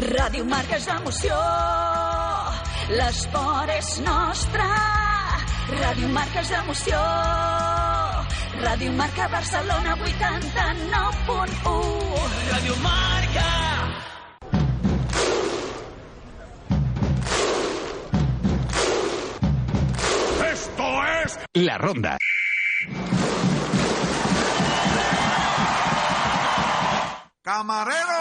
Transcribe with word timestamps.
Ràdio 0.00 0.44
Marca 0.48 0.76
és 0.80 0.86
emoció, 0.88 1.36
l'esport 2.96 3.72
és 3.74 3.90
nostre. 4.06 4.64
Ràdio 5.70 6.08
Marca 6.14 6.40
és 6.40 6.50
emoció, 6.56 7.00
Ràdio 8.62 8.92
Marca 8.96 9.28
Barcelona 9.34 9.96
89.1. 10.00 11.74
Ràdio 12.48 12.76
Marca. 12.86 13.48
Esto 20.50 20.88
es 21.22 21.38
La 21.54 21.76
Ronda. 21.78 22.16
Camarero, 27.42 28.20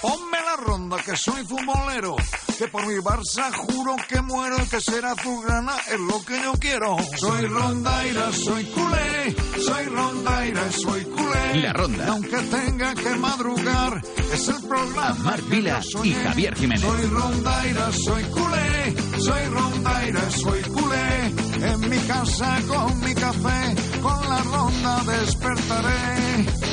ponme 0.00 0.35
la 0.56 0.64
ronda 0.64 0.96
que 0.98 1.16
soy 1.16 1.44
futbolero, 1.44 2.16
que 2.58 2.68
por 2.68 2.86
mi 2.86 2.94
Barça 2.96 3.52
juro 3.52 3.96
que 4.08 4.20
muero, 4.22 4.56
que 4.70 4.80
será 4.80 5.12
azulgrana 5.12 5.74
es 5.90 5.98
lo 6.00 6.24
que 6.24 6.40
yo 6.42 6.52
quiero. 6.54 6.96
Soy 7.16 7.46
rondaira, 7.46 8.32
soy 8.32 8.64
culé, 8.66 9.36
soy 9.64 9.84
rondaira, 9.86 10.72
soy 10.72 11.04
culé. 11.04 11.60
La 11.62 11.72
Ronda. 11.72 12.04
Y 12.04 12.08
aunque 12.08 12.36
tenga 12.36 12.94
que 12.94 13.10
madrugar, 13.16 14.02
es 14.32 14.48
el 14.48 14.62
programa. 14.68 15.36
Que 15.36 15.42
Vila 15.42 15.80
y 16.04 16.12
Javier 16.12 16.54
Jiménez. 16.54 16.82
Soy 16.82 17.06
rondaira, 17.06 17.92
soy 17.92 18.22
culé, 18.24 18.96
soy 19.18 19.44
rondaira, 19.46 20.30
soy 20.30 20.62
culé. 20.62 21.34
En 21.70 21.90
mi 21.90 21.98
casa 22.06 22.58
con 22.68 23.00
mi 23.00 23.14
café, 23.14 23.74
con 24.02 24.28
la 24.28 24.42
ronda 24.42 25.02
despertaré. 25.04 26.65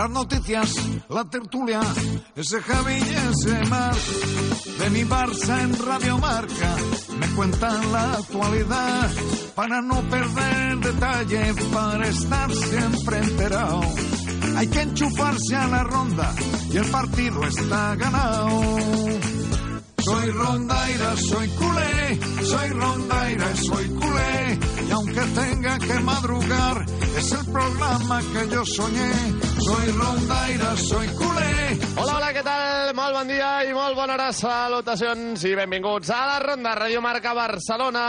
Las 0.00 0.08
noticias, 0.08 0.74
la 1.10 1.26
tertulia, 1.26 1.82
ese 2.34 2.58
Javi 2.62 2.94
y 2.94 3.14
ese 3.32 3.66
Mar. 3.68 3.94
De 4.78 4.88
mi 4.88 5.04
Barça 5.04 5.60
en 5.60 5.76
Radio 5.76 6.16
Marca, 6.16 6.74
me 7.18 7.26
cuentan 7.36 7.92
la 7.92 8.14
actualidad. 8.14 9.10
Para 9.54 9.82
no 9.82 10.00
perder 10.08 10.78
detalle, 10.78 11.54
para 11.70 12.08
estar 12.08 12.50
siempre 12.50 13.18
enterado. 13.18 13.82
Hay 14.56 14.68
que 14.68 14.80
enchufarse 14.80 15.54
a 15.54 15.66
la 15.66 15.82
ronda 15.84 16.34
y 16.72 16.78
el 16.78 16.86
partido 16.86 17.44
está 17.46 17.94
ganado. 17.96 18.62
Soy 19.98 20.30
rondaira, 20.30 21.14
soy 21.18 21.48
culé, 21.48 22.20
soy 22.46 22.68
rondaira, 22.70 23.54
soy 23.54 23.88
culé. 23.90 24.58
Y 24.88 24.90
aunque 24.92 25.20
tenga 25.20 25.78
que 25.78 26.00
madrugar, 26.00 26.86
es 27.18 27.32
el 27.32 27.44
programa 27.52 28.22
que 28.32 28.48
yo 28.48 28.64
soñé. 28.64 29.49
Soy 29.64 29.86
rondaira, 29.92 30.76
soy 30.76 31.06
culé. 31.08 31.50
Hola, 31.96 32.16
hola, 32.16 32.28
què 32.32 32.42
tal? 32.42 32.94
Molt 32.96 33.14
bon 33.14 33.28
dia 33.28 33.48
i 33.68 33.72
molt 33.74 33.94
bona 33.98 34.14
hora. 34.16 34.30
Salutacions 34.34 35.42
i 35.46 35.52
benvinguts 35.58 36.08
a 36.14 36.20
la 36.26 36.38
Ronda 36.42 36.72
Radio 36.78 37.00
Marca 37.04 37.32
Barcelona 37.36 38.02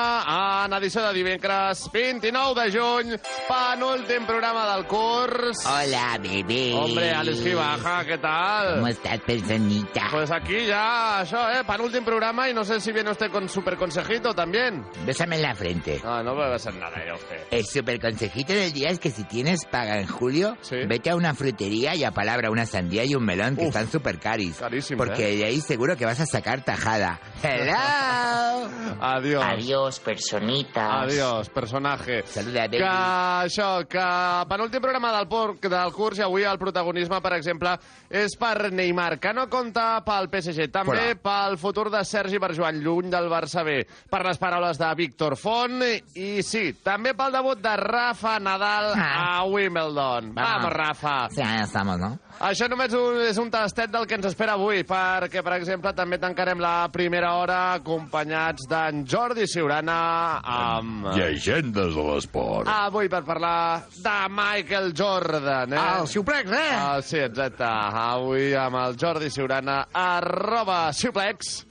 en 0.65 0.73
edició 0.77 1.01
de 1.03 1.11
dimecres 1.17 1.83
29 1.93 2.61
de 2.61 2.71
juny, 2.73 3.11
penúltim 3.49 4.25
programa 4.29 4.63
del 4.73 4.85
curs. 4.87 5.65
Hola, 5.67 6.17
bebé. 6.23 6.73
Hombre, 6.77 7.11
Alex 7.13 7.41
Gibaja, 7.43 7.97
què 8.07 8.17
tal? 8.23 8.75
¿Cómo 8.75 8.87
estás, 8.87 9.19
personita? 9.27 10.07
Pues 10.11 10.31
aquí 10.31 10.65
ya, 10.67 11.21
això, 11.21 11.43
eh, 11.59 11.63
penúltim 11.67 12.05
programa 12.05 12.49
y 12.49 12.53
no 12.53 12.63
sé 12.63 12.79
si 12.79 12.91
viene 12.91 13.11
usted 13.11 13.29
con 13.31 13.49
super 13.49 13.75
consejito 13.77 14.33
también. 14.33 14.85
Bésame 15.05 15.35
en 15.35 15.41
la 15.41 15.55
frente. 15.55 16.01
Ah, 16.05 16.21
no 16.23 16.33
puede 16.35 16.57
ser 16.59 16.73
nada 16.75 16.95
ya 17.05 17.13
usted. 17.15 17.43
El 17.51 17.65
super 17.65 17.99
consejito 17.99 18.53
del 18.53 18.71
día 18.71 18.89
es 18.89 18.99
que 18.99 19.11
si 19.11 19.23
tienes 19.25 19.65
paga 19.65 19.99
en 19.99 20.07
julio, 20.07 20.57
Sí. 20.61 20.77
vete 20.87 21.09
a 21.09 21.15
una 21.15 21.33
frutería 21.55 21.95
y 21.95 22.03
apalabra 22.03 22.49
una 22.49 22.65
sandía 22.65 23.03
y 23.03 23.13
un 23.13 23.25
melón 23.25 23.55
que 23.55 23.63
Uf. 23.63 23.67
están 23.67 23.89
super 23.91 24.19
caris. 24.19 24.57
Carísimos, 24.57 25.05
Porque 25.05 25.33
¿eh? 25.33 25.37
de 25.37 25.45
ahí 25.45 25.59
seguro 25.61 25.97
que 25.97 26.05
vas 26.05 26.19
a 26.19 26.25
sacar 26.25 26.63
tajada. 26.63 27.19
¡Hello! 27.43 28.69
Adiós. 29.01 29.43
Adiós, 29.45 29.99
personitas. 29.99 31.03
Adiós, 31.03 31.49
personatge. 31.49 32.23
Saluda, 32.25 32.61
baby. 32.67 32.77
Que 32.77 32.85
això, 32.87 33.85
que 33.89 34.05
penúltim 34.47 34.81
programa 34.81 35.11
del, 35.17 35.27
por, 35.27 35.57
del 35.59 35.91
curs 35.93 36.19
i 36.19 36.23
avui 36.25 36.43
el 36.47 36.57
protagonisme, 36.61 37.19
per 37.21 37.33
exemple, 37.37 37.73
és 38.09 38.35
per 38.39 38.71
Neymar, 38.71 39.17
que 39.19 39.33
no 39.33 39.47
compta 39.51 40.01
pel 40.05 40.29
PSG, 40.31 40.69
també 40.71 41.15
Fora. 41.15 41.15
pel 41.49 41.57
futur 41.59 41.89
de 41.91 42.03
Sergi 42.05 42.39
Barjuan, 42.39 42.79
lluny 42.83 43.09
del 43.11 43.27
Barça 43.31 43.63
B, 43.67 43.81
per 44.09 44.23
les 44.27 44.39
paraules 44.39 44.79
de 44.79 44.91
Víctor 44.95 45.35
Font, 45.39 45.81
i 46.15 46.43
sí, 46.45 46.71
també 46.83 47.13
pel 47.17 47.33
debut 47.35 47.59
de 47.61 47.75
Rafa 47.77 48.37
Nadal 48.39 48.93
Ah. 48.95 49.39
a 49.41 49.43
Wimbledon. 49.45 50.33
Vamos, 50.35 50.71
Rafa. 50.73 51.27
Sí, 51.31 51.39
ya 51.39 51.63
estamos, 51.63 51.97
¿no? 51.97 52.17
Això 52.43 52.65
només 52.67 52.91
un, 52.97 53.19
és 53.23 53.37
un 53.39 53.47
tastet 53.53 53.91
del 53.93 54.03
que 54.09 54.17
ens 54.17 54.25
espera 54.27 54.57
avui, 54.57 54.81
perquè, 54.83 55.39
per 55.45 55.53
exemple, 55.55 55.93
també 55.95 56.17
tancarem 56.19 56.59
la 56.59 56.89
primera 56.91 57.29
hora 57.39 57.59
acompanyats 57.77 58.65
d'en 58.67 59.05
Jordi 59.07 59.45
Siurana 59.47 59.95
amb... 60.43 61.07
Llegendes 61.15 61.95
de 61.95 62.05
l'esport. 62.09 62.67
Avui 62.67 63.07
per 63.13 63.21
parlar 63.23 63.85
de 63.95 64.17
Michael 64.33 64.91
Jordan, 64.97 65.77
eh? 65.77 65.85
El 66.01 66.09
Suplex, 66.11 66.51
eh? 66.51 66.69
Ah, 66.75 66.99
sí, 67.05 67.21
exacte. 67.23 67.63
Avui 67.63 68.51
amb 68.57 68.81
el 68.81 68.99
Jordi 68.99 69.31
Siurana, 69.31 69.85
arroba 69.93 70.81
Suplex, 70.97 71.61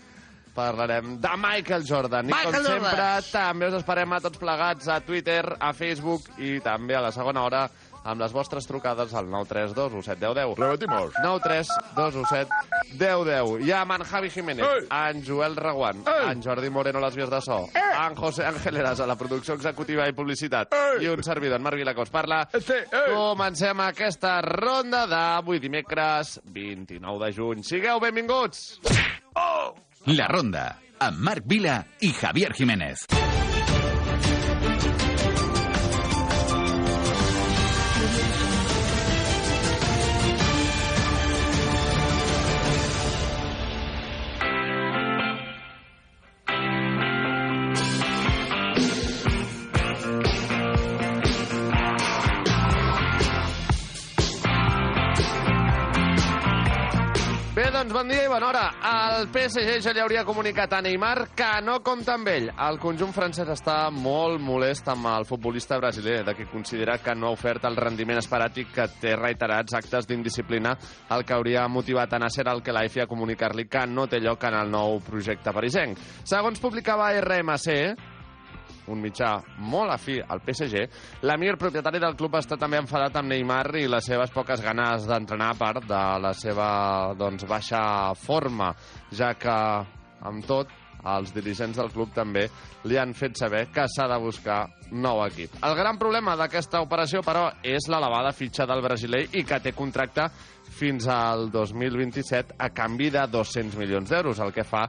parlarem 0.55 1.19
de 1.21 1.37
Michael 1.37 1.85
Jordan. 1.87 2.31
I 2.31 2.33
Michael 2.33 2.57
com 2.57 2.71
Jordan. 2.71 2.89
sempre, 2.89 3.11
també 3.35 3.69
us 3.69 3.79
esperem 3.83 4.17
a 4.17 4.25
tots 4.25 4.41
plegats 4.41 4.89
a 4.89 5.01
Twitter, 5.05 5.45
a 5.59 5.75
Facebook 5.77 6.33
i 6.39 6.57
també 6.65 6.97
a 6.97 7.05
la 7.11 7.13
segona 7.13 7.45
hora 7.45 7.67
amb 8.05 8.21
les 8.23 8.33
vostres 8.33 8.67
trucades 8.67 9.13
al 9.15 9.29
932 9.31 9.93
171010. 9.93 10.59
Repetimos. 10.59 11.13
93217 11.23 12.49
1010. 12.99 13.67
I 13.67 13.73
amb 13.77 13.93
en 13.97 14.05
Javi 14.05 14.31
Jiménez, 14.31 14.67
Ei. 14.67 14.87
en 14.91 15.25
Joel 15.27 15.57
Reguant, 15.57 16.03
Ei. 16.09 16.31
en 16.33 16.43
Jordi 16.43 16.71
Moreno 16.71 16.99
a 16.99 17.07
les 17.07 17.17
vies 17.17 17.31
de 17.31 17.41
so, 17.45 17.61
en 17.75 18.15
José 18.17 18.45
Ángel 18.47 18.77
Eras 18.77 19.01
a 19.01 19.07
la 19.07 19.17
producció 19.17 19.55
executiva 19.55 20.09
i 20.09 20.13
publicitat 20.17 20.73
Ei. 20.75 21.05
i 21.05 21.09
un 21.13 21.23
servidor, 21.23 21.59
en 21.61 21.63
Marc 21.63 21.77
Vilacós, 21.77 22.11
parla. 22.11 22.43
Sí, 22.55 22.73
ei. 22.75 23.15
Comencem 23.15 23.81
aquesta 23.85 24.41
ronda 24.43 25.07
d'avui 25.11 25.61
dimecres 25.61 26.41
29 26.45 27.27
de 27.27 27.33
juny. 27.37 27.65
Sigueu 27.65 28.01
benvinguts! 28.01 28.81
La 30.07 30.27
Ronda, 30.29 30.79
amb 30.99 31.19
Marc 31.21 31.45
Vila 31.47 31.83
i 32.01 32.13
Javier 32.17 32.55
Jiménez. 32.57 33.05
Bé, 57.91 57.95
doncs 57.95 58.07
bon 58.07 58.11
dia 58.11 58.25
i 58.25 58.29
bona 58.31 58.47
hora. 58.47 58.63
El 58.87 59.25
PSG 59.35 59.81
ja 59.83 59.93
li 59.93 59.99
hauria 59.99 60.23
comunicat 60.25 60.77
a 60.77 60.81
Neymar 60.81 61.33
que 61.35 61.49
no 61.65 61.81
compta 61.83 62.15
amb 62.15 62.29
ell. 62.31 62.47
El 62.55 62.79
conjunt 62.79 63.11
francès 63.11 63.49
està 63.51 63.91
molt 63.91 64.39
molest 64.41 64.87
amb 64.93 65.09
el 65.11 65.27
futbolista 65.27 65.79
brasiler, 65.81 66.21
de 66.25 66.37
que 66.39 66.47
considera 66.47 66.99
que 67.03 67.17
no 67.19 67.27
ha 67.27 67.35
ofert 67.35 67.67
el 67.67 67.75
rendiment 67.77 68.21
esperat 68.21 68.63
i 68.63 68.67
que 68.71 68.87
té 69.01 69.17
reiterats 69.17 69.75
actes 69.75 70.07
d'indisciplina, 70.07 70.77
el 71.11 71.27
que 71.27 71.35
hauria 71.35 71.67
motivat 71.67 72.15
a 72.15 72.23
Nasser 72.23 72.47
al 72.47 72.63
Khelaifi 72.63 73.03
a 73.03 73.09
comunicar-li 73.11 73.67
que 73.67 73.83
no 73.91 74.07
té 74.07 74.23
lloc 74.23 74.47
en 74.47 74.61
el 74.61 74.71
nou 74.71 75.01
projecte 75.03 75.51
parisenc. 75.51 75.99
Segons 76.23 76.63
publicava 76.63 77.11
RMC, 77.19 78.20
un 78.91 79.01
mitjà 79.03 79.37
molt 79.71 79.95
afí 79.95 80.19
al 80.21 80.43
PSG, 80.45 80.85
l'Amir, 81.27 81.57
propietari 81.61 82.03
del 82.03 82.17
club, 82.19 82.37
està 82.41 82.59
també 82.61 82.81
enfadat 82.81 83.17
amb 83.21 83.33
Neymar 83.33 83.65
i 83.81 83.87
les 83.91 84.11
seves 84.11 84.35
poques 84.35 84.63
ganes 84.65 85.07
d'entrenar 85.09 85.53
a 85.55 85.59
part 85.59 85.87
de 85.87 86.03
la 86.23 86.35
seva 86.37 86.69
doncs, 87.19 87.47
baixa 87.49 87.83
forma, 88.19 88.75
ja 89.15 89.35
que, 89.39 89.57
amb 90.27 90.47
tot, 90.47 90.71
els 91.01 91.33
dirigents 91.33 91.79
del 91.79 91.91
club 91.95 92.13
també 92.15 92.47
li 92.89 92.99
han 93.01 93.15
fet 93.17 93.39
saber 93.39 93.67
que 93.73 93.87
s'ha 93.89 94.07
de 94.11 94.19
buscar 94.21 94.61
nou 94.93 95.23
equip. 95.25 95.55
El 95.65 95.77
gran 95.79 95.99
problema 95.99 96.37
d'aquesta 96.37 96.83
operació, 96.85 97.23
però, 97.25 97.47
és 97.63 97.89
l'elevada 97.89 98.35
fitxa 98.37 98.67
del 98.69 98.83
brasiler 98.85 99.27
i 99.39 99.45
que 99.47 99.61
té 99.65 99.73
contracte 99.77 100.29
fins 100.81 101.09
al 101.11 101.49
2027 101.53 102.57
a 102.59 102.71
canvi 102.75 103.11
de 103.11 103.25
200 103.31 103.79
milions 103.81 104.11
d'euros, 104.11 104.41
el 104.41 104.53
que 104.53 104.65
fa 104.65 104.87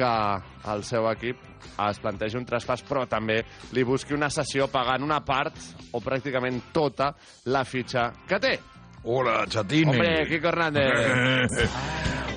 que 0.00 0.72
el 0.72 0.84
seu 0.88 1.06
equip 1.10 1.46
es 1.86 2.00
plantegi 2.00 2.38
un 2.40 2.48
traspàs, 2.48 2.84
però 2.88 3.04
també 3.08 3.40
li 3.76 3.84
busqui 3.84 4.16
una 4.16 4.30
sessió 4.32 4.70
pagant 4.72 5.04
una 5.04 5.20
part 5.24 5.56
o 5.92 6.00
pràcticament 6.00 6.70
tota 6.72 7.12
la 7.52 7.66
fitxa 7.68 8.10
que 8.28 8.40
té. 8.40 8.54
Hola, 9.02 9.44
Chatini. 9.48 9.90
Hombre, 9.90 10.26
Kiko 10.28 10.48
Hernández. 10.48 11.68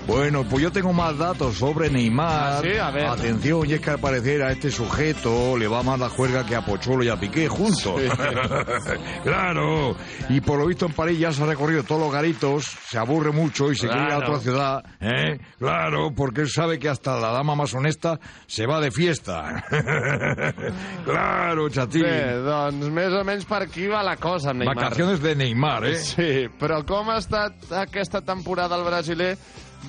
Bueno, 0.05 0.43
pues 0.43 0.61
yo 0.61 0.69
tengo 0.69 0.91
más 0.91 1.17
datos 1.17 1.55
sobre 1.55 1.89
Neymar. 1.89 2.57
Ah, 2.57 2.61
sí, 2.61 2.77
a 2.77 2.91
ver. 2.91 3.05
Atención, 3.05 3.65
y 3.69 3.71
es 3.75 3.79
que 3.79 3.89
al 3.91 3.99
parecer 3.99 4.43
a 4.43 4.51
este 4.51 4.69
sujeto 4.69 5.57
le 5.57 5.65
va 5.65 5.81
más 5.81 5.97
la 5.97 6.09
juerga 6.09 6.45
que 6.45 6.57
a 6.57 6.61
Pocholo 6.65 7.05
y 7.05 7.07
a 7.07 7.15
Piqué 7.15 7.47
juntos. 7.47 8.01
Sí. 8.01 8.09
claro. 9.23 9.95
Y 10.27 10.41
por 10.41 10.59
lo 10.59 10.65
visto 10.67 10.87
en 10.87 10.91
París 10.91 11.17
ya 11.19 11.31
se 11.31 11.41
ha 11.41 11.45
recorrido 11.45 11.83
todos 11.83 12.01
los 12.01 12.11
garitos, 12.11 12.65
se 12.65 12.97
aburre 12.97 13.31
mucho 13.31 13.71
y 13.71 13.77
se 13.77 13.87
quiere 13.87 14.01
ir 14.03 14.11
a 14.11 14.17
Claro. 14.17 14.27
otra 14.27 14.39
ciudad. 14.41 14.83
¿eh? 14.99 15.39
Claro, 15.57 16.11
porque 16.13 16.41
él 16.41 16.49
sabe 16.49 16.77
que 16.79 16.89
hasta 16.89 17.17
la 17.17 17.29
dama 17.31 17.55
más 17.55 17.73
honesta 17.73 18.19
se 18.45 18.65
va 18.65 18.81
de 18.81 18.91
fiesta. 18.91 19.63
claro, 21.05 21.69
Chatini. 21.69 22.03
Bé, 22.03 22.41
doncs 22.43 22.89
més 22.91 23.13
o 23.15 23.23
menys 23.23 23.47
per 23.47 23.61
aquí 23.69 23.87
va 23.87 24.03
la 24.03 24.17
cosa 24.17 24.51
Neymar. 24.51 24.75
Vacaciones 24.75 25.21
de 25.23 25.33
Neymar, 25.33 25.85
¿eh? 25.85 25.95
Sí, 25.95 26.49
però 26.59 26.81
com 26.87 27.09
ha 27.11 27.19
estat 27.21 27.71
aquesta 27.83 28.21
temporada 28.25 28.79
el 28.79 28.87
brasiler? 28.87 29.35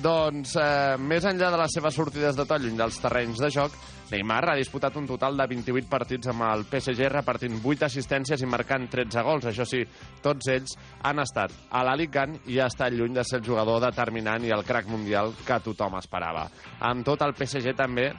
Doncs, 0.03 0.57
eh, 0.59 0.95
més 0.99 1.23
enllà 1.23 1.49
de 1.53 1.59
les 1.61 1.75
seves 1.77 1.95
sortides 1.95 2.35
de 2.35 2.45
to 2.45 2.57
lluny 2.59 2.75
dels 2.75 2.97
terrenys 2.99 3.39
de 3.39 3.49
joc, 3.53 3.77
Neymar 4.11 4.51
ha 4.51 4.55
disputat 4.57 4.95
un 4.99 5.07
total 5.09 5.37
de 5.39 5.47
28 5.49 5.87
partits 5.89 6.29
amb 6.29 6.43
el 6.45 6.65
PSG, 6.69 7.07
repartint 7.09 7.57
8 7.57 7.87
assistències 7.87 8.41
i 8.43 8.49
marcant 8.49 8.85
13 8.91 9.23
gols. 9.25 9.47
Això 9.49 9.65
sí, 9.65 9.81
tots 10.21 10.51
ells 10.53 10.75
han 11.01 11.23
estat 11.23 11.55
a 11.71 11.81
l'Alicant 11.87 12.35
i 12.53 12.59
ha 12.59 12.67
estat 12.69 12.93
lluny 12.93 13.15
de 13.17 13.23
ser 13.25 13.39
el 13.39 13.47
jugador 13.47 13.81
determinant 13.81 14.45
i 14.45 14.53
el 14.53 14.65
crack 14.67 14.91
mundial 14.91 15.33
que 15.45 15.61
tothom 15.65 15.97
esperava. 15.97 16.45
Amb 16.85 17.07
tot, 17.07 17.25
el 17.25 17.33
PSG 17.33 17.73
també 17.77 18.11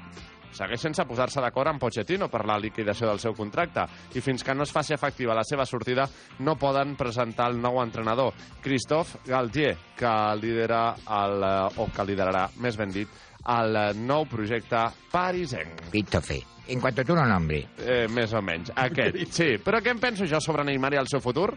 segueix 0.54 0.82
sense 0.82 1.04
posar-se 1.08 1.42
d'acord 1.42 1.72
amb 1.72 1.80
Pochettino 1.82 2.28
per 2.32 2.44
la 2.46 2.58
liquidació 2.60 3.08
del 3.10 3.20
seu 3.22 3.34
contracte 3.36 3.86
i 4.14 4.22
fins 4.24 4.44
que 4.44 4.54
no 4.54 4.64
es 4.66 4.72
faci 4.72 4.94
efectiva 4.94 5.34
la 5.36 5.44
seva 5.44 5.66
sortida 5.66 6.06
no 6.40 6.56
poden 6.60 6.96
presentar 6.96 7.50
el 7.50 7.60
nou 7.60 7.80
entrenador, 7.82 8.34
Christophe 8.62 9.20
Galtier, 9.26 9.76
que 9.96 10.12
lidera 10.40 10.82
el, 11.20 11.42
eh, 11.42 11.80
o 11.82 11.88
que 11.92 12.06
liderarà, 12.06 12.48
més 12.62 12.78
ben 12.78 12.92
dit, 12.94 13.08
el 13.46 13.76
eh, 13.76 13.88
nou 13.94 14.26
projecte 14.30 14.82
parisenc. 15.12 15.88
Christophe, 15.90 16.40
en 16.68 16.80
cuanto 16.80 17.02
a 17.02 17.04
tu 17.04 17.14
no 17.14 17.26
nombre. 17.26 17.62
Eh, 17.78 18.06
més 18.10 18.32
o 18.34 18.42
menys, 18.42 18.72
aquest. 18.74 19.22
Sí, 19.30 19.54
però 19.62 19.82
què 19.82 19.94
en 19.94 20.02
penso 20.02 20.26
jo 20.26 20.42
sobre 20.42 20.66
Neymar 20.66 20.94
i 20.96 21.02
el 21.02 21.10
seu 21.10 21.22
futur? 21.22 21.52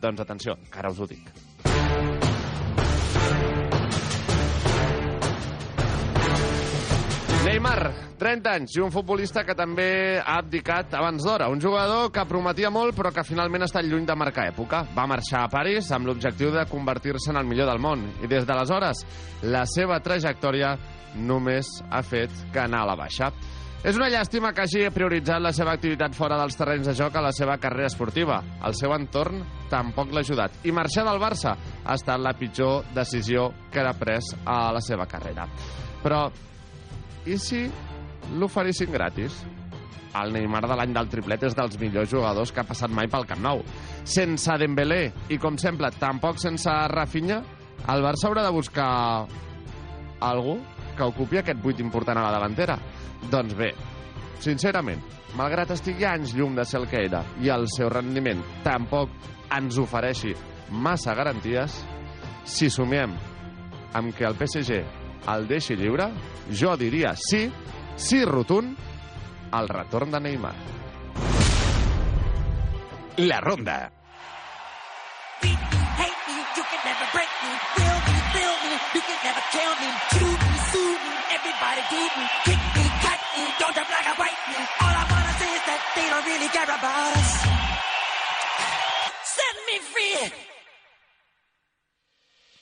Doncs 0.00 0.24
atenció, 0.24 0.56
que 0.70 0.80
ara 0.80 0.92
us 0.92 1.00
ho 1.00 1.08
dic. 1.10 1.28
Neymar, 7.40 8.16
30 8.20 8.50
anys, 8.52 8.74
i 8.76 8.82
un 8.84 8.90
futbolista 8.92 9.46
que 9.48 9.54
també 9.56 10.18
ha 10.20 10.34
abdicat 10.42 10.92
abans 10.98 11.24
d'hora. 11.24 11.46
Un 11.48 11.60
jugador 11.60 12.10
que 12.12 12.24
prometia 12.28 12.68
molt, 12.68 12.92
però 12.92 13.08
que 13.16 13.24
finalment 13.24 13.64
ha 13.64 13.68
estat 13.70 13.86
lluny 13.88 14.04
de 14.04 14.16
marcar 14.18 14.44
època. 14.50 14.82
Va 14.92 15.06
marxar 15.08 15.46
a 15.46 15.48
París 15.48 15.88
amb 15.96 16.10
l'objectiu 16.10 16.50
de 16.52 16.66
convertir-se 16.68 17.32
en 17.32 17.40
el 17.40 17.48
millor 17.48 17.70
del 17.70 17.80
món. 17.80 18.02
I 18.20 18.28
des 18.28 18.44
d'aleshores, 18.44 19.00
la 19.48 19.64
seva 19.64 20.02
trajectòria 20.04 20.74
només 21.16 21.70
ha 21.88 22.02
fet 22.04 22.34
que 22.52 22.60
anar 22.60 22.82
a 22.84 22.90
la 22.92 22.98
baixa. 23.00 23.30
És 23.80 23.96
una 23.96 24.10
llàstima 24.12 24.52
que 24.52 24.66
hagi 24.66 24.84
prioritzat 24.92 25.40
la 25.40 25.54
seva 25.56 25.72
activitat 25.72 26.12
fora 26.12 26.36
dels 26.36 26.60
terrenys 26.60 26.90
de 26.90 26.94
joc 26.98 27.16
a 27.16 27.24
la 27.24 27.32
seva 27.32 27.56
carrera 27.56 27.88
esportiva. 27.88 28.42
El 28.68 28.76
seu 28.76 28.92
entorn 28.92 29.40
tampoc 29.72 30.12
l'ha 30.12 30.20
ajudat. 30.20 30.60
I 30.68 30.76
marxar 30.76 31.06
del 31.08 31.22
Barça 31.22 31.56
ha 31.56 31.96
estat 31.96 32.20
la 32.20 32.36
pitjor 32.36 32.92
decisió 32.92 33.48
que 33.72 33.80
ha 33.80 33.96
pres 33.96 34.34
a 34.44 34.60
la 34.76 34.84
seva 34.84 35.08
carrera. 35.08 35.48
Però, 36.04 36.26
i 37.30 37.38
si 37.38 37.62
l'oferissin 38.38 38.90
gratis? 38.90 39.44
El 40.18 40.32
Neymar 40.34 40.64
de 40.66 40.74
l'any 40.74 40.94
del 40.96 41.08
triplet 41.12 41.44
és 41.46 41.54
dels 41.54 41.76
millors 41.78 42.10
jugadors 42.10 42.50
que 42.50 42.64
ha 42.64 42.66
passat 42.66 42.90
mai 42.90 43.06
pel 43.10 43.26
Camp 43.30 43.42
Nou. 43.44 43.62
Sense 44.02 44.56
Dembélé 44.58 45.04
i, 45.30 45.38
com 45.38 45.58
sempre, 45.60 45.92
tampoc 46.02 46.40
sense 46.42 46.74
Rafinha, 46.90 47.38
el 47.94 48.02
Barça 48.02 48.26
haurà 48.26 48.42
de 48.46 48.52
buscar 48.54 48.90
algú 50.26 50.58
que 50.98 51.06
ocupi 51.06 51.38
aquest 51.38 51.62
buit 51.62 51.78
important 51.80 52.18
a 52.18 52.26
la 52.26 52.34
davantera. 52.34 52.76
Doncs 53.30 53.54
bé, 53.54 53.70
sincerament, 54.42 55.02
malgrat 55.38 55.70
estigui 55.76 56.08
anys 56.08 56.34
llum 56.34 56.58
de 56.58 56.66
ser 56.66 56.80
el 56.82 56.88
que 56.90 57.04
era 57.06 57.22
i 57.40 57.52
el 57.54 57.68
seu 57.70 57.92
rendiment 57.92 58.42
tampoc 58.66 59.12
ens 59.54 59.78
ofereixi 59.78 60.34
massa 60.70 61.14
garanties, 61.18 61.78
si 62.46 62.70
sumiem 62.70 63.14
amb 63.94 64.14
que 64.16 64.26
el 64.26 64.34
PSG 64.38 64.99
el 65.28 65.46
deixi 65.48 65.76
lliure, 65.76 66.10
jo 66.50 66.76
diria 66.76 67.14
sí, 67.16 67.50
sí 67.96 68.24
rotund, 68.24 68.76
al 69.52 69.68
retorn 69.68 70.10
de 70.10 70.20
Neymar. 70.20 70.54
La 73.16 73.40
Ronda. 73.40 73.92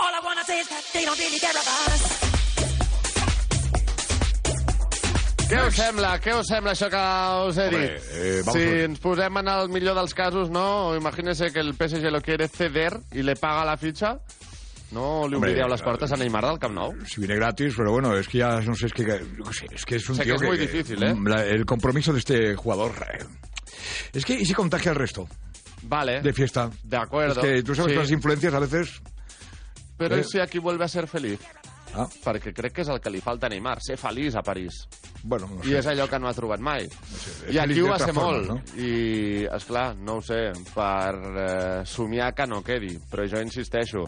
All 0.01 0.15
I 0.15 0.21
wanna 0.25 0.45
say 0.45 0.61
is 0.61 0.69
that 0.69 0.85
they 0.93 1.05
don't 1.05 1.19
really 1.19 1.41
care 1.41 1.51
about 1.51 1.89
us. 1.89 2.28
Què 5.49 5.59
us 5.65 5.79
sembla? 5.81 6.11
Què 6.21 6.35
us 6.37 6.49
sembla 6.51 6.75
això 6.75 6.91
que 6.93 7.01
us 7.49 7.57
he 7.57 7.67
Hombre, 7.71 7.85
dit? 7.89 8.09
eh, 8.13 8.41
vamos 8.45 8.59
si 8.59 8.65
a 8.69 8.83
ens 8.85 8.99
posem 9.01 9.39
en 9.41 9.49
el 9.49 9.71
millor 9.73 9.97
dels 9.97 10.13
casos, 10.15 10.51
¿no? 10.53 10.95
Imagínese 10.97 11.49
que 11.55 11.61
el 11.65 11.73
PSG 11.73 12.11
lo 12.13 12.21
quiere 12.21 12.49
ceder 12.49 12.99
y 13.13 13.23
le 13.23 13.35
paga 13.37 13.65
la 13.65 13.77
ficha. 13.79 14.19
¿No 14.91 15.27
le 15.29 15.37
Hombre, 15.37 15.53
obriríeu 15.53 15.69
les 15.69 15.83
portes 15.85 16.13
a 16.13 16.17
Neymar 16.17 16.45
del 16.49 16.59
Camp 16.59 16.75
Nou? 16.77 16.93
Si 17.07 17.21
viene 17.21 17.37
gratis, 17.37 17.75
pero 17.77 17.93
bueno, 17.93 18.15
es 18.17 18.29
que 18.29 18.39
ya 18.39 18.61
no 18.61 18.75
sé, 18.75 18.87
es 18.87 18.93
que, 18.93 19.05
yo 19.05 19.45
qué 19.45 19.53
sé, 19.53 19.67
es, 19.73 19.85
que 19.85 19.97
es 19.97 20.09
un 20.09 20.17
Sé 20.17 20.23
que 20.23 20.27
tío 20.33 20.37
es 20.37 20.43
muy 20.43 20.59
difícil, 20.59 21.03
¿eh? 21.03 21.15
la- 21.25 21.45
el 21.45 21.65
compromiso 21.67 22.13
de 22.13 22.19
este 22.21 22.55
jugador. 22.55 22.93
eh, 23.13 23.25
Es 24.15 24.25
que, 24.25 24.35
¿y 24.35 24.45
si 24.47 24.55
contagia 24.55 24.91
al 24.93 24.97
resto 24.97 25.29
Vale, 25.83 26.21
de 26.23 26.33
fiesta? 26.33 26.71
de 26.83 26.97
acuerdo. 26.97 27.41
Es 27.43 27.47
que 27.47 27.63
tú 27.63 27.75
sabes 27.75 27.91
sí. 27.93 27.97
que 27.97 28.03
las 28.03 28.11
influencias 28.11 28.53
a 28.55 28.59
veces... 28.61 29.01
Però 29.99 30.15
Eh. 30.17 30.21
i 30.21 30.25
si 30.25 30.39
aquí 30.41 30.59
vuelve 30.61 30.85
a 30.85 30.89
ser 30.89 31.09
feliz? 31.09 31.41
Ah, 31.97 32.07
Perquè 32.25 32.53
crec 32.55 32.73
que 32.77 32.83
és 32.85 32.89
el 32.93 33.01
que 33.01 33.11
li 33.11 33.21
falta 33.25 33.47
a 33.47 33.51
Neymar, 33.51 33.79
ser 33.83 33.97
feliç 33.97 34.35
a 34.37 34.43
París. 34.43 34.87
bueno, 35.25 35.49
no 35.51 35.65
I 35.65 35.69
sé. 35.73 35.79
és 35.79 35.87
allò 35.87 36.07
que 36.09 36.19
no 36.19 36.29
ha 36.29 36.35
trobat 36.35 36.61
mai. 36.61 36.89
sé, 36.89 37.53
I 37.53 37.59
aquí 37.59 37.81
ho 37.81 37.89
va 37.89 37.99
ser 37.99 38.13
formes, 38.15 38.47
molt. 38.49 38.49
no? 38.77 38.83
I, 38.83 39.47
és 39.51 39.65
clar, 39.65 39.97
no 39.97 40.17
ho 40.19 40.23
sé, 40.23 40.53
per 40.75 41.15
eh, 41.15 41.83
somiar 41.85 42.35
que 42.35 42.47
no 42.47 42.63
quedi. 42.63 42.99
Però 43.11 43.27
jo 43.27 43.41
insisteixo 43.43 44.05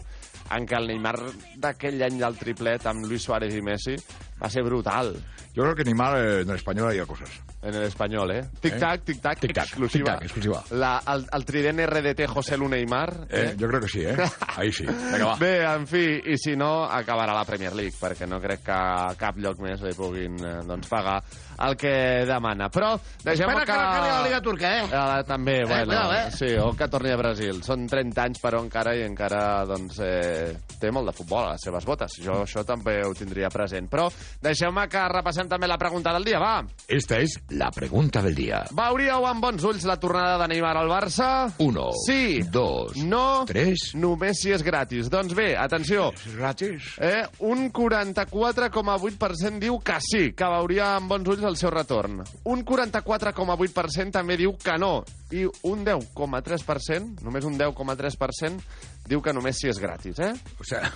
en 0.55 0.65
que 0.65 0.75
el 0.75 0.87
Neymar 0.87 1.15
d'aquell 1.57 2.01
any 2.03 2.19
del 2.21 2.37
triplet 2.37 2.85
amb 2.91 3.05
Luis 3.05 3.23
Suárez 3.23 3.53
i 3.55 3.61
Messi 3.61 3.95
va 4.41 4.49
ser 4.49 4.63
brutal 4.63 5.15
Yo 5.53 5.63
creo 5.63 5.75
que 5.75 5.83
Neymar 5.83 6.17
eh, 6.17 6.41
en 6.43 6.49
el 6.49 6.55
español 6.55 6.87
haría 6.87 7.05
cosas. 7.05 7.29
en 7.61 7.75
el 7.75 7.83
espanyol, 7.83 8.31
eh? 8.31 8.41
Tic-tac, 8.61 9.03
tic-tac, 9.03 9.37
Tic-tac, 9.41 9.65
exclusiva. 9.67 10.13
tic-tac, 10.13 10.23
exclusiva. 10.23 10.63
La, 10.71 11.03
el, 11.13 11.25
el 11.29 11.43
trident 11.45 11.81
RDT 11.85 12.25
José 12.29 12.55
Lu 12.57 12.69
Neymar. 12.69 13.27
Eh, 13.29 13.53
Yo 13.57 13.67
creo 13.67 13.81
que 13.81 13.89
sí, 13.89 13.99
¿eh? 14.01 14.15
Ahí 14.55 14.71
sí. 14.71 14.85
Venga, 14.85 15.25
va. 15.25 15.35
Bé, 15.35 15.61
en 15.61 15.85
fi, 15.85 16.05
i 16.25 16.37
si 16.39 16.55
no, 16.55 16.85
acabarà 16.85 17.35
la 17.35 17.43
Premier 17.43 17.75
League, 17.75 17.93
perquè 17.99 18.25
no 18.31 18.39
crec 18.39 18.63
que 18.63 18.71
a 18.71 19.11
cap 19.19 19.35
lloc 19.43 19.59
més 19.59 19.83
li 19.83 19.91
puguin 19.93 20.39
eh, 20.39 20.55
doncs, 20.65 20.87
pagar 20.87 21.19
el 21.67 21.75
que 21.77 22.25
demana. 22.27 22.69
Però 22.69 22.93
deixem 23.23 23.47
Espera 23.49 23.65
que 23.65 23.73
no 23.73 23.79
acabi 23.87 24.09
la 24.09 24.23
Liga 24.25 24.41
Turca, 24.41 24.71
eh? 24.79 24.83
Eh, 24.91 25.23
també, 25.27 25.59
bueno, 25.65 25.85
cuidao, 25.91 26.13
eh? 26.13 26.31
sí, 26.31 26.49
o 26.57 26.71
que 26.77 26.87
torni 26.87 27.11
a 27.11 27.17
Brasil. 27.17 27.61
Són 27.63 27.87
30 27.87 28.23
anys, 28.23 28.41
però 28.41 28.61
encara 28.63 28.95
i 28.97 29.03
encara 29.05 29.65
doncs, 29.69 29.99
eh, 29.99 30.55
té 30.81 30.91
molt 30.91 31.07
de 31.11 31.15
futbol 31.17 31.45
a 31.47 31.51
les 31.53 31.61
seves 31.65 31.85
botes. 31.85 32.17
Jo 32.23 32.41
això 32.45 32.63
també 32.65 32.99
ho 33.05 33.13
tindria 33.17 33.49
present. 33.49 33.89
Però 33.91 34.07
deixeu-me 34.41 34.87
que 34.89 35.03
repassem 35.11 35.47
també 35.49 35.67
la 35.67 35.77
pregunta 35.77 36.13
del 36.13 36.23
dia, 36.25 36.39
va. 36.39 36.63
Esta 36.87 37.19
es 37.19 37.37
la 37.49 37.69
pregunta 37.71 38.21
del 38.21 38.35
día. 38.35 38.63
Veuríeu 38.71 39.25
amb 39.27 39.41
bons 39.43 39.63
ulls 39.63 39.83
la 39.85 39.97
tornada 39.99 40.37
de 40.41 40.47
Neymar 40.53 40.75
al 40.77 40.89
Barça? 40.89 41.51
Uno, 41.59 41.89
Sí. 42.07 42.41
dos, 42.51 42.95
No. 42.97 43.43
tres. 43.45 43.91
Només 43.95 44.39
si 44.41 44.51
és 44.51 44.63
gratis. 44.63 45.09
Doncs 45.09 45.33
bé, 45.35 45.55
atenció. 45.57 46.11
¿Es 46.13 46.35
gratis? 46.35 46.95
Eh, 46.99 47.23
un 47.39 47.71
44,8% 47.71 49.59
diu 49.59 49.79
que 49.83 49.97
sí, 50.01 50.31
que 50.33 50.45
veuria 50.49 50.95
amb 50.97 51.09
bons 51.11 51.27
ulls 51.33 51.43
el 51.51 51.57
seu 51.59 51.69
retorn. 51.73 52.21
Un 52.49 52.63
44,8% 52.65 54.15
també 54.15 54.37
diu 54.39 54.55
que 54.57 54.77
no. 54.81 55.01
I 55.35 55.45
un 55.69 55.83
10,3%, 55.85 57.21
només 57.25 57.45
un 57.47 57.59
10,3%, 57.59 58.63
diu 59.11 59.21
que 59.21 59.33
només 59.35 59.59
si 59.59 59.69
és 59.71 59.79
gratis, 59.81 60.19
eh? 60.23 60.31
O 60.59 60.65
sea, 60.67 60.87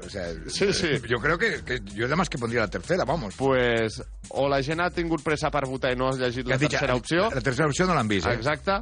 o 0.00 0.08
sea, 0.08 0.28
Sí, 0.46 0.72
sí. 0.72 0.88
Yo 1.08 1.18
creo 1.18 1.36
que, 1.38 1.62
que 1.64 1.80
yo 1.94 2.06
además 2.06 2.28
que 2.28 2.38
pondría 2.38 2.62
la 2.62 2.68
tercera, 2.70 3.04
vamos. 3.04 3.34
Pues 3.36 4.00
o 4.30 4.48
la 4.48 4.62
gent 4.62 4.80
ha 4.80 4.90
tingut 4.94 5.24
pressa 5.26 5.50
per 5.50 5.66
votar 5.66 5.92
i 5.92 5.98
no 5.98 6.08
has 6.08 6.18
llegit 6.20 6.46
la 6.46 6.58
tercera 6.58 6.94
opció, 6.94 7.28
La 7.34 7.40
tercera 7.42 7.68
opció 7.68 7.86
no 7.86 7.94
l'han 7.94 8.08
vist, 8.08 8.28
eh? 8.30 8.36
exacte, 8.38 8.78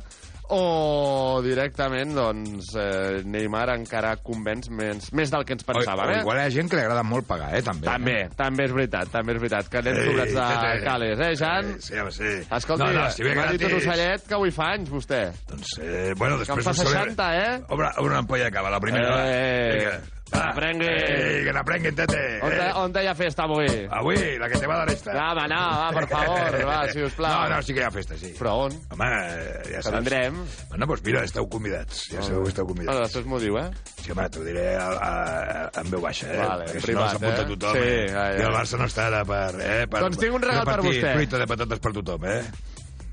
o 0.51 1.41
directament, 1.45 2.15
doncs, 2.17 2.71
eh, 2.79 3.23
Neymar 3.25 3.69
encara 3.77 4.17
convenç 4.25 4.69
més, 4.71 5.11
més 5.13 5.31
del 5.33 5.45
que 5.45 5.55
ens 5.57 5.65
pensàvem, 5.67 6.09
o 6.09 6.17
eh? 6.17 6.21
igual 6.23 6.39
hi 6.41 6.45
ha 6.47 6.51
gent 6.55 6.71
que 6.71 6.77
li 6.79 6.83
agrada 6.87 7.03
molt 7.07 7.27
pagar, 7.29 7.51
eh, 7.59 7.63
també. 7.63 7.87
També, 7.89 8.17
també 8.37 8.65
és 8.69 8.73
veritat, 8.73 9.11
també 9.13 9.35
és 9.37 9.41
veritat, 9.43 9.69
que 9.73 9.79
anem 9.83 10.01
sobrats 10.05 10.35
de 10.35 10.47
tete. 10.49 10.85
cales, 10.85 11.21
eh, 11.29 11.33
Jan? 11.37 11.73
Sí, 11.81 11.95
home, 11.99 12.13
sí. 12.13 12.35
Escolti, 12.51 12.85
no, 12.85 12.93
no, 12.93 13.09
si 13.11 13.23
m'ha 13.29 13.47
dit 13.53 13.67
un 13.69 13.79
ocellet 13.81 14.27
que 14.29 14.35
avui 14.39 14.51
fa 14.55 14.73
anys, 14.75 14.91
vostè. 14.91 15.23
Doncs, 15.49 15.79
eh, 15.83 16.15
bueno, 16.17 16.37
Que 16.39 16.51
en 16.53 16.57
després... 16.59 16.65
fa 16.65 16.71
ho 16.71 16.75
celebra- 16.75 17.05
60, 17.05 17.33
eh? 17.39 17.63
Obre, 17.69 17.91
obre 17.97 18.11
una 18.15 18.19
ampolla 18.25 18.45
de 18.45 18.53
cava, 18.53 18.71
la 18.71 18.81
primera. 18.81 19.11
va. 19.17 19.27
Eh, 19.29 19.75
Vinga. 19.79 19.99
Que 20.31 20.39
n'aprengui. 20.39 20.89
Ei, 20.89 21.45
que 21.47 21.53
n'aprenguin, 21.57 21.95
tete. 21.99 22.21
On, 22.43 22.53
Eh, 22.59 22.73
on 22.77 22.93
hi 22.99 23.07
ha 23.09 23.15
festa 23.15 23.45
avui? 23.45 23.69
Avui, 23.91 24.17
la 24.39 24.49
que 24.49 24.59
te 24.59 24.67
va 24.67 24.79
dar 24.83 24.91
esta. 24.93 25.13
Va, 25.15 25.27
home, 25.33 25.47
no, 25.49 25.61
va, 25.81 25.91
per 25.95 26.07
favor, 26.11 26.57
va, 26.69 26.79
si 26.93 27.03
us 27.03 27.13
plau. 27.19 27.33
No, 27.49 27.55
no, 27.57 27.63
sí 27.63 27.75
que 27.77 27.81
hi 27.81 27.87
ha 27.87 27.91
festa, 27.95 28.17
sí. 28.21 28.33
Però 28.39 28.55
on? 28.67 28.77
Home, 28.95 29.09
eh, 29.09 29.61
ja 29.71 29.77
Que 29.79 29.83
saps. 29.83 29.97
vindrem. 29.97 30.39
Bueno, 30.71 30.87
doncs 30.87 31.05
mira, 31.07 31.25
esteu 31.25 31.49
convidats. 31.49 32.05
Ja 32.13 32.23
sabeu 32.23 32.43
que 32.45 32.53
esteu 32.55 32.67
Bueno, 32.67 32.75
convidats. 32.85 33.01
després 33.13 33.27
m'ho 33.31 33.41
diu, 33.41 33.59
eh? 33.59 33.69
Sí, 34.03 34.13
home, 34.13 34.29
t'ho 34.31 34.45
diré 34.45 34.67
a, 34.77 34.89
a, 34.89 35.13
a, 35.13 35.71
en 35.83 35.91
veu 35.91 36.01
baixa, 36.05 36.29
eh? 36.33 36.39
Vale, 36.43 36.65
Perquè 36.69 36.81
si 36.81 36.87
privat, 36.89 37.05
no 37.05 37.19
s'apunta 37.19 37.43
eh? 37.43 37.49
tothom, 37.55 37.73
Sí, 37.79 37.85
eh? 37.89 38.09
ja, 38.13 38.25
ja. 38.33 38.39
I 38.39 38.47
el 38.49 38.55
Barça 38.59 38.79
no 38.83 38.89
està 38.91 39.07
ara 39.09 39.25
per... 39.29 39.45
Eh, 39.61 39.87
per 39.89 40.01
Doncs 40.07 40.19
tinc 40.19 40.35
un 40.35 40.43
regal 40.43 40.65
per 40.65 40.77
repartir 40.79 40.99
vostè. 41.03 41.15
fruita 41.15 41.39
de 41.39 41.47
patates 41.55 41.79
per 41.87 41.93
tothom, 42.01 42.25
eh? 42.29 42.43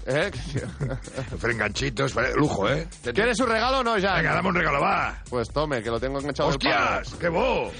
Eh? 0.08 0.30
Fer 1.42 1.50
enganchitos, 1.52 2.14
faré- 2.14 2.36
lujo, 2.36 2.70
eh? 2.70 2.88
¿Quieres 3.14 3.38
su 3.38 3.46
regalo 3.46 3.80
o 3.80 3.84
no, 3.84 3.94
Jan? 4.00 4.18
Venga, 4.18 4.36
dame 4.36 4.50
un 4.50 4.56
regalo, 4.56 4.80
va. 4.80 5.18
Pues 5.30 5.50
tome, 5.50 5.82
que 5.82 5.90
lo 5.90 6.00
tengo 6.00 6.20
enganchado 6.20 6.50
¡Hostias! 6.50 7.16
¡Qué 7.20 7.30
bo! 7.30 7.72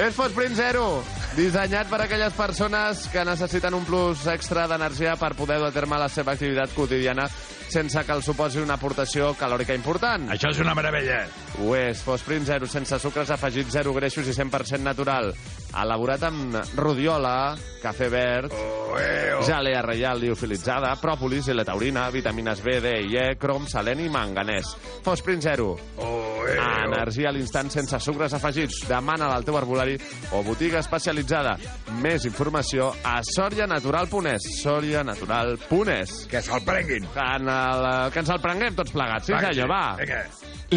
És 0.00 0.14
Fosprint 0.16 0.56
Zero, 0.56 1.02
dissenyat 1.36 1.90
per 1.92 2.00
a 2.00 2.04
aquelles 2.08 2.32
persones 2.32 3.04
que 3.12 3.24
necessiten 3.28 3.74
un 3.76 3.84
plus 3.84 4.24
extra 4.32 4.64
d'energia 4.66 5.12
per 5.20 5.34
poder 5.36 5.58
dur 5.60 5.68
a 5.68 5.74
terme 5.76 5.98
la 6.00 6.08
seva 6.08 6.32
activitat 6.32 6.72
quotidiana 6.72 7.26
sense 7.72 8.04
que 8.04 8.12
els 8.14 8.26
suposi 8.28 8.60
una 8.62 8.76
aportació 8.78 9.32
calòrica 9.38 9.74
important. 9.76 10.28
Això 10.32 10.50
és 10.52 10.60
una 10.62 10.74
meravella. 10.76 11.22
Ho 11.62 11.74
és, 11.76 12.02
Fosprint 12.04 12.46
Zero, 12.48 12.68
sense 12.70 12.98
sucres 13.02 13.30
afegits, 13.34 13.72
zero 13.74 13.94
greixos 13.96 14.28
i 14.28 14.36
100% 14.36 14.82
natural. 14.84 15.32
Elaborat 15.72 16.22
amb 16.28 16.58
rodiola, 16.76 17.54
cafè 17.82 18.08
verd, 18.12 18.52
Oh, 18.92 18.98
eh, 19.00 19.32
oh. 19.32 19.40
gelea 19.46 19.80
reial 19.80 20.18
liofilitzada, 20.20 20.90
pròpolis 21.00 21.46
i 21.48 21.54
la 21.56 21.64
taurina, 21.64 22.10
vitamines 22.12 22.60
B, 22.60 22.74
D 22.84 22.90
i 23.08 23.16
E, 23.16 23.36
crom, 23.40 23.64
seleni 23.66 24.04
i 24.04 24.12
manganès. 24.12 24.74
Fosprint 25.02 25.40
Zero, 25.46 25.70
Oh, 25.96 26.44
eh, 26.46 26.58
oh. 26.58 26.84
energia 26.90 27.30
a 27.30 27.32
l'instant 27.32 27.70
sense 27.72 27.98
sucres 28.04 28.34
afegits. 28.36 28.82
Demana-la 28.88 29.38
al 29.40 29.46
teu 29.48 29.56
arbolari 29.56 29.96
o 30.36 30.42
botiga 30.44 30.82
especialitzada. 30.84 31.56
Més 32.04 32.26
informació 32.28 32.90
a 33.02 33.22
sorianatural.es. 33.24 34.50
sorianatural.es. 34.60 36.26
Que 36.28 36.42
se'l 36.44 36.62
prenguin. 36.66 37.06
Que, 37.14 37.26
el, 37.62 37.88
que 38.14 38.22
ens 38.24 38.32
el 38.34 38.42
prenguem 38.44 38.78
tots 38.78 38.94
plegats. 38.94 39.28
Sí, 39.30 39.36
senyor, 39.46 39.70
va. 39.70 39.82
Vinga. 40.00 40.22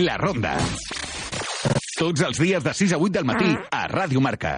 La 0.06 0.18
Ronda. 0.22 0.56
Tots 1.96 2.26
els 2.28 2.42
dies 2.44 2.64
de 2.64 2.74
6 2.76 2.98
a 2.98 3.00
8 3.00 3.18
del 3.20 3.30
matí 3.32 3.54
a 3.72 3.86
Ràdio 3.92 4.24
Marca. 4.24 4.58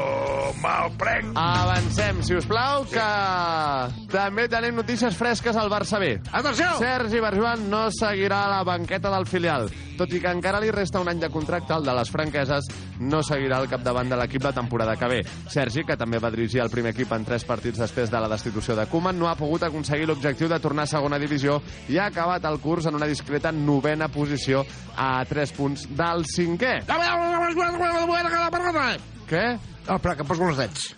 Me'l 0.61 0.91
prenc. 0.99 1.31
Avancem, 1.35 2.21
si 2.25 2.35
us 2.37 2.47
plau, 2.49 2.85
que 2.89 3.07
també 4.11 4.47
tenim 4.51 4.77
notícies 4.77 5.17
fresques 5.17 5.57
al 5.57 5.71
Barça 5.71 5.99
B. 6.01 6.13
Atenció! 6.31 6.67
Sergi 6.81 7.21
Barjuan 7.23 7.67
no 7.71 7.87
seguirà 7.95 8.45
a 8.45 8.51
la 8.57 8.63
banqueta 8.67 9.11
del 9.13 9.25
filial. 9.29 9.69
Tot 9.97 10.13
i 10.13 10.21
que 10.21 10.31
encara 10.33 10.61
li 10.61 10.71
resta 10.73 11.01
un 11.01 11.09
any 11.11 11.19
de 11.21 11.29
contracte, 11.29 11.75
el 11.75 11.85
de 11.85 11.93
les 11.97 12.09
franqueses 12.09 12.69
no 13.01 13.21
seguirà 13.25 13.59
al 13.61 13.69
capdavant 13.69 14.09
de 14.09 14.17
l'equip 14.17 14.45
la 14.45 14.53
temporada 14.55 14.95
que 14.97 15.09
ve. 15.09 15.19
Sergi, 15.49 15.83
que 15.85 15.97
també 15.97 16.21
va 16.21 16.31
dirigir 16.33 16.61
el 16.63 16.71
primer 16.73 16.93
equip 16.95 17.11
en 17.13 17.25
tres 17.27 17.45
partits 17.45 17.81
després 17.81 18.13
de 18.13 18.21
la 18.21 18.29
destitució 18.31 18.77
de 18.77 18.87
Koeman, 18.89 19.19
no 19.19 19.29
ha 19.29 19.37
pogut 19.39 19.63
aconseguir 19.67 20.07
l'objectiu 20.09 20.49
de 20.49 20.59
tornar 20.61 20.87
a 20.87 20.93
segona 20.93 21.19
divisió 21.21 21.59
i 21.89 21.99
ha 21.99 22.09
acabat 22.09 22.45
el 22.49 22.59
curs 22.61 22.87
en 22.89 22.97
una 22.97 23.09
discreta 23.09 23.51
novena 23.51 24.09
posició 24.11 24.65
a 24.97 25.23
tres 25.29 25.53
punts 25.57 25.87
del 25.97 26.25
cinquè. 26.29 26.81
Què? 29.31 29.45
No, 29.87 29.95
espera, 29.95 30.15
que 30.17 30.25
em 30.25 30.27
poso 30.27 30.49
els 30.51 30.59
dents. 30.59 30.89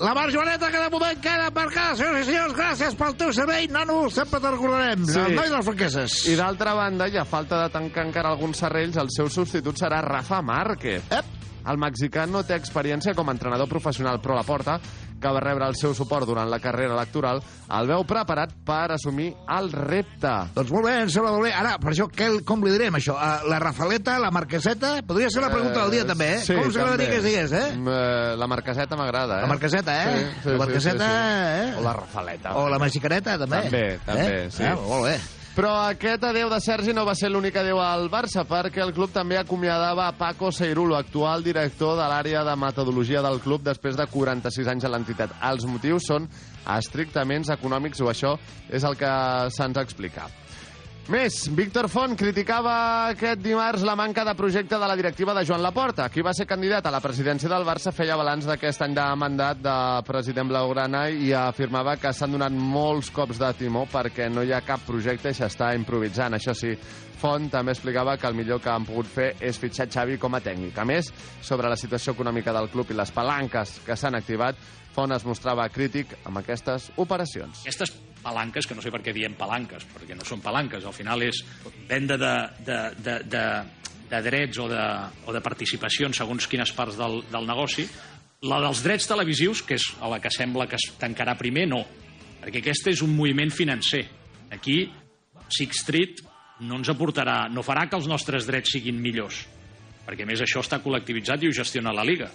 La 0.00 0.14
Mar 0.16 0.30
Joaneta, 0.32 0.70
que 0.72 0.80
de 0.80 0.88
moment 0.92 1.18
queda 1.20 1.50
marcada. 1.52 1.96
Senyors 1.98 2.22
i 2.22 2.30
senyors, 2.30 2.54
gràcies 2.56 2.94
pel 2.96 3.18
teu 3.20 3.34
servei, 3.36 3.66
nano. 3.68 3.98
Sempre 4.08 4.40
te'n 4.40 4.54
recordarem. 4.54 5.02
Sí. 5.04 5.12
Sí. 5.12 5.24
El 5.26 5.36
noi 5.36 5.50
de 5.50 5.58
les 5.58 5.68
franqueses. 5.68 6.14
I 6.32 6.38
d'altra 6.40 6.72
banda, 6.78 7.10
i 7.12 7.18
a 7.20 7.26
falta 7.28 7.58
de 7.66 7.74
tancar 7.74 8.06
encara 8.08 8.32
alguns 8.32 8.62
serrells, 8.64 8.96
el 9.02 9.12
seu 9.12 9.28
substitut 9.28 9.76
serà 9.76 10.00
Rafa 10.06 10.40
Márquez. 10.40 11.04
Ep. 11.12 11.36
El 11.68 11.76
mexicà 11.76 12.24
no 12.24 12.40
té 12.48 12.56
experiència 12.56 13.12
com 13.12 13.28
a 13.28 13.34
entrenador 13.36 13.68
professional, 13.68 14.22
però 14.24 14.38
la 14.38 14.46
porta, 14.48 14.78
que 15.20 15.32
va 15.36 15.40
rebre 15.44 15.66
el 15.68 15.76
seu 15.78 15.94
suport 15.96 16.26
durant 16.28 16.48
la 16.50 16.58
carrera 16.62 16.94
electoral, 16.96 17.42
el 17.76 17.90
veu 17.90 18.04
preparat 18.08 18.52
per 18.66 18.92
assumir 18.96 19.30
el 19.56 19.70
repte. 19.72 20.32
Doncs 20.56 20.72
molt 20.74 20.88
bé, 20.88 20.94
em 21.04 21.10
sembla 21.12 21.34
molt 21.36 21.46
bé. 21.46 21.52
Ara, 21.56 21.76
per 21.82 21.92
això, 21.92 22.08
què, 22.10 22.30
com 22.48 22.64
li 22.64 22.72
direm, 22.74 22.96
això? 22.98 23.14
Uh, 23.16 23.48
la 23.50 23.60
Rafaleta, 23.62 24.18
la 24.22 24.30
Marqueseta... 24.34 24.96
Podria 25.10 25.30
ser 25.32 25.42
la 25.44 25.50
pregunta 25.52 25.82
del 25.82 25.90
dia, 25.98 26.06
també, 26.06 26.30
eh? 26.36 26.40
Sí, 26.44 26.54
com 26.56 26.70
s'agradaria 26.72 27.10
que 27.10 27.18
es 27.20 27.26
digués, 27.26 27.52
eh? 27.52 27.66
Mm, 27.76 27.88
eh, 27.90 28.36
La 28.40 28.46
marqueseta 28.50 28.96
m'agrada, 28.96 29.40
eh? 29.40 29.42
La 29.46 29.50
Marqueseta, 29.50 29.96
eh? 30.04 30.14
Sí, 30.14 30.24
sí, 30.44 30.54
la 30.54 30.60
Marqueseta, 30.64 31.10
sí, 31.10 31.10
sí. 31.10 31.66
eh? 31.66 31.74
O 31.80 31.84
la 31.84 31.92
Rafaleta. 31.98 32.54
O 32.60 32.68
la 32.70 32.78
mexicaneta, 32.82 33.36
també. 33.40 33.64
També, 33.68 33.84
també, 34.06 34.30
eh? 34.44 34.48
sí. 34.54 34.64
Ah, 34.64 34.76
molt 34.78 35.08
bé. 35.10 35.18
Però 35.50 35.72
aquest 35.90 36.22
adeu 36.22 36.46
de 36.46 36.60
Sergi 36.62 36.92
no 36.94 37.02
va 37.02 37.16
ser 37.18 37.26
l'únic 37.32 37.56
adeu 37.58 37.80
al 37.82 38.06
Barça, 38.08 38.44
perquè 38.46 38.84
el 38.84 38.92
club 38.94 39.10
també 39.10 39.34
acomiadava 39.36 40.04
a 40.06 40.14
Paco 40.14 40.52
Seirulo, 40.54 40.94
actual 40.94 41.42
director 41.42 41.96
de 41.98 42.06
l'àrea 42.06 42.44
de 42.46 42.54
metodologia 42.54 43.22
del 43.26 43.40
club 43.42 43.64
després 43.66 43.98
de 43.98 44.06
46 44.06 44.70
anys 44.70 44.86
a 44.86 44.92
l'entitat. 44.94 45.34
Els 45.50 45.66
motius 45.66 46.06
són 46.06 46.28
estrictament 46.76 47.50
econòmics, 47.50 47.98
o 47.98 48.12
això 48.12 48.36
és 48.70 48.86
el 48.86 48.94
que 49.00 49.10
se'ns 49.50 49.82
explica. 49.82 50.30
Més, 51.10 51.48
Víctor 51.58 51.88
Font 51.90 52.12
criticava 52.14 52.72
aquest 53.10 53.40
dimarts 53.42 53.82
la 53.82 53.96
manca 53.98 54.22
de 54.22 54.34
projecte 54.38 54.78
de 54.78 54.86
la 54.86 54.94
directiva 54.94 55.34
de 55.34 55.42
Joan 55.42 55.64
Laporta. 55.64 56.06
Qui 56.06 56.22
va 56.22 56.30
ser 56.38 56.46
candidat 56.46 56.86
a 56.86 56.92
la 56.94 57.00
presidència 57.02 57.50
del 57.50 57.66
Barça 57.66 57.90
feia 57.90 58.14
balanç 58.14 58.46
d'aquest 58.46 58.84
any 58.86 58.94
de 58.94 59.08
mandat 59.18 59.58
de 59.58 59.74
president 60.06 60.46
blaugrana 60.52 61.08
i 61.10 61.32
afirmava 61.34 61.96
que 61.98 62.14
s'han 62.14 62.38
donat 62.38 62.54
molts 62.54 63.10
cops 63.10 63.42
de 63.42 63.50
timó 63.58 63.88
perquè 63.90 64.30
no 64.30 64.46
hi 64.46 64.54
ha 64.54 64.62
cap 64.62 64.86
projecte 64.86 65.34
i 65.34 65.40
s'està 65.40 65.72
improvisant. 65.74 66.38
Això 66.38 66.54
sí, 66.54 66.76
Font 67.20 67.50
també 67.52 67.74
explicava 67.74 68.14
que 68.16 68.30
el 68.30 68.38
millor 68.38 68.62
que 68.64 68.70
han 68.72 68.86
pogut 68.88 69.10
fer 69.10 69.32
és 69.44 69.58
fitxar 69.60 69.90
Xavi 69.90 70.14
com 70.16 70.38
a 70.38 70.40
tècnic. 70.40 70.78
A 70.78 70.86
més, 70.88 71.10
sobre 71.44 71.68
la 71.68 71.76
situació 71.76 72.14
econòmica 72.14 72.54
del 72.54 72.70
club 72.72 72.94
i 72.94 72.96
les 72.96 73.10
palanques 73.12 73.80
que 73.84 73.98
s'han 73.98 74.16
activat, 74.16 74.56
Font 74.94 75.12
es 75.14 75.24
mostrava 75.26 75.68
crític 75.70 76.16
amb 76.26 76.40
aquestes 76.40 76.90
operacions. 76.98 77.62
Aquestes 77.62 77.92
palanques, 78.22 78.66
que 78.66 78.76
no 78.76 78.82
sé 78.84 78.92
per 78.92 79.02
què 79.04 79.14
diem 79.16 79.36
palanques, 79.38 79.86
perquè 79.94 80.16
no 80.18 80.26
són 80.28 80.42
palanques, 80.44 80.84
al 80.84 80.96
final 80.96 81.22
és 81.24 81.42
venda 81.88 82.18
de, 82.20 82.32
de, 82.66 82.78
de, 83.00 83.16
de, 83.30 83.44
de 84.10 84.22
drets 84.26 84.60
o 84.60 84.68
de, 84.70 84.86
o 85.26 85.34
de 85.34 85.42
participacions 85.44 86.20
segons 86.22 86.48
quines 86.50 86.72
parts 86.76 86.98
del, 87.00 87.20
del 87.30 87.48
negoci. 87.48 87.86
La 88.50 88.60
dels 88.62 88.82
drets 88.84 89.06
televisius, 89.08 89.62
que 89.62 89.76
és 89.76 89.86
a 90.00 90.08
la 90.10 90.20
que 90.20 90.32
sembla 90.32 90.66
que 90.68 90.78
es 90.80 90.90
tancarà 91.00 91.36
primer, 91.38 91.66
no, 91.68 91.84
perquè 92.40 92.62
aquest 92.62 92.90
és 92.94 93.04
un 93.04 93.14
moviment 93.14 93.52
financer. 93.52 94.04
Aquí, 94.50 94.82
Six 95.50 95.82
Street 95.84 96.22
no 96.66 96.80
ens 96.80 96.90
aportarà, 96.92 97.44
no 97.52 97.64
farà 97.64 97.86
que 97.88 97.98
els 97.98 98.08
nostres 98.10 98.46
drets 98.48 98.74
siguin 98.74 98.98
millors, 99.00 99.44
perquè 100.06 100.26
més 100.28 100.42
això 100.44 100.64
està 100.64 100.80
col·lectivitzat 100.82 101.44
i 101.44 101.50
ho 101.50 101.56
gestiona 101.56 101.94
la 101.96 102.04
Liga. 102.06 102.28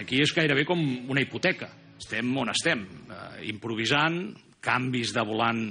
Aquí 0.00 0.20
és 0.22 0.32
gairebé 0.34 0.64
com 0.68 0.80
una 1.10 1.22
hipoteca. 1.22 1.68
Estem 2.00 2.32
on 2.40 2.48
estem, 2.48 2.86
eh, 3.12 3.44
improvisant, 3.50 4.32
canvis 4.64 5.12
de 5.12 5.24
volant 5.24 5.62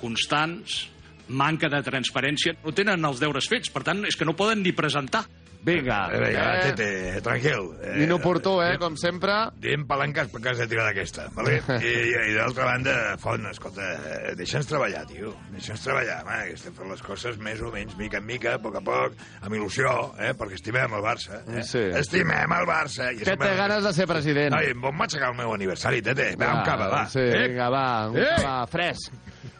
constants, 0.00 0.88
manca 1.28 1.68
de 1.68 1.80
transparència. 1.84 2.56
No 2.64 2.72
tenen 2.76 3.04
els 3.04 3.20
deures 3.20 3.48
fets, 3.48 3.70
per 3.72 3.84
tant, 3.84 4.04
és 4.08 4.16
que 4.16 4.24
no 4.24 4.36
poden 4.36 4.62
ni 4.64 4.72
presentar. 4.72 5.24
Vinga. 5.64 6.10
Eh, 6.12 6.18
vinga, 6.20 6.42
Eh. 6.58 6.72
tete, 6.74 7.20
tranquil. 7.22 7.70
Eh, 7.82 8.02
Inoportú, 8.04 8.60
eh, 8.62 8.76
com 8.78 8.96
sempre. 9.00 9.32
Diem 9.56 9.86
palanques 9.88 10.28
perquè 10.30 10.50
has 10.52 10.58
de 10.58 10.66
tirar 10.68 10.84
d'aquesta, 10.90 11.28
vale? 11.34 11.56
I, 11.80 11.88
i, 11.88 12.30
i 12.30 12.34
d'altra 12.36 12.66
banda, 12.68 13.16
Font, 13.18 13.46
escolta, 13.48 13.86
eh, 13.94 14.34
deixa'ns 14.36 14.66
treballar, 14.68 15.06
tio. 15.08 15.32
Deixa'ns 15.54 15.80
treballar, 15.86 16.20
home, 16.24 16.38
que 16.50 16.58
estem 16.58 16.74
fent 16.76 16.90
les 16.92 17.02
coses 17.02 17.38
més 17.38 17.62
o 17.64 17.70
menys, 17.72 17.96
mica 17.96 18.18
en 18.20 18.26
mica, 18.28 18.54
a 18.58 18.62
poc 18.62 18.76
a 18.76 18.84
poc, 18.84 19.16
amb 19.40 19.54
il·lusió, 19.56 19.94
eh? 20.20 20.34
Perquè 20.36 20.60
estimem 20.60 20.92
el 21.00 21.02
Barça. 21.04 21.40
Eh? 21.48 21.62
Sí. 21.64 21.78
Estimem 22.04 22.52
el 22.60 22.66
Barça. 22.68 23.08
I 23.12 23.16
Que 23.16 23.24
estimem- 23.30 23.48
té 23.48 23.56
ganes 23.56 23.84
de 23.84 23.92
ser 23.96 24.06
president. 24.06 24.54
Ai, 24.54 24.70
em 24.72 24.80
vol 24.80 24.92
matxacar 24.92 25.30
el 25.32 25.36
meu 25.40 25.54
aniversari, 25.54 26.02
tete. 26.02 26.34
Va, 26.36 26.58
un 26.60 26.64
cava, 26.68 26.88
va. 26.92 27.06
Sí, 27.08 27.20
Eh? 27.24 27.48
vinga, 27.48 27.70
va, 27.70 28.10
un 28.10 28.18
Eh? 28.18 28.28
cava 28.36 28.66
fresc. 28.66 29.12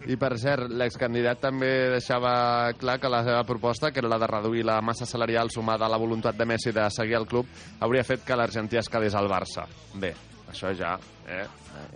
I, 0.04 0.18
per 0.20 0.34
cert, 0.40 0.68
l'excandidat 0.68 1.40
també 1.46 1.70
deixava 1.94 2.75
clar 2.76 2.99
que 3.00 3.11
la 3.12 3.23
seva 3.25 3.42
proposta, 3.49 3.90
que 3.90 4.02
era 4.02 4.11
la 4.12 4.20
de 4.20 4.28
reduir 4.28 4.64
la 4.66 4.80
massa 4.84 5.06
salarial 5.08 5.50
sumada 5.50 5.87
a 5.87 5.92
la 5.92 6.00
voluntat 6.00 6.37
de 6.37 6.46
Messi 6.46 6.73
de 6.76 6.84
seguir 6.92 7.16
el 7.16 7.26
club, 7.26 7.49
hauria 7.80 8.04
fet 8.04 8.25
que 8.25 8.37
l'Argentí 8.37 8.80
es 8.80 8.90
quedés 8.92 9.16
al 9.16 9.30
Barça. 9.32 9.64
Bé, 9.94 10.12
això 10.52 10.75
ja, 10.76 10.96
eh? 11.26 11.46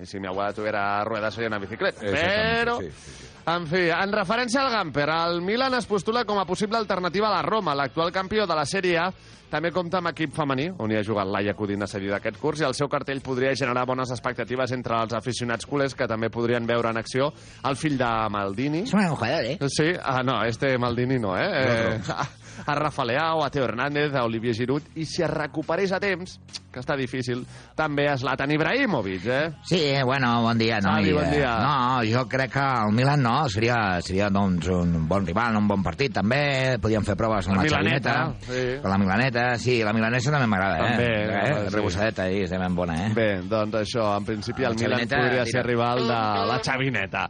I 0.02 0.06
si 0.06 0.18
mi 0.18 0.26
abuela 0.26 0.52
tuviera 0.52 1.04
ruedas 1.04 1.34
seria 1.34 1.52
una 1.52 1.60
bicicleta. 1.62 2.00
Però... 2.00 2.78
sí, 2.80 2.90
sí, 2.90 3.24
En 3.48 3.64
fi, 3.64 3.86
en 3.88 4.10
referència 4.12 4.60
al 4.60 4.68
Gamper, 4.68 5.06
el 5.08 5.38
Milan 5.40 5.72
es 5.78 5.86
postula 5.88 6.26
com 6.28 6.36
a 6.36 6.44
possible 6.44 6.76
alternativa 6.76 7.30
a 7.30 7.36
la 7.38 7.44
Roma, 7.46 7.72
l'actual 7.78 8.12
campió 8.12 8.44
de 8.46 8.56
la 8.58 8.66
Sèrie 8.68 8.98
A, 9.00 9.06
també 9.50 9.72
compta 9.74 9.98
amb 10.02 10.10
equip 10.12 10.34
femení, 10.36 10.68
on 10.78 10.92
hi 10.92 10.98
ha 10.98 11.04
jugat 11.06 11.28
Laia 11.28 11.54
Codina 11.56 11.88
cedida 11.90 12.18
aquest 12.18 12.40
curs, 12.40 12.62
i 12.62 12.68
el 12.68 12.76
seu 12.76 12.90
cartell 12.92 13.22
podria 13.24 13.54
generar 13.56 13.86
bones 13.88 14.12
expectatives 14.14 14.72
entre 14.76 15.00
els 15.02 15.14
aficionats 15.16 15.66
culers 15.68 15.96
que 15.96 16.08
també 16.10 16.30
podrien 16.32 16.66
veure 16.68 16.92
en 16.92 17.00
acció 17.00 17.32
el 17.68 17.76
fill 17.76 17.98
de 17.98 18.10
Maldini. 18.30 18.84
Es 18.84 18.94
un 18.94 19.08
jugador, 19.08 19.44
¿eh? 19.44 19.58
Sí, 19.68 19.92
ah, 20.02 20.22
no, 20.22 20.42
este 20.44 20.76
Maldini 20.78 21.18
no, 21.18 21.36
eh? 21.36 21.48
eh 21.48 22.37
a 22.66 22.74
Rafa 22.74 23.04
Leao, 23.04 23.44
a 23.44 23.50
Teo 23.50 23.64
Hernández, 23.64 24.14
a 24.14 24.24
Olivier 24.24 24.54
Giroud, 24.54 24.82
i 24.96 25.04
si 25.06 25.22
es 25.22 25.30
recuperés 25.30 25.92
a 25.92 26.00
temps, 26.00 26.38
que 26.72 26.80
està 26.82 26.96
difícil, 26.98 27.44
també 27.76 28.06
a 28.10 28.16
Zlatan 28.20 28.50
Ibrahimovic, 28.52 29.24
eh? 29.26 29.50
Sí, 29.64 29.80
bueno, 30.04 30.42
bon 30.42 30.58
dia. 30.58 30.80
No, 30.84 30.92
Xavi, 30.98 31.08
I, 31.10 31.14
bon 31.16 31.24
eh, 31.24 31.36
dia. 31.38 31.52
No, 31.64 32.02
jo 32.04 32.24
crec 32.28 32.52
que 32.52 32.64
el 32.84 32.92
Milan 32.94 33.22
no, 33.24 33.36
seria, 33.48 33.78
seria 34.04 34.28
doncs, 34.30 34.68
un 34.68 35.06
bon 35.08 35.26
rival, 35.26 35.56
un 35.56 35.68
bon 35.70 35.82
partit 35.82 36.12
també, 36.18 36.76
podíem 36.82 37.06
fer 37.06 37.16
proves 37.18 37.48
amb 37.48 37.56
La 37.56 37.62
la, 37.62 37.68
Milaneta, 37.68 38.16
sí. 38.44 38.62
Con 38.82 38.90
la 38.92 38.98
Milaneta, 39.00 39.46
sí, 39.58 39.78
la 39.84 39.94
Milanesa 39.96 40.34
també 40.34 40.50
m'agrada, 40.50 40.78
eh? 40.78 40.90
També, 40.92 41.08
eh? 41.08 41.38
home, 41.54 41.64
sí. 41.68 41.74
Rebossadeta 41.76 42.26
ahí, 42.28 42.42
és 42.44 42.52
de 42.52 42.60
ben 42.60 42.76
bona, 42.76 42.98
eh? 43.06 43.10
Bé, 43.16 43.28
doncs 43.48 43.80
això, 43.82 44.10
en 44.18 44.28
principi 44.28 44.68
el 44.68 44.76
La 44.76 44.82
Milan 44.82 44.98
Xavineta, 45.00 45.22
podria 45.22 45.44
tira. 45.48 45.52
ser 45.52 45.66
rival 45.66 46.04
de 46.04 46.20
la 46.52 46.60
Xavineta. 46.64 47.24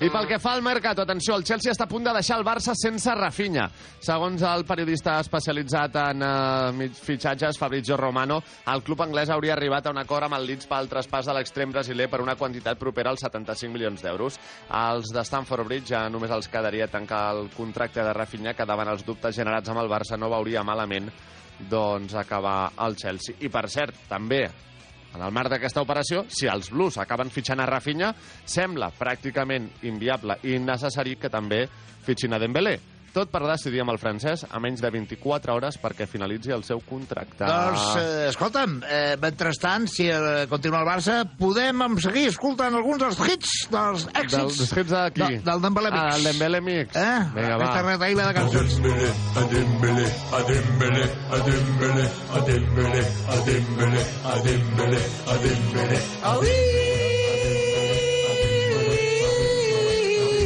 I 0.00 0.10
pel 0.14 0.30
que 0.30 0.38
fa 0.42 0.54
al 0.54 0.62
mercat, 0.62 1.02
atenció, 1.02 1.36
el 1.36 1.44
Chelsea 1.44 1.74
està 1.74 1.88
a 1.88 1.90
punt 1.90 2.06
de 2.06 2.14
deixar 2.14 2.38
el 2.38 2.46
Barça 2.46 2.74
sense 2.78 3.10
Rafinha. 3.18 3.66
Segons 4.04 4.42
el 4.46 4.64
periodista 4.74 5.20
especialitzat 5.22 5.94
en 6.00 6.22
mig 6.74 6.96
fitxatges, 6.98 7.58
Fabrizio 7.60 7.94
Romano, 7.96 8.40
el 8.72 8.82
club 8.82 9.04
anglès 9.04 9.30
hauria 9.30 9.52
arribat 9.54 9.86
a 9.86 9.92
un 9.94 10.00
acord 10.00 10.26
amb 10.26 10.34
el 10.34 10.48
Leeds 10.48 10.66
pel 10.66 10.88
traspàs 10.90 11.28
de 11.28 11.34
l'extrem 11.36 11.70
brasiler 11.70 12.08
per 12.10 12.18
una 12.24 12.34
quantitat 12.34 12.80
propera 12.80 13.12
als 13.12 13.22
75 13.22 13.70
milions 13.70 14.02
d'euros. 14.02 14.40
Els 14.74 15.12
de 15.14 15.22
Stamford 15.22 15.68
Bridge 15.68 15.92
ja 15.92 16.08
només 16.10 16.32
els 16.34 16.50
quedaria 16.50 16.88
tancar 16.90 17.22
el 17.36 17.52
contracte 17.54 18.02
de 18.02 18.14
Rafinha, 18.16 18.56
que 18.58 18.66
davant 18.66 18.90
els 18.90 19.04
dubtes 19.06 19.36
generats 19.36 19.70
amb 19.70 19.84
el 19.84 19.90
Barça 19.92 20.18
no 20.18 20.32
veuria 20.32 20.64
malament 20.66 21.06
doncs 21.70 22.16
acabar 22.18 22.72
al 22.74 22.96
Chelsea. 22.98 23.38
I 23.46 23.52
per 23.54 23.68
cert, 23.70 24.08
també 24.10 24.42
en 25.14 25.22
el 25.22 25.30
marc 25.30 25.52
d'aquesta 25.52 25.84
operació, 25.86 26.24
si 26.26 26.50
els 26.50 26.72
Blues 26.74 26.98
acaben 26.98 27.30
fitxant 27.30 27.62
a 27.62 27.68
Rafinha, 27.70 28.10
sembla 28.42 28.90
pràcticament 28.98 29.70
inviable 29.86 30.40
i 30.42 30.56
innecessari 30.58 31.14
que 31.14 31.30
també 31.30 31.62
fitxin 32.02 32.34
a 32.34 32.42
Dembélé. 32.42 32.74
Tot 33.14 33.30
per 33.30 33.44
decidir 33.46 33.78
amb 33.84 33.92
el 33.92 33.98
francès 34.02 34.42
a 34.50 34.58
menys 34.62 34.80
de 34.82 34.90
24 34.90 35.54
hores 35.54 35.76
perquè 35.78 36.06
finalitzi 36.10 36.50
el 36.54 36.64
seu 36.66 36.80
contracte. 36.82 37.44
Doncs, 37.46 37.84
eh, 38.00 38.24
escolta'm, 38.32 38.80
eh, 38.82 39.14
mentrestant, 39.22 39.86
si 39.90 40.08
eh, 40.10 40.46
continua 40.50 40.80
el 40.82 40.88
Barça, 40.88 41.20
podem 41.38 41.84
em 41.86 41.94
seguir 42.02 42.26
escoltant 42.32 42.74
alguns 42.74 43.04
dels 43.04 43.20
hits, 43.22 43.52
dels 43.70 44.08
èxits... 44.10 44.58
Dels 44.58 44.74
hits 44.74 44.90
d'aquí. 44.90 45.28
De, 45.28 45.44
del 45.46 45.62
Dembélé 45.62 45.92
Mix. 45.94 46.02
Ah, 46.02 46.16
el 46.16 46.26
Dembélé 46.30 46.60
Mix. 46.60 46.96
Eh? 46.96 47.20
Vinga, 47.36 47.60
va. 47.60 47.68
Aquesta 47.68 47.86
retaïla 47.86 48.26
de 48.26 48.34
cançons. 48.40 48.80
Adembele, 49.44 50.08
Adembele, 50.40 51.06
Adembele, 51.38 52.08
Adembele, 52.40 53.06
Adembele, 53.36 54.04
Adembele, 54.34 55.06
Adembele. 56.24 56.93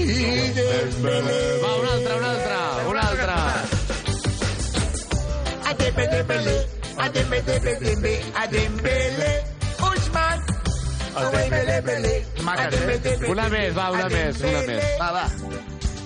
Va, 0.09 0.15
un 0.15 1.87
altre, 1.87 2.15
un 2.17 2.25
altre, 2.25 2.57
un 2.89 2.97
altre. 2.97 3.35
Adembele, 5.69 6.67
Adembele, 6.97 8.23
Adembele, 8.35 9.45
Usman. 9.79 10.41
Adembele, 11.15 11.73
Adembele. 11.77 12.25
Una 13.29 13.49
més, 13.53 13.77
va, 13.77 13.91
una 13.91 14.09
més, 14.09 14.41
una 14.41 14.63
més. 14.71 14.85
Va, 14.99 15.13
va. 15.13 15.27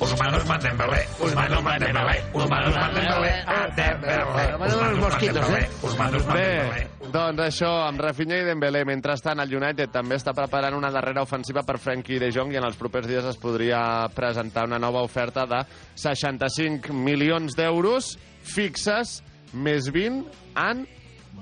Usman 0.03 0.35
Usman 0.35 0.59
Dembélé, 0.61 1.07
Usman 1.21 1.53
Usman 1.55 1.79
Dembélé, 1.79 2.25
Usman 2.35 2.69
Usman 2.69 2.95
Dembélé, 2.95 3.45
Dembélé, 3.77 4.67
Usman 4.67 4.99
mosquitos, 4.99 5.51
eh? 5.51 5.69
Usman 5.83 6.17
Usman 6.17 6.37
Dembélé. 6.43 6.89
Doncs 7.13 7.43
això, 7.45 7.69
amb 7.85 8.01
Rafinha 8.01 8.39
i 8.41 8.45
Dembélé. 8.47 8.87
Mentrestant, 8.89 9.43
el 9.43 9.51
United 9.53 9.91
també 9.93 10.17
està 10.17 10.33
preparant 10.33 10.73
una 10.79 10.89
darrera 10.95 11.21
ofensiva 11.27 11.61
per 11.67 11.75
Frenkie 11.77 12.17
de 12.23 12.31
Jong 12.33 12.55
i 12.55 12.57
en 12.57 12.65
els 12.65 12.79
propers 12.81 13.05
dies 13.11 13.27
es 13.29 13.37
podria 13.37 13.83
presentar 14.17 14.65
una 14.65 14.79
nova 14.81 15.03
oferta 15.05 15.45
de 15.51 15.59
65 16.01 16.97
milions 16.97 17.59
d'euros 17.59 18.15
fixes 18.55 19.19
més 19.53 19.91
20 19.93 20.25
en 20.63 20.87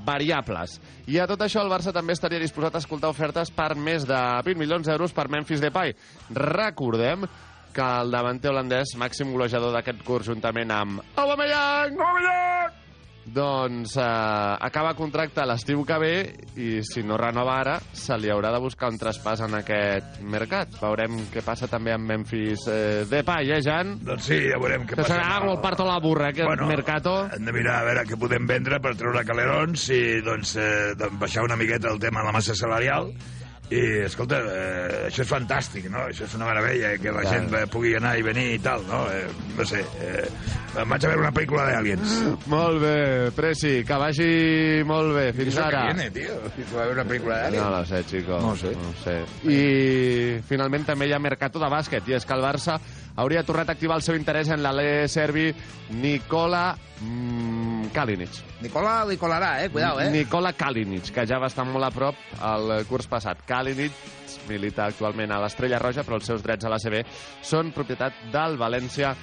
variables. 0.09 0.80
I 1.06 1.20
a 1.22 1.28
tot 1.30 1.46
això 1.46 1.62
el 1.62 1.70
Barça 1.70 1.94
també 1.94 2.18
estaria 2.18 2.42
disposat 2.42 2.74
a 2.74 2.83
escoltar 2.83 3.12
ofertes 3.14 3.54
per 3.54 3.76
més 3.78 4.09
de 4.11 4.18
20 4.50 4.59
milions 4.59 4.90
d'euros 4.90 5.14
per 5.14 5.28
Memphis 5.30 5.62
Depay. 5.62 5.94
Recordem 6.35 7.30
que 7.70 7.87
el 8.02 8.11
davanter 8.11 8.50
holandès, 8.50 8.96
màxim 8.98 9.30
golejador 9.30 9.70
d'aquest 9.76 10.02
curs, 10.02 10.26
juntament 10.35 10.74
amb 10.74 11.04
Aubameyang, 11.14 11.94
Aubameyang, 11.94 12.79
doncs 13.34 13.96
eh, 13.96 14.02
acaba 14.66 14.92
contracte 14.98 15.44
l'estiu 15.46 15.84
que 15.86 15.98
ve 16.02 16.12
i 16.58 16.70
si 16.86 17.02
no 17.06 17.16
renova 17.20 17.58
ara 17.60 17.76
se 17.92 18.16
li 18.18 18.30
haurà 18.32 18.50
de 18.54 18.60
buscar 18.62 18.90
un 18.90 18.98
traspàs 18.98 19.42
en 19.46 19.54
aquest 19.60 20.20
mercat. 20.22 20.74
Veurem 20.80 21.18
què 21.32 21.42
passa 21.46 21.68
també 21.70 21.94
amb 21.94 22.08
Memphis 22.10 22.66
eh, 22.68 23.04
Depay, 23.10 23.52
eh, 23.54 23.60
Jan? 23.64 23.96
Doncs 24.04 24.30
sí, 24.32 24.40
ja 24.50 24.58
veurem 24.60 24.84
què 24.86 24.94
Que 24.96 25.02
passa. 25.02 25.14
serà 25.14 25.36
algo 25.38 25.54
el 25.54 25.60
parto 25.62 25.86
a 25.86 25.92
la 25.94 26.00
burra, 26.02 26.30
aquest 26.34 26.46
Bueno, 26.48 26.66
mercato. 26.66 27.16
Hem 27.36 27.44
de 27.46 27.52
mirar 27.56 27.80
a 27.80 27.84
veure 27.90 28.06
què 28.08 28.18
podem 28.18 28.46
vendre 28.50 28.80
per 28.82 28.96
treure 28.98 29.24
calerons 29.28 29.88
i 29.94 30.02
doncs, 30.26 30.56
eh, 30.56 30.94
doncs 30.98 31.18
baixar 31.20 31.44
una 31.46 31.56
miqueta 31.60 31.90
el 31.92 32.00
tema 32.02 32.20
de 32.20 32.26
la 32.32 32.32
massa 32.40 32.54
salarial 32.58 33.12
i, 33.70 33.80
escolta, 34.02 34.40
eh, 34.50 35.06
això 35.09 35.22
és 35.22 35.30
fantàstic, 35.30 35.85
no? 35.92 36.02
Això 36.11 36.24
és 36.26 36.35
una 36.35 36.48
meravella, 36.48 36.96
que 36.98 37.12
la 37.14 37.22
gent 37.28 37.52
eh, 37.54 37.66
pugui 37.70 37.94
anar 37.94 38.16
i 38.18 38.24
venir 38.26 38.48
i 38.56 38.59
tal, 38.62 38.83
no? 38.88 39.04
Eh, 39.14 39.28
no 39.56 39.66
sé, 39.68 39.85
eh, 40.02 40.24
em 40.80 40.90
vaig 40.90 41.04
a 41.06 41.11
veure 41.12 41.22
una 41.22 41.33
pel·lícula 41.35 41.66
d'aliens. 41.68 42.16
Molt 42.50 42.80
bé, 42.83 42.96
Preci, 43.37 43.72
que 43.87 43.98
vagi 44.02 44.30
molt 44.87 45.14
bé. 45.14 45.26
Fins 45.38 45.52
Eso 45.54 45.62
que 45.62 45.66
ara. 45.68 45.85
viene, 45.92 46.11
tío. 46.11 46.35
Si 46.56 46.66
va 46.74 46.83
a 46.83 46.87
ver 46.87 46.94
una 46.98 47.04
película 47.04 47.38
de 47.38 47.46
aliens. 47.46 47.64
No 47.64 47.78
lo 47.78 47.85
sé, 47.87 48.04
chico. 48.06 48.40
No 48.40 48.50
ho 48.50 48.56
sé. 48.56 48.72
No 48.74 48.90
ho 48.90 48.96
sé. 49.04 49.16
I 49.50 50.40
finalment 50.50 50.87
també 50.90 51.06
hi 51.06 51.14
ha 51.14 51.22
mercato 51.22 51.62
de 51.62 51.70
bàsquet, 51.70 52.09
i 52.11 52.18
és 52.18 52.26
que 52.26 52.35
el 52.35 52.42
Barça 52.42 52.78
hauria 53.20 53.42
tornat 53.44 53.68
a 53.68 53.72
activar 53.78 53.98
el 53.98 54.02
seu 54.06 54.16
interès 54.16 54.48
en 54.50 54.62
l'alè 54.64 55.06
serbi 55.11 55.50
Nikola 55.90 56.76
mm, 57.02 57.90
Kalinic. 57.92 58.38
Nicola 58.62 59.04
li 59.09 59.16
colarà, 59.18 59.64
eh? 59.64 59.70
Cuidao, 59.72 59.98
eh? 60.00 60.11
Nikola 60.14 60.52
Kalinic, 60.54 61.11
que 61.14 61.26
ja 61.26 61.38
va 61.42 61.48
estar 61.50 61.66
molt 61.66 61.85
a 61.85 61.90
prop 61.94 62.14
el 62.38 62.72
curs 62.88 63.09
passat. 63.11 63.42
Kalinic 63.46 63.59
milita 64.48 64.86
actualment 64.86 65.32
a 65.32 65.40
l'Estrella 65.42 65.78
Roja, 65.82 66.04
però 66.06 66.18
els 66.18 66.26
seus 66.30 66.42
drets 66.42 66.64
a 66.64 66.72
l'ACB 66.72 67.00
són 67.42 67.74
propietat 67.76 68.26
del 68.32 68.58
València 68.60 69.14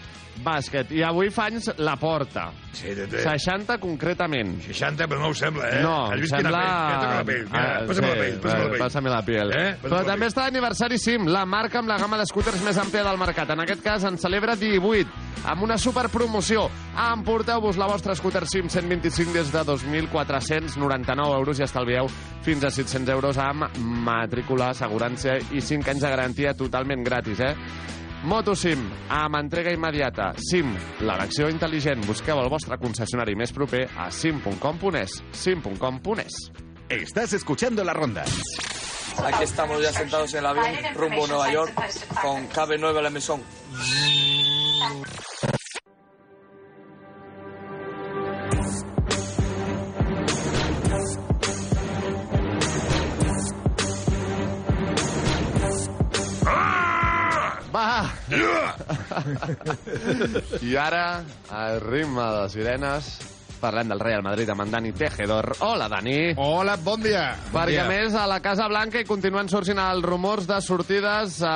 bàsquet. 0.43 0.91
I 0.95 1.03
avui 1.07 1.29
fa 1.33 1.47
anys 1.51 1.69
la 1.81 1.95
porta. 1.99 2.47
Sí, 2.77 2.91
té, 2.93 3.07
té. 3.09 3.23
60 3.25 3.77
concretament. 3.81 4.57
60, 4.67 5.07
però 5.09 5.21
no 5.23 5.31
ho 5.31 5.37
sembla, 5.37 5.69
eh? 5.79 5.81
No, 5.81 5.95
Has 6.11 6.19
vist 6.21 6.33
sembla... 6.35 6.59
quina 6.61 6.67
pell? 6.67 6.87
Mira, 6.87 6.99
toca 7.01 7.15
la 7.15 7.23
pell. 7.25 7.45
Mira, 7.47 7.63
Ah, 7.63 7.79
la 7.81 7.93
sí, 7.93 8.01
pell, 8.01 8.39
passa'm 8.43 8.59
la 8.61 8.69
pell. 8.69 8.79
Passa-me 8.83 9.09
la 9.13 9.21
pell. 9.25 9.53
Eh? 9.57 9.69
Però 9.81 9.95
la 10.01 10.03
també 10.11 10.29
està 10.29 10.45
d'aniversari 10.47 10.99
SIM, 11.01 11.25
la 11.33 11.45
marca 11.49 11.79
amb 11.81 11.89
la 11.89 11.97
gamma 11.97 12.19
d'escúters 12.21 12.61
més 12.65 12.77
àmplia 12.77 13.03
del 13.07 13.17
mercat. 13.21 13.49
En 13.55 13.63
aquest 13.65 13.81
cas 13.83 14.05
en 14.05 14.17
celebra 14.21 14.55
18, 14.55 15.09
amb 15.47 15.63
una 15.65 15.77
superpromoció. 15.81 16.67
Emporteu-vos 17.07 17.77
la 17.77 17.87
vostra 17.89 18.15
scooter 18.17 18.45
SIM 18.47 18.69
125 18.69 19.33
des 19.33 19.51
de 19.53 19.63
2.499 19.65 21.35
euros 21.37 21.59
i 21.59 21.63
estalvieu 21.65 22.07
fins 22.45 22.63
a 22.63 22.71
700 22.71 23.13
euros 23.15 23.37
amb 23.41 23.67
matrícula, 23.81 24.69
assegurança 24.73 25.37
i 25.51 25.61
5 25.61 25.89
anys 25.93 26.03
de 26.05 26.09
garantia 26.13 26.53
totalment 26.57 27.03
gratis, 27.03 27.39
eh? 27.43 27.53
MotoSim, 28.27 28.81
amb 29.07 29.37
entrega 29.39 29.71
immediata. 29.71 30.33
SIM, 30.49 30.73
l'elecció 30.99 31.47
intel·ligent. 31.47 32.01
Busqueu 32.09 32.41
el 32.41 32.49
vostre 32.51 32.75
concessionari 32.81 33.37
més 33.39 33.53
proper 33.55 33.85
a 33.95 34.09
sim.com.es. 34.11 35.21
sim.com.es. 35.31 36.35
Estás 36.89 37.31
escuchando 37.39 37.85
la 37.87 37.93
ronda. 37.93 38.25
Aquí 39.23 39.43
estamos 39.43 39.81
ya 39.81 39.93
sentados 39.93 40.33
en 40.33 40.39
el 40.39 40.45
avión 40.45 40.75
rumbo 40.95 41.23
a 41.23 41.27
Nueva 41.27 41.51
York 41.53 41.73
con 42.21 42.49
KB9 42.49 43.01
La 43.01 43.09
Maison. 43.09 43.41
I 60.61 60.75
ara, 60.79 61.23
al 61.49 61.81
ritme 61.81 62.21
de 62.21 62.41
les 62.43 62.51
sirenes, 62.53 63.09
parlem 63.57 63.89
del 63.89 63.99
Real 63.99 64.21
Madrid 64.21 64.49
amb 64.53 64.61
en 64.61 64.71
Dani 64.75 64.91
Tejedor. 64.93 65.47
Hola, 65.65 65.87
Dani. 65.89 66.33
Hola, 66.37 66.75
bon 66.77 67.01
dia. 67.01 67.31
Bon 67.49 67.63
Perquè, 67.63 67.71
dia. 67.73 67.85
a 67.85 67.89
més, 67.89 68.13
a 68.13 68.27
la 68.29 68.37
Casa 68.45 68.67
Blanca 68.69 69.01
hi 69.01 69.07
continuen 69.09 69.49
sorgint 69.49 69.79
els 69.81 70.05
rumors 70.05 70.45
de 70.45 70.59
sortides, 70.61 71.39
eh, 71.41 71.49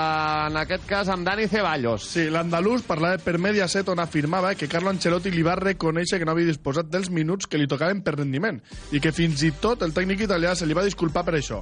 en 0.47 0.57
aquest 0.63 0.87
cas 0.89 1.11
amb 1.13 1.27
Dani 1.27 1.45
Ceballos. 1.51 2.07
Sí, 2.15 2.25
l'andalús 2.33 2.81
parlava 2.87 3.21
per 3.21 3.37
Mediaset 3.37 3.87
on 3.93 4.01
afirmava 4.01 4.55
que 4.57 4.69
Carlo 4.71 4.89
Ancelotti 4.89 5.29
li 5.29 5.45
va 5.45 5.55
reconèixer 5.61 6.17
que 6.17 6.25
no 6.25 6.33
havia 6.33 6.49
disposat 6.49 6.89
dels 6.89 7.11
minuts 7.13 7.45
que 7.45 7.61
li 7.61 7.69
tocaven 7.69 8.01
per 8.01 8.15
rendiment 8.17 8.57
i 8.91 8.99
que 8.99 9.13
fins 9.13 9.43
i 9.45 9.53
tot 9.61 9.85
el 9.85 9.93
tècnic 9.93 10.25
italià 10.25 10.55
se 10.57 10.65
li 10.65 10.73
va 10.73 10.87
disculpar 10.87 11.23
per 11.27 11.37
això. 11.37 11.61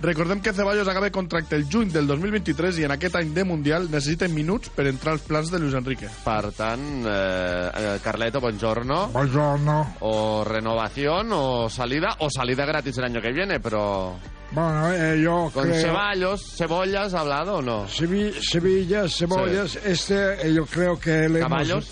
Recordem 0.00 0.40
que 0.40 0.54
Ceballos 0.54 0.88
acaba 0.88 1.10
contracte 1.10 1.56
el 1.56 1.66
juny 1.68 1.90
del 1.92 2.06
2023 2.06 2.78
i 2.80 2.86
en 2.88 2.94
aquest 2.94 3.18
any 3.20 3.34
de 3.36 3.44
Mundial 3.44 3.90
necessita 3.92 4.28
minuts 4.32 4.72
per 4.72 4.86
entrar 4.88 5.12
als 5.12 5.26
plans 5.28 5.52
de 5.52 5.60
Luis 5.60 5.76
Enrique. 5.76 6.08
Per 6.24 6.52
tant, 6.56 7.04
eh, 7.04 7.68
eh, 7.68 7.98
Carleto, 8.02 8.40
buongiorno. 8.40 9.08
Buongiorno. 9.12 9.96
O 10.00 10.42
renovación, 10.48 11.32
o 11.36 11.68
salida, 11.68 12.16
o 12.20 12.30
salida 12.30 12.64
gratis 12.64 12.96
el 12.96 13.04
año 13.04 13.20
que 13.20 13.32
viene, 13.32 13.60
pero... 13.60 14.39
Bueno, 14.52 14.92
eh, 14.92 15.20
yo 15.22 15.50
Con 15.54 15.62
creo... 15.68 15.80
Ceballos, 15.80 16.54
Cebollas, 16.56 17.14
¿ha 17.14 17.20
hablado 17.20 17.56
o 17.56 17.62
no? 17.62 17.86
Sevi- 17.86 18.34
Sevilla, 18.40 19.08
Cebollas, 19.08 19.76
este 19.76 20.46
eh, 20.48 20.52
yo 20.52 20.66
creo 20.66 20.98
que 20.98 21.28
le 21.28 21.38
hemos- 21.38 21.48
Caballos. 21.48 21.90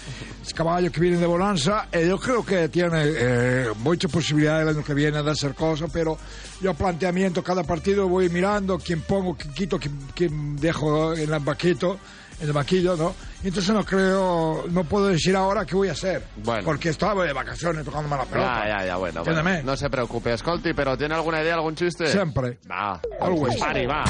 caballo 0.55 0.91
que 0.91 1.01
viene 1.01 1.19
de 1.19 1.27
Bonanza, 1.27 1.87
eh, 1.93 2.07
yo 2.09 2.19
creo 2.19 2.45
que 2.45 2.69
tiene 2.69 3.03
eh, 3.05 3.67
mucha 3.79 4.09
posibilidad 4.09 4.61
el 4.63 4.69
año 4.71 4.83
que 4.83 4.95
viene 4.95 5.23
de 5.23 5.31
hacer 5.31 5.55
cosas, 5.55 5.89
pero 5.93 6.19
yo 6.61 6.75
planteamiento 6.75 7.45
cada 7.45 7.63
partido 7.63 8.09
voy 8.09 8.29
mirando 8.29 8.79
quién 8.79 9.03
pongo, 9.03 9.37
quién 9.37 9.55
quito, 9.55 9.79
quién, 9.79 9.97
quién 10.15 10.57
dejo 10.57 11.15
en 11.15 11.33
el 11.33 11.41
vaquito, 11.41 11.93
en 11.93 11.99
el 12.41 12.53
vaquillo, 12.53 12.97
¿no? 12.97 13.15
Entonces 13.43 13.73
no 13.73 13.85
creo, 13.85 14.65
no 14.71 14.85
puedo 14.85 15.07
decir 15.09 15.37
ahora 15.37 15.65
qué 15.65 15.77
voy 15.77 15.89
a 15.89 15.93
hacer, 15.93 16.23
Bueno. 16.45 16.63
porque 16.65 16.89
estaba 16.89 17.25
de 17.25 17.33
vacaciones 17.33 17.85
tocándome 17.85 18.17
la 18.17 18.25
pelota. 18.25 18.65
Ya, 18.67 18.79
ya, 18.81 18.87
ya, 18.87 18.97
bueno, 18.97 19.23
bueno, 19.25 19.43
no 19.65 19.77
se 19.77 19.89
preocupe. 19.89 20.33
Escolti, 20.33 20.73
pero 20.75 20.97
¿tiene 20.99 21.15
alguna 21.15 21.41
idea, 21.43 21.55
algún 21.55 21.75
chiste? 21.77 22.07
Siempre. 22.09 22.59
Va, 22.71 23.01
Always. 23.21 23.55
dispari, 23.55 23.87
va. 23.87 24.03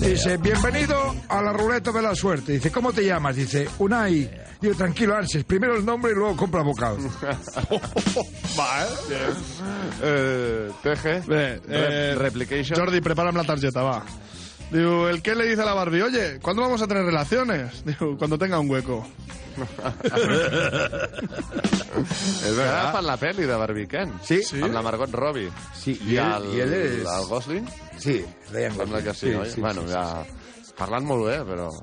Dice, 0.00 0.36
bienvenido 0.38 0.96
a 1.28 1.40
la 1.42 1.52
ruleta 1.52 1.92
de 1.92 2.02
la 2.02 2.14
suerte. 2.14 2.52
Dice, 2.52 2.70
¿cómo 2.72 2.92
te 2.92 3.04
llamas? 3.04 3.36
Dice, 3.36 3.68
Unai. 3.78 4.28
Digo, 4.60 4.74
tranquilo, 4.74 5.16
Anses, 5.16 5.44
primero 5.44 5.76
el 5.76 5.84
nombre 5.84 6.12
y 6.12 6.14
luego 6.14 6.36
compra 6.36 6.62
bocados. 6.62 7.00
Va, 8.58 8.84
eh? 8.84 9.32
Eh, 10.02 10.70
Teje, 10.82 11.20
Bé, 11.26 11.60
eh, 11.68 12.14
Rep- 12.14 12.18
replication. 12.18 12.78
Jordi, 12.78 13.00
prepárame 13.00 13.38
la 13.38 13.44
tarjeta, 13.44 13.82
va. 13.82 14.04
Digo, 14.72 15.08
¿el 15.08 15.20
qué 15.22 15.34
le 15.34 15.46
dice 15.46 15.62
a 15.62 15.66
la 15.66 15.74
Barbie? 15.74 16.02
Oye, 16.02 16.38
¿cuándo 16.40 16.62
vamos 16.62 16.80
a 16.82 16.86
tener 16.86 17.04
relaciones? 17.04 17.84
Digo, 17.84 18.16
cuando 18.16 18.38
tenga 18.38 18.58
un 18.58 18.70
hueco. 18.70 19.06
És 22.42 22.54
verdad, 22.56 22.92
fan 22.94 23.04
la 23.06 23.16
pel·li 23.20 23.44
de 23.46 23.56
Barbie 23.60 23.86
Ken. 23.88 24.12
Sí. 24.24 24.40
Amb 24.62 24.72
la 24.74 24.82
Margot 24.82 25.12
Robbie. 25.12 25.50
Sí, 25.76 25.92
I, 26.06 26.14
i 26.14 26.16
ell- 26.18 26.36
el, 26.38 26.46
i 26.56 26.62
ell 26.64 26.72
és- 26.78 27.04
el 27.04 27.26
Gosling? 27.28 27.68
Sí, 28.00 28.24
Ryan 28.50 28.76
Gosling. 28.78 29.04
que 29.04 29.14
sí, 29.14 29.28
Sí, 29.28 29.34
oi? 29.34 29.50
sí, 29.50 29.60
bueno, 29.60 29.82
sí, 29.86 29.92
ja... 29.92 30.24
Parlant 30.78 31.04
molt 31.06 31.26
bé, 31.28 31.38
però... 31.44 31.68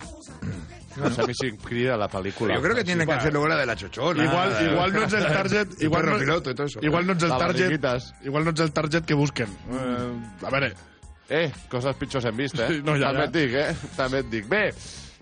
No 1.00 1.08
sé 1.14 1.22
a 1.22 1.28
mi 1.30 1.34
si 1.38 1.52
crida 1.62 1.96
la 1.96 2.10
pel·lícula. 2.10 2.56
Yo 2.56 2.62
creo 2.64 2.76
que 2.76 2.84
tienen 2.84 3.06
que 3.08 3.14
Va. 3.14 3.20
hacer 3.20 3.32
luego 3.32 3.48
la 3.48 3.56
de 3.56 3.66
la 3.68 3.76
chochona. 3.76 4.26
Igual, 4.26 4.72
igual 4.72 4.92
no 4.94 5.04
es 5.04 5.14
el 5.14 5.28
target... 5.28 5.68
Igual 5.80 6.06
no, 6.08 6.18
piloto 6.18 6.50
y 6.52 6.56
todo 6.56 6.66
eso. 6.68 6.80
igual 6.82 7.06
no 7.08 7.14
es 7.14 7.24
el 7.24 7.30
target... 7.30 7.80
Igual 8.24 8.44
no 8.44 8.50
es 8.52 8.60
el 8.60 8.72
target 8.74 9.04
que 9.06 9.14
busquen. 9.14 9.48
Eh, 9.72 10.46
a 10.46 10.50
veure, 10.50 10.74
Eh, 11.30 11.52
coses 11.70 11.96
pitjors 12.00 12.26
hem 12.26 12.38
vist, 12.40 12.58
eh? 12.60 12.68
Sí, 12.72 12.82
no, 12.86 12.96
ja, 12.98 13.12
També 13.12 13.22
ja. 13.22 13.28
et 13.30 13.36
dic, 13.36 13.54
eh? 13.54 13.92
També 13.98 14.24
et 14.24 14.30
dic. 14.32 14.48
Bé, 14.50 14.64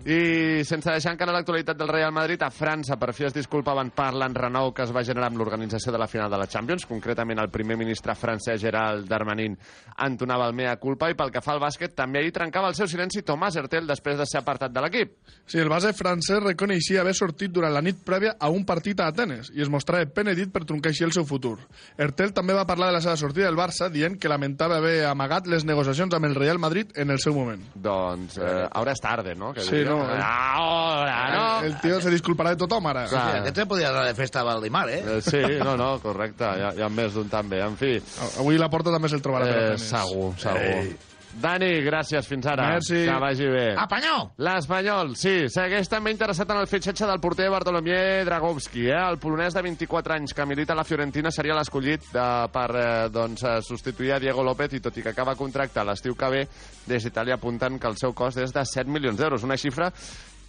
i 0.06 0.62
sense 0.64 0.90
deixar 0.92 1.12
encara 1.14 1.32
l'actualitat 1.34 1.76
del 1.76 1.88
Real 1.90 2.12
Madrid, 2.14 2.42
a 2.46 2.50
França 2.54 2.96
per 3.00 3.10
fi 3.16 3.26
es 3.26 3.34
disculpaven 3.34 3.90
per 3.90 4.12
l'enrenou 4.14 4.70
que 4.72 4.84
es 4.86 4.92
va 4.94 5.02
generar 5.04 5.26
amb 5.32 5.40
l'organització 5.40 5.90
de 5.92 5.98
la 5.98 6.06
final 6.06 6.30
de 6.30 6.38
la 6.38 6.46
Champions. 6.46 6.86
Concretament, 6.86 7.40
el 7.42 7.50
primer 7.50 7.76
ministre 7.76 8.14
francès 8.14 8.60
Gerald 8.62 9.08
Darmanin 9.10 9.56
entonava 10.06 10.46
el 10.46 10.54
mea 10.54 10.76
culpa 10.78 11.10
i 11.10 11.16
pel 11.18 11.32
que 11.34 11.42
fa 11.42 11.56
al 11.56 11.62
bàsquet 11.62 11.96
també 11.98 12.20
ahir 12.22 12.32
trencava 12.36 12.68
el 12.70 12.76
seu 12.78 12.86
silenci 12.86 13.24
Tomàs 13.26 13.56
Hertel 13.58 13.88
després 13.88 14.18
de 14.20 14.26
ser 14.26 14.38
apartat 14.40 14.72
de 14.72 14.84
l'equip. 14.84 15.16
Sí, 15.48 15.58
el 15.58 15.68
base 15.68 15.92
francès 15.96 16.42
reconeixia 16.44 17.00
haver 17.02 17.16
sortit 17.18 17.50
durant 17.52 17.74
la 17.74 17.82
nit 17.82 17.98
prèvia 18.06 18.36
a 18.38 18.50
un 18.54 18.64
partit 18.68 19.00
a 19.00 19.08
Atenes 19.10 19.50
i 19.54 19.62
es 19.64 19.68
mostrava 19.72 20.06
penedit 20.06 20.52
per 20.54 20.64
truncar 20.64 20.92
així 20.92 21.04
el 21.04 21.12
seu 21.16 21.26
futur. 21.26 21.56
Ertel 21.98 22.32
també 22.36 22.54
va 22.54 22.66
parlar 22.68 22.92
de 22.92 22.98
la 22.98 23.02
seva 23.04 23.16
sortida 23.16 23.48
del 23.48 23.58
Barça 23.58 23.90
dient 23.90 24.18
que 24.20 24.30
lamentava 24.30 24.78
haver 24.78 25.02
amagat 25.10 25.48
les 25.50 25.64
negociacions 25.66 26.14
amb 26.14 26.30
el 26.30 26.36
Real 26.38 26.58
Madrid 26.62 26.94
en 26.96 27.10
el 27.10 27.18
seu 27.18 27.34
moment. 27.34 27.64
Doncs 27.74 28.38
eh, 28.38 28.68
ahora 28.70 28.92
es 28.92 29.00
tarde, 29.00 29.34
no? 29.34 29.52
Que 29.52 29.62
Sí. 29.68 29.87
No. 29.88 29.98
Ahora, 30.24 31.16
no? 31.34 31.44
El 31.66 31.76
tio 31.82 32.00
se 32.00 32.10
disculparà 32.12 32.54
de 32.54 32.60
tothom 32.62 32.86
ara. 32.90 33.06
Clar. 33.10 33.24
Sí, 33.32 33.38
aquest 33.42 33.56
se 33.62 33.66
podia 33.66 33.90
anar 33.90 34.04
de 34.06 34.14
festa 34.14 34.40
a 34.40 34.46
Valdemar, 34.48 34.88
eh? 34.90 35.02
Eh, 35.16 35.20
Sí, 35.24 35.42
no, 35.64 35.76
no, 35.76 35.98
correcte. 36.04 36.44
Hi 36.44 36.62
ha, 36.68 36.72
hi 36.78 36.82
ha 36.86 36.88
més 36.92 37.14
d'un 37.16 37.28
també. 37.32 37.60
En 37.64 37.76
fi, 37.80 37.96
Avui 38.38 38.58
la 38.60 38.70
porta 38.72 38.92
també 38.94 39.10
se'l 39.10 39.22
trobarà 39.24 39.48
per 39.50 39.62
eh, 39.74 39.78
segur, 39.82 40.32
segur. 40.38 40.58
Ei. 40.62 40.96
Dani, 41.38 41.68
gràcies, 41.86 42.26
fins 42.26 42.46
ara. 42.50 42.72
Merci. 42.74 43.04
Que 43.06 43.16
vagi 43.22 43.46
bé. 43.52 43.66
Apanyó! 43.78 44.14
L'Espanyol, 44.42 45.12
sí, 45.18 45.34
segueix 45.52 45.90
també 45.90 46.10
interessat 46.14 46.50
en 46.50 46.58
el 46.62 46.70
fitxatge 46.70 47.06
del 47.06 47.20
porter 47.22 47.46
Bartolomé 47.52 48.24
Dragowski. 48.26 48.88
Eh? 48.90 48.96
El 48.98 49.20
polonès 49.22 49.54
de 49.54 49.62
24 49.62 50.16
anys 50.16 50.34
que 50.34 50.46
milita 50.48 50.74
a 50.74 50.80
la 50.80 50.86
Fiorentina 50.88 51.30
seria 51.34 51.56
l'escollit 51.58 52.10
de, 52.14 52.26
per 52.54 52.68
eh, 52.74 52.88
doncs, 53.14 53.44
eh, 53.46 53.58
substituir 53.62 54.16
a 54.16 54.22
Diego 54.22 54.42
López 54.46 54.74
i 54.74 54.82
tot 54.82 54.98
i 54.98 55.04
que 55.04 55.14
acaba 55.14 55.36
contracte 55.38 55.84
l'estiu 55.86 56.18
que 56.18 56.32
ve, 56.34 56.42
des 56.88 57.06
d'Itàlia 57.06 57.38
apunten 57.38 57.78
que 57.78 57.90
el 57.90 58.00
seu 58.00 58.16
cost 58.18 58.42
és 58.42 58.54
de 58.54 58.66
7 58.66 58.90
milions 58.90 59.20
d'euros, 59.20 59.46
una 59.46 59.60
xifra 59.60 59.92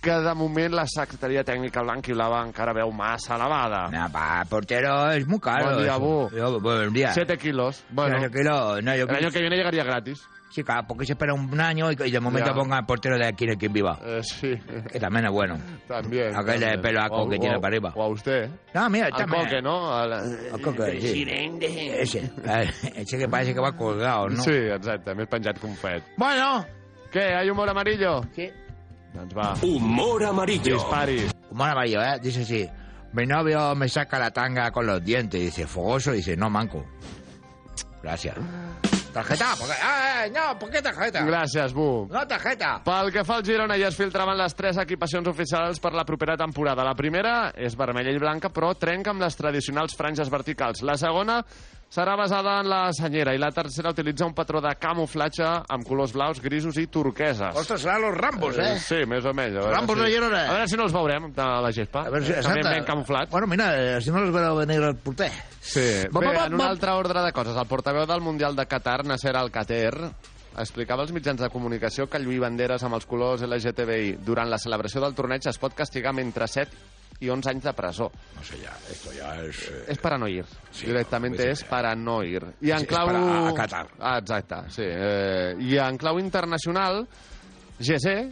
que 0.01 0.11
de 0.11 0.33
moment 0.33 0.73
la 0.73 0.85
secretaria 0.87 1.43
tècnica 1.43 1.81
blanca 1.83 2.11
i 2.11 2.13
blava 2.15 2.39
encara 2.47 2.71
veu 2.73 2.91
massa 2.95 3.35
elevada. 3.35 3.89
No, 3.91 4.05
pa, 4.13 4.45
portero 4.49 5.11
es 5.11 5.27
muy 5.27 5.39
caro. 5.39 5.65
Buen 5.73 5.83
día. 5.83 5.97
Bu. 5.97 6.29
Yo, 6.31 6.59
buen 6.61 6.93
día. 6.93 7.11
7 7.13 7.37
kilos. 7.37 7.83
Bueno, 7.89 8.17
Siete 8.19 8.37
kilos. 8.37 8.81
No, 8.83 8.95
yo 8.95 9.03
el 9.05 9.15
año 9.15 9.29
que 9.31 9.39
viene 9.41 9.57
llegaría 9.57 9.83
gratis. 9.83 10.21
Sí, 10.51 10.63
claro, 10.63 10.81
porque 10.87 11.05
se 11.05 11.13
espera 11.13 11.31
un 11.35 11.61
año 11.61 11.91
y, 11.91 11.97
y 12.05 12.09
de 12.11 12.19
momento 12.19 12.49
Ya. 12.49 12.55
pongan 12.55 12.83
portero 12.85 13.17
de 13.17 13.27
aquí 13.27 13.43
en 13.43 13.51
el 13.51 13.57
quien 13.59 13.71
viva. 13.71 13.99
Eh, 14.03 14.21
sí, 14.23 14.55
Que 14.91 14.99
también 14.99 15.25
es 15.25 15.31
bueno. 15.31 15.59
también. 15.87 16.35
Aquel 16.35 16.59
de 16.59 16.79
pelo 16.79 17.01
aco 17.01 17.17
O- 17.23 17.29
que 17.29 17.35
o- 17.35 17.39
tiene 17.39 17.55
para 17.59 17.67
arriba. 17.67 17.91
O 17.95 18.01
a 18.03 18.07
usted. 18.07 18.49
No, 18.73 18.89
mira, 18.89 19.07
Al 19.07 19.11
también. 19.11 19.43
coque, 19.43 19.61
¿no? 19.61 19.93
A 19.93 20.07
la- 20.07 20.23
El 20.23 20.59
coque, 20.61 20.99
sí. 21.01 21.23
Ese. 21.29 22.31
Eh, 22.47 22.71
Ese 22.95 23.17
que 23.19 23.27
parece 23.27 23.53
que 23.53 23.59
va 23.59 23.73
colgado, 23.77 24.27
¿no? 24.29 24.41
Sí, 24.41 24.49
exacte, 24.51 25.13
més 25.13 25.27
penjat 25.27 25.59
que 25.59 25.67
un 25.67 25.75
fet. 25.75 26.03
Bueno. 26.17 26.65
Què, 27.11 27.35
hay 27.35 27.49
humor 27.49 27.69
amarillo? 27.69 28.21
Sí. 28.35 28.49
Doncs 29.13 29.35
va. 29.35 29.53
Humor 29.61 30.23
amarillo. 30.25 30.75
Dispari. 30.75 31.27
Humor 31.49 31.69
amarillo, 31.69 32.01
¿eh? 32.01 32.19
Dice 32.21 32.41
así. 32.41 32.69
Mi 33.13 33.25
novio 33.25 33.73
me 33.75 33.89
saca 33.89 34.19
la 34.19 34.31
tanga 34.31 34.71
con 34.71 34.85
los 34.85 35.03
dientes. 35.03 35.41
Dice, 35.41 35.65
fogoso. 35.65 36.11
Dice, 36.11 36.37
no, 36.37 36.49
manco. 36.49 36.85
Gracias. 38.03 38.35
Tarjeta, 39.13 39.55
porque... 39.57 39.73
Ah, 39.81 40.25
eh, 40.25 40.31
no, 40.31 40.59
¿por 40.59 40.69
qué 40.69 40.81
tarjeta? 40.81 41.23
Gràcies, 41.25 41.73
Bu. 41.73 42.07
No, 42.11 42.27
tarjeta. 42.27 42.75
Pel 42.85 43.09
que 43.11 43.23
fa 43.25 43.39
al 43.39 43.45
Girona, 43.45 43.77
ja 43.81 43.89
es 43.89 43.97
filtraven 43.97 44.37
les 44.37 44.53
tres 44.55 44.77
equipacions 44.77 45.27
oficials 45.27 45.81
per 45.81 45.95
la 45.97 46.05
propera 46.05 46.37
temporada. 46.37 46.85
La 46.85 46.93
primera 46.95 47.49
és 47.57 47.75
vermella 47.77 48.13
i 48.13 48.21
blanca, 48.21 48.53
però 48.53 48.75
trenca 48.77 49.09
amb 49.09 49.25
les 49.25 49.35
tradicionals 49.39 49.97
franges 49.97 50.29
verticals. 50.29 50.83
La 50.85 50.95
segona 51.01 51.41
serà 51.89 52.13
basada 52.15 52.59
en 52.61 52.69
la 52.69 52.81
senyera 52.93 53.33
i 53.33 53.39
la 53.41 53.49
tercera 53.51 53.89
utilitza 53.89 54.27
un 54.27 54.35
patró 54.37 54.61
de 54.61 54.71
camuflatge 54.77 55.47
amb 55.73 55.87
colors 55.87 56.13
blaus, 56.13 56.41
grisos 56.41 56.77
i 56.77 56.85
turqueses. 56.87 57.55
Ostres, 57.57 57.81
seran 57.81 58.03
los 58.05 58.15
Rambos, 58.17 58.57
eh? 58.61 58.75
Sí, 58.83 59.01
més 59.09 59.25
o 59.25 59.33
menys. 59.33 59.57
A 59.57 59.63
veure 59.63 59.75
Rambos 59.75 59.97
si, 59.97 60.03
de 60.05 60.11
Girona. 60.13 60.43
A 60.45 60.53
veure 60.53 60.67
si 60.69 60.77
no 60.77 60.85
els 60.85 60.93
veurem 60.93 61.29
de 61.33 61.47
la 61.65 61.71
gespa. 61.75 62.05
A 62.05 62.13
ver 62.13 62.23
si... 62.23 62.33
També 62.33 62.59
exacte. 62.61 62.75
ben 62.77 62.85
camuflats. 62.85 63.31
Bueno, 63.33 63.47
mira, 63.49 63.71
eh, 63.75 64.01
si 64.01 64.13
no 64.13 64.21
los 64.21 64.33
verá 64.33 64.53
venir 64.53 64.81
el 64.83 64.95
porter. 64.97 65.31
Sí. 65.59 65.87
Va, 66.13 66.19
Bé, 66.19 66.27
va, 66.27 66.33
va, 66.33 66.45
en 66.45 66.53
un 66.59 66.61
va. 66.61 66.69
altre 66.69 66.91
ordre 66.93 67.23
de 67.25 67.31
coses, 67.33 67.57
el 67.57 67.67
portaveu 67.67 68.05
del 68.09 68.21
Mundial 68.21 68.55
de 68.55 68.65
Qatar, 68.69 69.03
Nasser 69.05 69.35
Al-Qater, 69.35 69.93
explicava 70.57 71.03
als 71.03 71.11
mitjans 71.13 71.39
de 71.41 71.49
comunicació 71.49 72.07
que 72.09 72.19
lluir 72.19 72.39
banderes 72.41 72.83
amb 72.83 72.95
els 72.97 73.05
colors 73.05 73.41
LGTBI 73.45 74.17
durant 74.25 74.49
la 74.49 74.57
celebració 74.57 75.01
del 75.01 75.13
torneig 75.15 75.45
es 75.47 75.57
pot 75.61 75.75
castigar 75.77 76.09
amb 76.11 76.19
entre 76.23 76.47
7 76.47 76.71
i 77.21 77.27
11 77.29 77.49
anys 77.51 77.63
de 77.65 77.73
presó. 77.75 78.05
No 78.35 78.43
sé, 78.47 78.57
ya, 78.63 78.71
esto 78.91 79.11
ya 79.11 79.33
es... 79.43 79.57
eh, 79.67 79.83
És 79.91 79.97
para 79.99 80.17
no 80.17 80.27
ir. 80.27 80.45
Sí, 80.71 80.85
Directament 80.87 81.35
no, 81.37 81.43
és 81.51 81.63
para 81.67 81.93
no 81.95 82.21
ir. 82.23 82.41
I 82.61 82.71
en 82.71 82.77
És- 82.77 82.83
és 82.83 82.87
clau... 82.87 83.07
per 83.07 83.15
a- 83.17 83.53
Qatar. 83.57 83.87
Ah, 83.99 84.17
exacte, 84.19 84.61
sí. 84.71 84.83
Eh, 84.85 85.55
I 85.59 85.77
en 85.83 85.97
clau 85.99 86.17
internacional, 86.19 87.05
Gessé, 87.79 88.29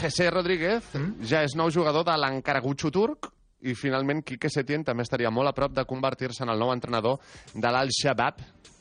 José 0.00 0.30
Rodríguez, 0.30 0.84
Mm. 0.94 1.26
ja 1.26 1.42
és 1.42 1.56
nou 1.58 1.70
jugador 1.70 2.04
de 2.06 2.16
l'Ankaragutxo 2.16 2.90
turc 2.90 3.32
i 3.62 3.74
finalment 3.74 4.22
Quique 4.24 4.48
Setién 4.48 4.84
també 4.84 5.02
estaria 5.02 5.30
molt 5.30 5.48
a 5.50 5.52
prop 5.52 5.72
de 5.74 5.84
convertir-se 5.84 6.44
en 6.44 6.50
el 6.54 6.58
nou 6.58 6.70
entrenador 6.72 7.18
de 7.52 7.68
l'Al-Shabaab 7.68 8.38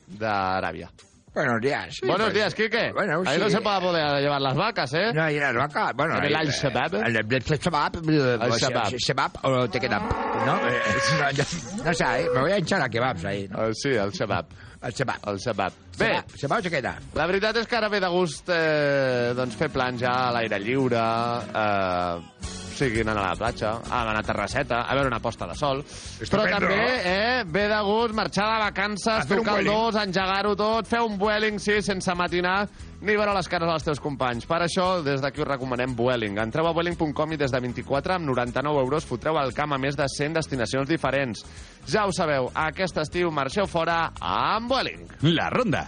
d'Aràbia. 0.07 0.89
Buenos 1.33 1.61
días. 1.61 1.95
sí, 1.95 2.05
Buenos 2.07 2.25
pues, 2.27 2.33
días, 2.33 2.55
Quique. 2.55 2.91
Bueno, 2.91 3.21
Ahí 3.25 3.35
sí. 3.37 3.41
no 3.43 3.49
se 3.49 3.59
va 3.59 3.75
a 3.77 3.81
poder 3.81 4.21
llevar 4.21 4.41
las 4.41 4.55
vacas, 4.55 4.93
¿eh? 4.93 5.13
No, 5.13 5.29
y 5.29 5.39
las 5.39 5.53
vacas, 5.55 5.93
bueno... 5.95 6.17
En 6.17 6.23
el 6.25 6.35
Al-Shabaab. 6.35 6.95
El 6.95 7.17
Al-Shabaab. 7.17 7.95
eh, 8.09 8.37
Al-Shabaab. 8.41 8.93
Shabaab 8.97 9.31
o 9.43 9.69
Tequedap, 9.69 10.01
¿no? 10.45 10.59
Eh, 10.69 11.43
no, 11.85 11.93
sé, 11.93 12.03
eh, 12.03 12.27
me 12.33 12.41
voy 12.41 12.51
a 12.51 12.57
hinchar 12.59 12.81
a 12.81 12.89
kebabs 12.89 13.25
ahí, 13.25 13.47
¿no? 13.47 13.71
Sí, 13.73 13.89
el 13.89 14.11
Shabab. 14.11 14.45
El 14.81 14.91
Shabaab. 14.93 15.19
El 15.29 15.37
Shabab. 15.37 15.73
Bé, 15.97 16.23
Shabaab 16.35 16.59
o 16.59 16.63
Tequedap. 16.63 17.15
La 17.15 17.25
veritat 17.27 17.57
és 17.61 17.67
que 17.67 17.75
ara 17.77 17.89
ve 17.91 17.99
de 17.99 18.07
gust 18.09 18.49
eh, 18.49 19.33
doncs 19.37 19.55
fer 19.59 19.69
plans 19.69 19.99
ja 20.01 20.13
a 20.29 20.31
l'aire 20.35 20.59
lliure, 20.63 20.99
eh, 20.99 22.68
sigui 22.79 23.03
anar 23.03 23.17
a 23.17 23.27
la 23.29 23.35
platja, 23.39 23.75
a 23.89 24.03
una 24.09 24.23
terrasseta, 24.25 24.81
a 24.87 24.95
veure 24.95 25.11
una 25.11 25.19
posta 25.21 25.47
de 25.49 25.55
sol. 25.59 25.83
Però 25.83 26.23
Estupendo. 26.23 26.59
també 26.65 27.01
eh, 27.03 27.43
ve 27.45 27.67
de 27.71 27.79
gust 27.85 28.15
marxar 28.17 28.47
de 28.53 28.59
vacances, 28.65 29.27
tocar 29.27 29.59
el 29.59 29.65
vueling. 29.65 29.71
dos, 29.73 29.99
engegar-ho 30.03 30.55
tot, 30.59 30.87
fer 30.87 31.01
un 31.05 31.17
Vueling, 31.19 31.59
sí, 31.59 31.81
sense 31.83 32.15
matinar, 32.15 32.69
ni 33.01 33.15
veure 33.15 33.33
les 33.35 33.47
cares 33.51 33.67
dels 33.69 33.83
teus 33.83 33.99
companys. 34.03 34.47
Per 34.47 34.61
això, 34.63 35.01
des 35.03 35.21
d'aquí 35.23 35.43
us 35.43 35.47
recomanem 35.47 35.95
Vueling. 35.95 36.39
Entreu 36.39 36.67
a 36.67 36.73
Vueling.com 36.75 37.35
i 37.35 37.37
des 37.39 37.51
de 37.51 37.59
24 37.59 38.15
amb 38.15 38.27
99 38.31 38.83
euros 38.83 39.05
fotreu 39.07 39.37
al 39.39 39.53
camp 39.53 39.75
a 39.75 39.77
més 39.77 39.99
de 39.99 40.07
100 40.07 40.39
destinacions 40.39 40.87
diferents. 40.89 41.43
Ja 41.87 42.07
ho 42.07 42.15
sabeu, 42.15 42.51
aquest 42.55 42.97
estiu 43.03 43.31
marxeu 43.31 43.67
fora 43.67 44.11
amb 44.19 44.71
Vueling. 44.71 45.07
La 45.35 45.49
ronda. 45.49 45.87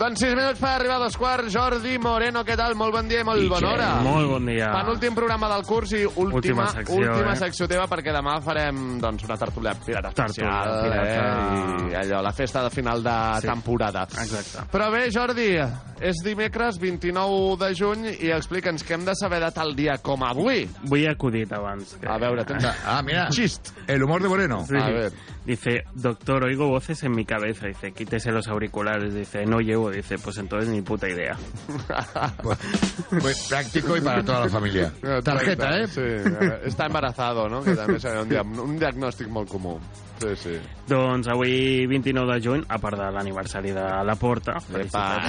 Doncs 0.00 0.16
6 0.24 0.32
minuts 0.32 0.56
per 0.62 0.70
arribar 0.78 0.94
a 0.96 1.02
dos 1.04 1.16
quarts. 1.20 1.50
Jordi 1.52 1.98
Moreno, 2.00 2.40
què 2.48 2.54
tal? 2.56 2.72
Molt 2.78 2.94
bon 2.94 3.08
dia 3.10 3.20
i 3.20 3.24
molt 3.26 3.42
bona 3.52 3.68
hora. 3.74 3.88
Molt 4.00 4.30
bon 4.30 4.46
dia. 4.48 4.70
Penúltim 4.72 5.12
programa 5.18 5.50
del 5.52 5.64
curs 5.68 5.92
i 5.92 6.06
última, 6.06 6.38
Última 6.38 6.68
secció, 6.72 6.96
última 7.02 7.34
eh? 7.34 7.36
secció 7.36 7.68
teva, 7.68 7.84
perquè 7.90 8.14
demà 8.16 8.38
farem 8.40 8.96
doncs, 9.02 9.26
una 9.28 9.36
tertúlia 9.36 9.74
pirata 9.84 10.08
Tertúlia 10.16 10.54
especial. 10.56 10.80
pirata. 10.86 11.26
Eh? 11.84 11.90
I 11.92 11.98
allò, 12.00 12.22
la 12.24 12.32
festa 12.32 12.62
de 12.64 12.70
final 12.72 13.02
de 13.04 13.16
Sí. 13.42 13.46
temporada. 13.46 14.06
Exacte. 14.24 14.64
Però 14.72 14.88
bé, 14.90 15.02
Jordi, 15.12 15.50
és 16.00 16.16
dimecres 16.24 16.78
29 16.80 17.58
de 17.60 17.74
juny 17.76 18.06
i 18.24 18.32
explica'ns 18.32 18.86
què 18.88 18.94
hem 18.96 19.04
de 19.04 19.12
saber 19.20 19.40
de 19.44 19.50
tal 19.52 19.74
dia 19.76 19.98
com 20.00 20.24
avui. 20.24 20.64
Vull 20.88 21.06
acudit 21.12 21.52
abans. 21.52 21.92
Que... 22.00 22.08
A 22.08 22.16
veure, 22.16 22.46
tens... 22.48 22.64
Ah, 22.86 23.02
mira. 23.04 23.28
Chist. 23.36 23.74
El 23.94 24.02
humor 24.02 24.22
de 24.22 24.28
Moreno. 24.28 24.64
Sí. 24.66 24.76
A 24.76 24.88
ver. 24.88 25.12
Dice, 25.44 25.82
doctor, 25.94 26.44
oigo 26.44 26.68
voces 26.68 27.02
en 27.02 27.12
mi 27.12 27.24
cabeza. 27.24 27.66
Dice, 27.66 27.92
quítese 27.92 28.30
los 28.30 28.46
auriculares. 28.48 29.14
Dice, 29.14 29.44
no 29.46 29.58
llevo. 29.60 29.90
Dice, 29.90 30.16
pues 30.18 30.38
entonces 30.38 30.68
ni 30.70 30.82
puta 30.82 31.08
idea. 31.08 31.36
Pues 33.20 33.46
práctico 33.48 33.96
y 33.96 34.00
para 34.00 34.22
toda 34.22 34.40
la 34.40 34.48
familia. 34.48 34.92
Tarjeta, 35.24 35.80
¿eh? 35.80 35.86
Sí, 35.88 36.00
està 36.68 36.86
embarazado, 36.86 37.48
no? 37.50 37.58
Que 37.64 37.74
també 37.74 37.98
seria 37.98 38.22
un, 38.22 38.28
dia, 38.30 38.42
un 38.44 38.76
diagnòstic 38.78 39.28
molt 39.32 39.50
comú. 39.50 39.74
Sí, 40.20 40.30
sí. 40.38 40.54
Doncs 40.86 41.26
avui, 41.32 41.86
29 41.90 42.36
de 42.36 42.44
juny, 42.44 42.62
a 42.68 42.78
part 42.78 42.98
de 43.00 43.08
l'aniversari 43.10 43.72
de 43.74 43.86
la 44.06 44.14
Porta. 44.20 44.58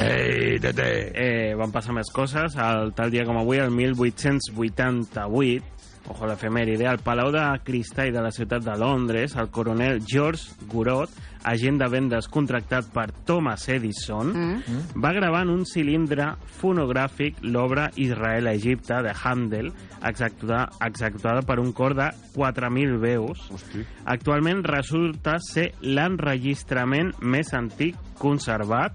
Ei, 0.06 0.60
tete. 0.62 0.88
eh, 1.16 1.56
van 1.58 1.72
passar 1.74 1.96
més 1.98 2.12
coses. 2.14 2.56
El 2.62 2.94
tal 2.94 3.10
dia 3.12 3.26
com 3.26 3.40
avui, 3.42 3.58
el 3.64 3.72
1888, 3.74 5.64
ojo 6.10 6.26
l'efemèride, 6.28 6.88
al 6.88 7.00
Palau 7.00 7.32
de 7.32 7.44
Cristall 7.64 8.12
de 8.14 8.22
la 8.22 8.32
ciutat 8.32 8.64
de 8.66 8.78
Londres, 8.78 9.36
el 9.36 9.50
coronel 9.50 10.02
George 10.06 10.56
Gurot, 10.68 11.10
agent 11.44 11.80
de 11.82 11.88
vendes 11.90 12.28
contractat 12.30 12.86
per 12.94 13.12
Thomas 13.26 13.68
Edison, 13.70 14.32
Mm. 14.32 15.02
va 15.02 15.12
gravar 15.14 15.42
en 15.44 15.50
un 15.50 15.66
cilindre 15.66 16.36
fonogràfic 16.60 17.38
l'obra 17.42 17.90
Israel-Egipte 17.96 19.02
de 19.02 19.14
Handel, 19.24 19.72
executada, 20.04 20.70
executada 20.86 21.42
per 21.42 21.60
un 21.60 21.72
cor 21.74 21.96
de 21.96 22.12
4.000 22.36 23.00
veus. 23.00 23.50
Hosti. 23.52 23.86
Actualment 24.06 24.64
resulta 24.64 25.38
ser 25.40 25.74
l'enregistrament 25.82 27.14
més 27.22 27.54
antic 27.54 27.96
conservat 28.18 28.94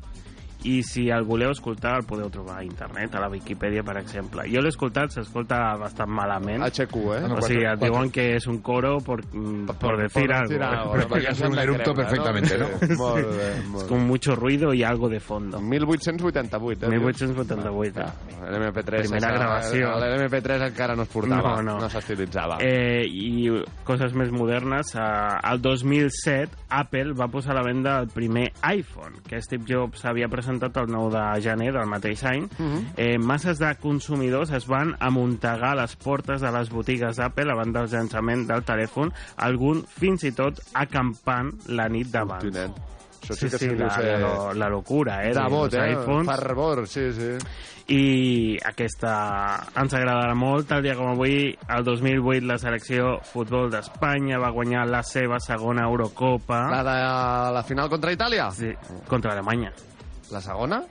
i 0.64 0.82
si 0.82 1.08
el 1.10 1.24
voleu 1.24 1.50
escoltar 1.52 1.98
el 2.00 2.06
podeu 2.06 2.30
trobar 2.30 2.58
a 2.60 2.64
internet, 2.64 3.14
a 3.14 3.20
la 3.20 3.28
Viquipèdia, 3.28 3.82
per 3.84 3.98
exemple. 4.00 4.42
Jo 4.50 4.60
l'he 4.64 4.70
escoltat, 4.72 5.10
s'escolta 5.12 5.76
bastant 5.78 6.08
malament. 6.10 6.62
HQ, 6.64 6.96
eh? 7.14 7.20
O 7.36 7.40
sigui, 7.44 7.64
et 7.68 7.78
diuen 7.80 8.10
que 8.10 8.34
és 8.36 8.46
un 8.48 8.58
coro 8.64 8.96
por, 9.04 9.20
mm, 9.26 9.66
por 9.78 9.98
decir 10.00 10.32
algo. 10.32 10.92
Pero 10.92 11.08
podría 11.08 11.34
ser 11.34 11.48
un 11.50 11.58
erupto 11.58 11.92
perfectamente, 11.94 12.58
¿no? 12.58 12.66
Sí, 12.80 12.96
molt 12.96 13.26
bé, 13.36 13.50
molt 13.68 13.88
con 13.88 14.06
mucho 14.06 14.34
ruido 14.34 14.72
y 14.72 14.82
algo 14.82 15.08
de 15.08 15.20
fondo. 15.20 15.60
1888, 15.60 16.86
eh? 16.86 16.88
1888. 16.98 18.00
L'MP3. 18.50 19.02
Primera 19.08 19.32
gravació. 19.32 19.92
L'MP3 20.00 20.66
encara 20.70 20.96
no 20.96 21.02
es 21.02 21.08
portava, 21.08 21.56
No, 21.56 21.62
no. 21.62 21.78
no 21.80 21.88
s'estilitzava. 21.90 22.58
Eh, 22.60 23.04
I 23.06 23.50
coses 23.84 24.14
més 24.14 24.30
modernes, 24.32 24.94
eh, 24.94 25.00
el 25.52 25.60
2007 25.60 26.50
Apple 26.70 27.12
va 27.14 27.28
posar 27.28 27.52
a 27.52 27.60
la 27.60 27.62
venda 27.66 27.98
el 28.00 28.08
primer 28.08 28.52
iPhone, 28.62 29.20
que 29.28 29.40
Steve 29.42 29.64
Jobs 29.68 30.04
havia 30.04 30.28
presentat 30.28 30.45
el 30.48 30.60
9 30.60 31.10
de 31.34 31.42
gener 31.42 31.72
del 31.72 31.86
mateix 31.86 32.24
any. 32.24 32.48
Mhm. 32.58 32.86
eh, 32.96 33.18
masses 33.18 33.58
de 33.58 33.74
consumidors 33.76 34.50
es 34.50 34.66
van 34.66 34.96
amuntegar 35.00 35.72
a 35.72 35.82
les 35.82 35.96
portes 35.96 36.40
de 36.40 36.50
les 36.52 36.70
botigues 36.70 37.16
d'Apple 37.16 37.52
abans 37.52 37.72
del 37.72 37.88
llançament 37.88 38.46
del 38.46 38.64
telèfon, 38.64 39.12
algun 39.36 39.84
fins 39.86 40.24
i 40.24 40.32
tot 40.32 40.60
acampant 40.74 41.52
la 41.68 41.88
nit 41.88 42.08
d'abans. 42.08 42.44
Això 43.26 43.34
Sí, 43.34 43.48
que 43.50 43.58
sí, 43.58 43.68
deu 43.68 43.86
la, 43.88 43.94
ser 43.94 44.20
la, 44.20 44.52
la 44.54 44.68
locura, 44.68 45.24
eh? 45.24 45.32
de 45.34 45.42
los 45.50 45.74
eh? 45.74 45.92
iPhones. 45.92 46.28
Fervor, 46.30 46.86
sí, 46.86 47.12
sí. 47.12 47.32
i 47.88 48.58
aquesta 48.66 49.12
ens 49.78 49.94
agradarà 49.94 50.34
molt 50.34 50.66
tal 50.68 50.82
dia 50.82 50.96
com 50.98 51.12
avui, 51.12 51.52
el 51.70 51.84
2008 51.86 52.46
la 52.46 52.58
selecció 52.58 53.20
futbol 53.22 53.70
d'Espanya 53.70 54.40
va 54.42 54.50
guanyar 54.50 54.86
la 54.90 55.02
seva 55.06 55.38
segona 55.38 55.84
Eurocopa 55.86 56.64
La 56.70 56.82
de 56.82 56.96
la 57.54 57.62
final 57.62 57.88
contra 57.88 58.12
Itàlia? 58.12 58.50
sí, 58.50 58.72
contra 59.06 59.32
Alemanya 59.32 59.72
La 60.30 60.40
segona? 60.40 60.82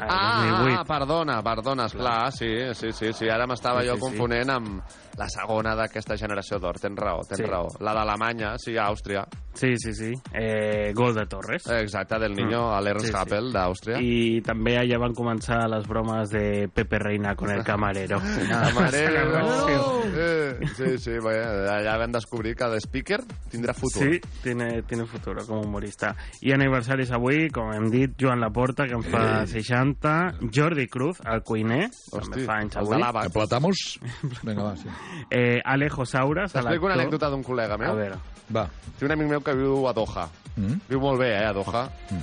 Ah, 0.00 0.62
2008 0.62 0.78
ah, 0.80 0.84
perdona, 0.88 1.42
perdona, 1.44 1.84
esclar, 1.90 2.32
sí, 2.32 2.48
sí, 2.74 2.92
sí, 2.96 3.12
sí, 3.12 3.28
ara 3.28 3.46
m'estava 3.46 3.82
Sí, 3.82 3.88
jo 3.90 3.94
sí, 3.96 4.00
sí. 4.00 4.06
confonent 4.06 4.50
amb 4.54 4.82
la 5.18 5.28
segona 5.28 5.74
d'aquesta 5.76 6.16
generació 6.16 6.58
d'or, 6.58 6.78
tens 6.80 6.98
raó, 6.98 7.20
tens 7.28 7.40
Sí. 7.40 7.46
raó. 7.46 7.68
La 7.80 7.92
d'Alemanya, 7.94 8.54
sí, 8.58 8.76
Àustria. 8.76 9.26
sí, 9.52 9.74
sí, 9.76 9.92
sí 9.92 10.12
eh, 10.32 10.92
gol 10.94 11.12
de 11.14 11.26
Torres 11.26 11.66
Exacte, 11.66 12.18
del 12.20 12.34
niño 12.36 12.70
mm. 12.70 12.86
Ernst 12.86 13.06
Sí, 13.06 13.10
sí. 13.12 13.18
Happel 13.18 13.52
d'Àustria. 13.52 13.98
i 14.00 14.40
també 14.42 14.76
allà 14.78 14.98
van 14.98 15.12
començar 15.12 15.68
les 15.68 15.86
bromes 15.88 16.30
de 16.30 16.68
Pepe 16.72 16.98
Reina 16.98 17.34
con 17.34 17.50
el 17.50 17.64
camarero 17.64 18.20
Camarero. 18.48 20.00
Eh, 20.12 20.58
sí, 20.76 20.98
sí, 20.98 21.12
bé, 21.22 21.36
allà 21.70 21.94
vam 22.00 22.12
descobrir 22.12 22.54
que 22.58 22.66
l'speaker 22.68 23.20
tindrà 23.50 23.72
futur. 23.74 24.02
Sí, 24.10 24.20
tiene, 24.42 24.82
tiene 24.82 25.04
futuro 25.06 25.44
como 25.46 25.62
humorista. 25.62 26.14
I 26.42 26.52
aniversaris 26.52 27.12
avui, 27.14 27.48
com 27.54 27.70
hem 27.72 27.86
dit, 27.92 28.16
Joan 28.20 28.40
Laporta, 28.42 28.86
que 28.88 28.94
en 28.98 29.04
fa 29.06 29.46
60, 29.46 30.34
Jordi 30.52 30.88
Cruz, 30.88 31.20
el 31.24 31.42
cuiner, 31.46 31.88
també 32.10 32.44
fa 32.44 32.58
anys 32.60 32.76
el 32.76 32.82
avui. 32.82 32.96
de 32.96 33.02
l'àbac. 33.04 33.30
¿Aplatamos? 33.30 34.00
Venga, 34.42 34.62
va, 34.64 34.76
sí 34.76 34.88
eh, 35.30 35.60
Alejo 35.64 36.04
Saura. 36.04 36.46
T'explico 36.48 36.86
una 36.90 36.96
anècdota 36.98 37.30
d'un 37.30 37.44
col·lega 37.46 37.78
meu. 37.80 37.92
A 37.92 37.98
veure. 37.98 38.20
Va. 38.54 38.66
Té 38.98 39.06
un 39.06 39.14
amic 39.14 39.30
meu 39.30 39.42
que 39.46 39.54
viu 39.54 39.86
a 39.88 39.94
Doha. 39.96 40.28
Mm? 40.56 40.80
Viu 40.88 41.00
molt 41.02 41.20
bé, 41.22 41.32
eh, 41.36 41.46
a 41.46 41.52
Doha. 41.56 41.86
Mm. 42.10 42.22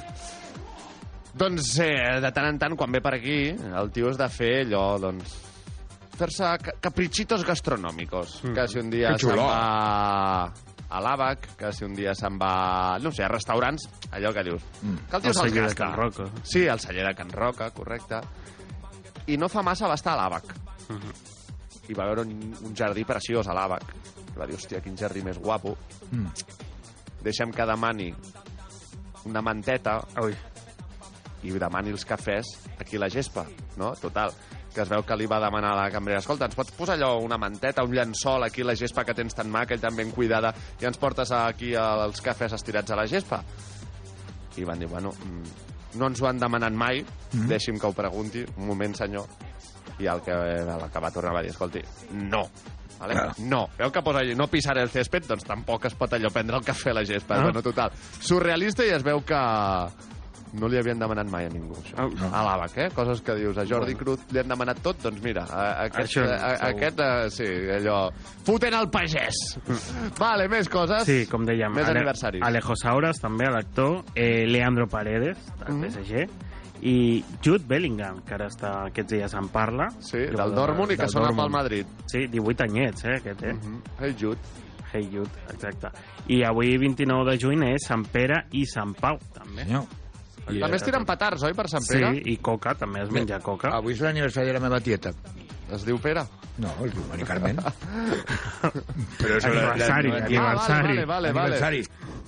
Doncs 1.38 1.76
eh, 1.86 2.18
de 2.24 2.32
tant 2.34 2.48
en 2.50 2.58
tant, 2.60 2.76
quan 2.78 2.92
ve 2.92 3.02
per 3.04 3.14
aquí, 3.18 3.40
el 3.54 3.92
tio 3.94 4.10
és 4.10 4.18
de 4.18 4.28
fer 4.34 4.54
allò, 4.64 4.86
doncs, 5.02 5.36
fer-se 6.18 6.56
caprichitos 6.82 7.46
gastronòmicos. 7.46 8.42
Mm. 8.44 8.56
Que 8.58 8.68
si 8.68 8.82
un 8.82 8.90
dia 8.94 9.14
se'n 9.18 9.38
va 9.38 10.50
a 10.88 11.02
l'Àbac, 11.04 11.50
que 11.60 11.72
si 11.76 11.86
un 11.86 11.96
dia 11.96 12.14
se'n 12.16 12.38
va, 12.40 12.98
no 13.04 13.12
sé, 13.12 13.26
a 13.26 13.32
restaurants, 13.32 13.88
allò 14.16 14.34
que 14.34 14.46
dius. 14.48 14.68
Mm. 14.82 15.08
Que 15.12 15.18
el 15.20 15.26
el 15.28 15.34
celler 15.34 15.64
se 15.64 15.70
de 15.70 15.76
Can 15.76 15.96
Roca. 15.96 16.30
Sí, 16.44 16.66
el 16.66 16.80
celler 16.80 17.08
de 17.08 17.16
Can 17.16 17.32
Roca, 17.32 17.72
correcte. 17.72 18.22
I 19.28 19.38
no 19.38 19.50
fa 19.52 19.62
massa 19.62 19.88
va 19.88 20.00
estar 20.00 20.16
a 20.16 20.22
l'Àbac. 20.24 20.56
Mm 20.88 20.96
-hmm 20.98 21.37
i 21.88 21.96
va 21.96 22.08
veure 22.10 22.26
un, 22.28 22.34
un 22.68 22.76
jardí 22.76 23.06
preciós 23.08 23.48
a 23.48 23.56
l'Àbac. 23.56 23.94
Va 24.38 24.46
dir, 24.46 24.58
hòstia, 24.58 24.82
quin 24.86 24.98
jardí 24.98 25.24
més 25.26 25.40
guapo. 25.42 25.76
Mm. 26.12 26.28
Deixa'm 27.26 27.54
que 27.56 27.66
demani 27.68 28.12
una 29.28 29.42
manteta 29.42 29.98
Ui. 30.24 30.36
i 31.44 31.52
demani 31.52 31.92
els 31.92 32.06
cafès 32.08 32.54
aquí 32.80 32.98
a 32.98 33.06
la 33.06 33.10
gespa, 33.12 33.46
no? 33.78 33.94
Total, 34.00 34.34
que 34.74 34.84
es 34.84 34.92
veu 34.92 35.04
que 35.08 35.16
li 35.18 35.26
va 35.30 35.40
demanar 35.42 35.74
a 35.74 35.80
la 35.80 35.92
cambrera 35.94 36.22
escolta, 36.22 36.46
ens 36.46 36.56
pots 36.58 36.76
posar 36.78 36.96
allò, 36.98 37.16
una 37.26 37.40
manteta, 37.42 37.84
un 37.84 37.96
llençol 37.98 38.46
aquí 38.46 38.62
la 38.64 38.76
gespa 38.78 39.04
que 39.08 39.16
tens 39.18 39.34
tan 39.34 39.50
maca 39.50 39.76
i 39.76 39.82
tan 39.82 39.96
ben 39.98 40.12
cuidada 40.14 40.54
i 40.82 40.86
ens 40.86 41.00
portes 41.02 41.34
aquí 41.34 41.74
els 41.74 42.22
cafès 42.22 42.54
estirats 42.60 42.94
a 42.94 43.00
la 43.00 43.08
gespa? 43.10 43.42
I 44.58 44.66
van 44.66 44.80
dir, 44.80 44.90
bueno, 44.90 45.14
mm, 45.14 45.98
no 45.98 46.12
ens 46.12 46.22
ho 46.22 46.30
han 46.30 46.40
demanat 46.40 46.74
mai, 46.74 47.02
mm 47.02 47.08
-hmm. 47.34 47.48
deixi'm 47.48 47.80
que 47.80 47.88
ho 47.88 47.94
pregunti, 47.94 48.46
un 48.58 48.68
moment, 48.68 48.96
senyor, 48.96 49.26
i 50.00 50.10
el 50.12 50.22
que, 50.22 50.34
el 50.34 50.90
que 50.94 51.00
va 51.02 51.12
tornar 51.12 51.34
va 51.40 51.46
dir, 51.46 51.54
escolti, 51.56 51.82
no, 52.14 52.44
Vale? 53.00 53.14
Claro. 53.14 53.34
No. 53.38 53.70
Veu 53.78 53.92
que 53.94 54.02
posa 54.02 54.24
no 54.36 54.48
pisar 54.50 54.78
el 54.82 54.90
césped? 54.90 55.28
Doncs 55.30 55.46
tampoc 55.46 55.86
es 55.90 55.96
pot 55.98 56.14
allò 56.18 56.32
prendre 56.34 56.58
el 56.58 56.66
cafè 56.66 56.92
a 56.92 56.98
la 56.98 57.06
gespa. 57.06 57.36
Ah. 57.36 57.38
No? 57.38 57.52
Bueno, 57.52 57.62
total. 57.62 57.94
Surrealista 58.20 58.86
i 58.86 58.94
es 58.96 59.06
veu 59.06 59.22
que 59.26 59.42
no 60.58 60.70
li 60.72 60.80
havien 60.80 60.98
demanat 60.98 61.28
mai 61.30 61.46
a 61.46 61.52
ningú, 61.52 61.76
això. 61.78 61.98
Oh, 62.02 62.08
no. 62.16 62.30
A 62.32 62.42
l'Àbac, 62.46 62.78
eh? 62.80 62.88
Coses 62.96 63.22
que 63.22 63.36
dius, 63.38 63.58
a 63.60 63.66
Jordi 63.68 63.94
bueno. 63.94 64.00
Cruz 64.00 64.34
li 64.34 64.42
han 64.42 64.50
demanat 64.50 64.80
tot, 64.82 65.02
doncs 65.04 65.22
mira, 65.22 65.44
a, 65.44 65.66
a 65.68 65.86
aquest, 65.90 66.16
això, 66.16 66.24
a, 66.24 66.54
a, 66.56 66.72
aquest 66.72 67.04
a, 67.04 67.10
sí, 67.34 67.48
allò... 67.76 68.00
Foten 68.48 68.78
el 68.80 68.90
pagès! 68.94 69.44
vale, 70.24 70.48
més 70.50 70.72
coses. 70.72 71.06
Sí, 71.06 71.26
com 71.30 71.46
dèiem. 71.46 71.76
Més 71.76 71.92
Ale 71.92 72.00
aniversaris. 72.00 72.46
Alejo 72.48 72.80
Sauras, 72.80 73.22
també, 73.22 73.52
l'actor. 73.54 74.02
Eh, 74.16 74.48
Leandro 74.50 74.88
Paredes, 74.90 75.38
del 75.60 75.76
mm 75.76 75.84
-hmm. 75.84 75.92
PSG 75.92 76.47
i 76.82 77.24
Jude 77.44 77.66
Bellingham, 77.68 78.22
que 78.26 78.36
ara 78.38 78.48
està, 78.52 78.74
aquests 78.92 79.16
dies 79.16 79.34
en 79.38 79.50
parla. 79.54 79.90
Sí, 80.00 80.20
del 80.20 80.38
del 80.38 80.56
Dortmund 80.56 80.94
i 80.94 80.98
que 81.00 81.10
sona 81.12 81.34
pel 81.36 81.52
Madrid. 81.54 81.86
Sí, 82.06 82.28
18 82.32 82.68
anyets, 82.68 83.06
eh, 83.06 83.18
aquest, 83.18 83.44
eh? 83.44 83.54
Mm 83.54 83.60
-hmm. 83.62 83.82
Hey 84.00 84.16
Jude. 84.20 84.40
Hey 84.94 85.10
Jude, 85.12 85.30
exacte. 85.54 85.90
I 86.28 86.44
avui, 86.44 86.78
29 86.78 87.32
de 87.32 87.38
juny, 87.38 87.64
és 87.74 87.88
Sant 87.88 88.08
Pere 88.08 88.46
i 88.52 88.66
Sant 88.66 88.94
Pau, 89.00 89.18
també. 89.34 89.64
Senyor. 89.64 89.84
I 90.50 90.60
també 90.60 90.78
es 90.78 90.84
tiren 90.84 91.06
petards, 91.06 91.44
oi, 91.44 91.54
per 91.54 91.68
Sant 91.68 91.84
Pere? 91.88 92.14
Sí, 92.14 92.22
i 92.32 92.38
coca, 92.38 92.74
també 92.74 93.02
es 93.02 93.12
menja 93.12 93.40
coca. 93.40 93.70
Avui 93.76 93.94
és 93.94 94.00
l'aniversari 94.00 94.48
de 94.48 94.54
la 94.54 94.60
meva 94.60 94.80
tieta. 94.80 95.12
Es 95.74 95.84
diu 95.84 95.98
Pere? 96.00 96.24
No, 96.64 96.72
es 96.86 96.94
diu 96.96 97.04
Mari 97.10 97.26
Carmen. 97.28 97.58
Però 99.20 99.38
és 99.38 99.48
aniversari, 99.48 100.14
la... 100.14 100.22
aniversari. 100.26 101.00
Ah, 101.02 101.06
vale, 101.06 101.06
vale, 101.06 101.34
vale. 101.36 101.58
Aniversari. 101.58 101.84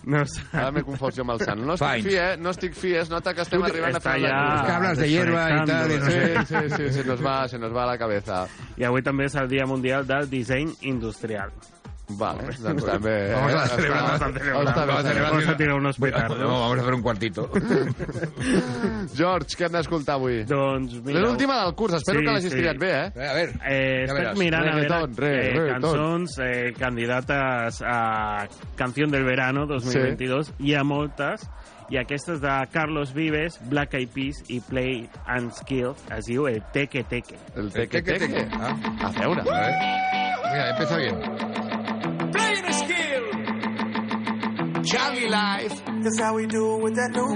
No 0.10 0.24
sé. 0.26 0.44
Ara 0.56 0.72
m'he 0.74 0.84
confós 0.88 1.16
jo 1.16 1.24
amb 1.26 1.36
el 1.36 1.42
sant. 1.44 1.64
No 1.66 1.76
estic 1.76 1.90
Fine. 1.90 2.10
fi, 2.10 2.16
eh? 2.18 2.38
No 2.40 2.54
estic 2.56 2.78
fi, 2.78 2.94
es 3.00 3.12
nota 3.12 3.34
que 3.36 3.44
estem 3.46 3.64
arribant 3.68 3.98
a 4.00 4.04
fer... 4.04 4.16
Ja... 4.24 4.38
Les 4.50 4.70
cables 4.70 5.02
de 5.04 5.10
hierba 5.12 5.44
i 5.50 5.58
tal. 5.70 5.92
I 5.92 6.00
no 6.00 6.12
sé. 6.12 6.22
sí, 6.52 6.62
sí, 6.62 6.70
sí, 6.76 6.94
se 7.00 7.04
nos, 7.08 7.26
va, 7.26 7.36
se 7.52 7.60
nos 7.60 7.76
va 7.76 7.84
a 7.84 7.90
la 7.92 7.98
cabeza. 8.02 8.46
I 8.80 8.88
avui 8.90 9.06
també 9.06 9.28
és 9.30 9.36
el 9.40 9.52
Dia 9.52 9.68
Mundial 9.70 10.08
del 10.10 10.30
Disseny 10.32 10.72
Industrial. 10.94 11.54
Vale, 12.18 12.48
doncs 12.58 12.86
també... 12.88 13.14
Vamos 13.30 13.54
a 13.54 13.64
eh, 13.64 13.70
celebrar, 13.70 14.02
vamos 14.02 14.22
a 14.22 14.26
celebrar. 14.26 14.54
Vamos 14.56 14.70
a, 14.70 14.86
vamos 14.86 15.06
a, 15.06 15.22
vamos 15.22 15.48
a 15.48 15.58
tirar 15.58 15.76
unos 15.76 15.98
petardos. 15.98 16.40
No, 16.40 16.60
vamos 16.60 16.80
a 16.80 16.84
fer 16.84 16.94
un 16.94 17.02
quartito. 17.04 17.50
George, 19.20 19.58
què 19.60 19.68
hem 19.68 19.76
d'escoltar 19.78 20.16
avui? 20.18 20.42
Doncs 20.50 20.98
mira... 21.06 21.22
L'última 21.22 21.60
del 21.62 21.76
curs, 21.78 22.00
espero 22.00 22.24
sí, 22.24 22.26
que 22.26 22.34
l'hagis 22.34 22.56
sí. 22.56 22.62
triat 22.64 22.82
bé, 22.82 22.92
eh? 22.96 23.06
A 23.14 23.30
eh, 23.30 23.36
veure, 23.38 23.54
eh, 23.62 24.08
ja 24.10 24.18
estic 24.24 24.42
mirant 24.42 24.66
reggaeton, 24.72 24.98
a 24.98 25.20
veure 25.20 25.30
eh, 25.30 25.52
reggaeton. 25.54 25.86
cançons 25.86 26.38
eh, 26.42 26.74
candidates 26.80 27.82
a 27.86 28.00
Canción 28.80 29.14
del 29.14 29.28
Verano 29.30 29.68
2022. 29.70 30.50
Sí. 30.50 30.58
Hi 30.66 30.76
ha 30.80 30.84
moltes 30.88 31.46
i 31.90 31.98
aquestes 32.02 32.42
de 32.42 32.56
Carlos 32.74 33.14
Vives, 33.14 33.60
Black 33.70 33.94
Eyed 33.98 34.14
Peas 34.14 34.42
i 34.50 34.60
Play 34.66 35.06
and 35.30 35.54
Skill 35.58 35.94
es 36.18 36.30
diu 36.30 36.50
el 36.50 36.62
Teque 36.74 37.06
Teque. 37.06 37.38
El 37.56 37.70
Teque 37.74 38.02
Teque? 38.02 38.20
teque. 38.26 38.48
Ah. 38.58 38.74
A 39.10 39.14
veure. 39.18 39.42
A 39.42 39.54
veure. 39.54 40.20
Mira, 40.50 40.70
empieza 40.72 40.98
bien. 40.98 41.49
playing 42.32 42.74
skill. 42.74 43.24
Charlie 44.84 45.30
Life. 45.30 45.82
That's 46.02 46.20
how 46.20 46.36
we 46.36 46.48
do 46.48 46.78
with 46.78 46.96
that 46.96 47.12
new 47.12 47.36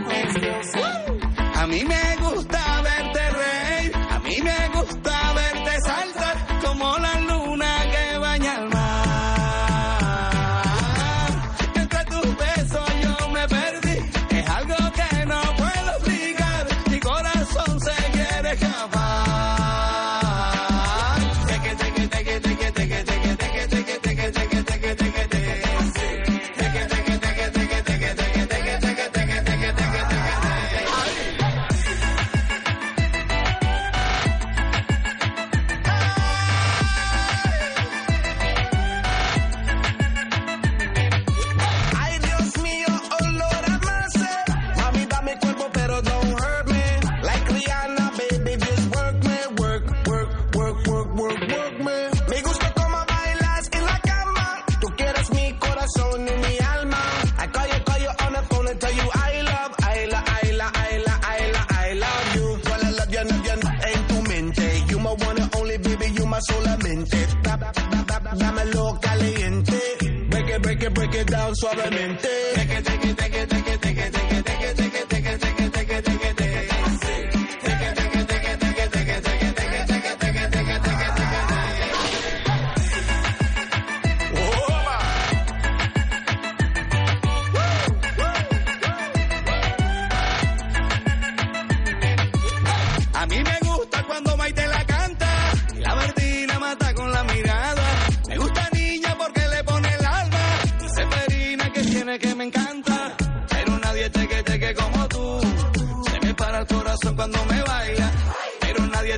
A 1.62 1.68
mí 1.68 1.84
me 1.84 2.16
gusta 2.20 2.82
verte 2.82 3.30
reír. 3.40 3.92
A 4.10 4.20
mí 4.20 4.42
me 4.42 4.70
gusta 4.74 5.34
verte 5.34 5.78
saltar 5.86 6.60
como 6.64 6.98
la 6.98 7.23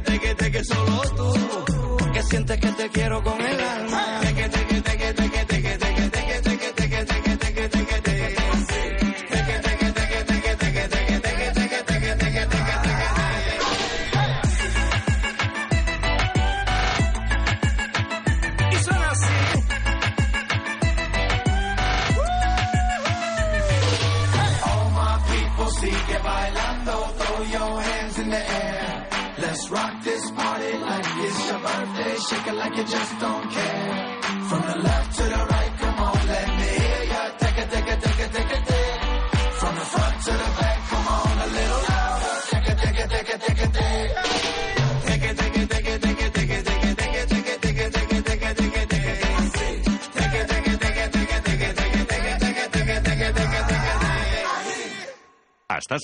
teque, 0.01 0.36
teque, 0.36 0.36
teque, 0.36 0.63
solo 0.63 1.01
tú. 1.15 1.95
Porque 1.97 2.23
sientes 2.23 2.60
que 2.60 2.71
te 2.71 2.89
quiero 2.89 3.23
con 3.23 3.41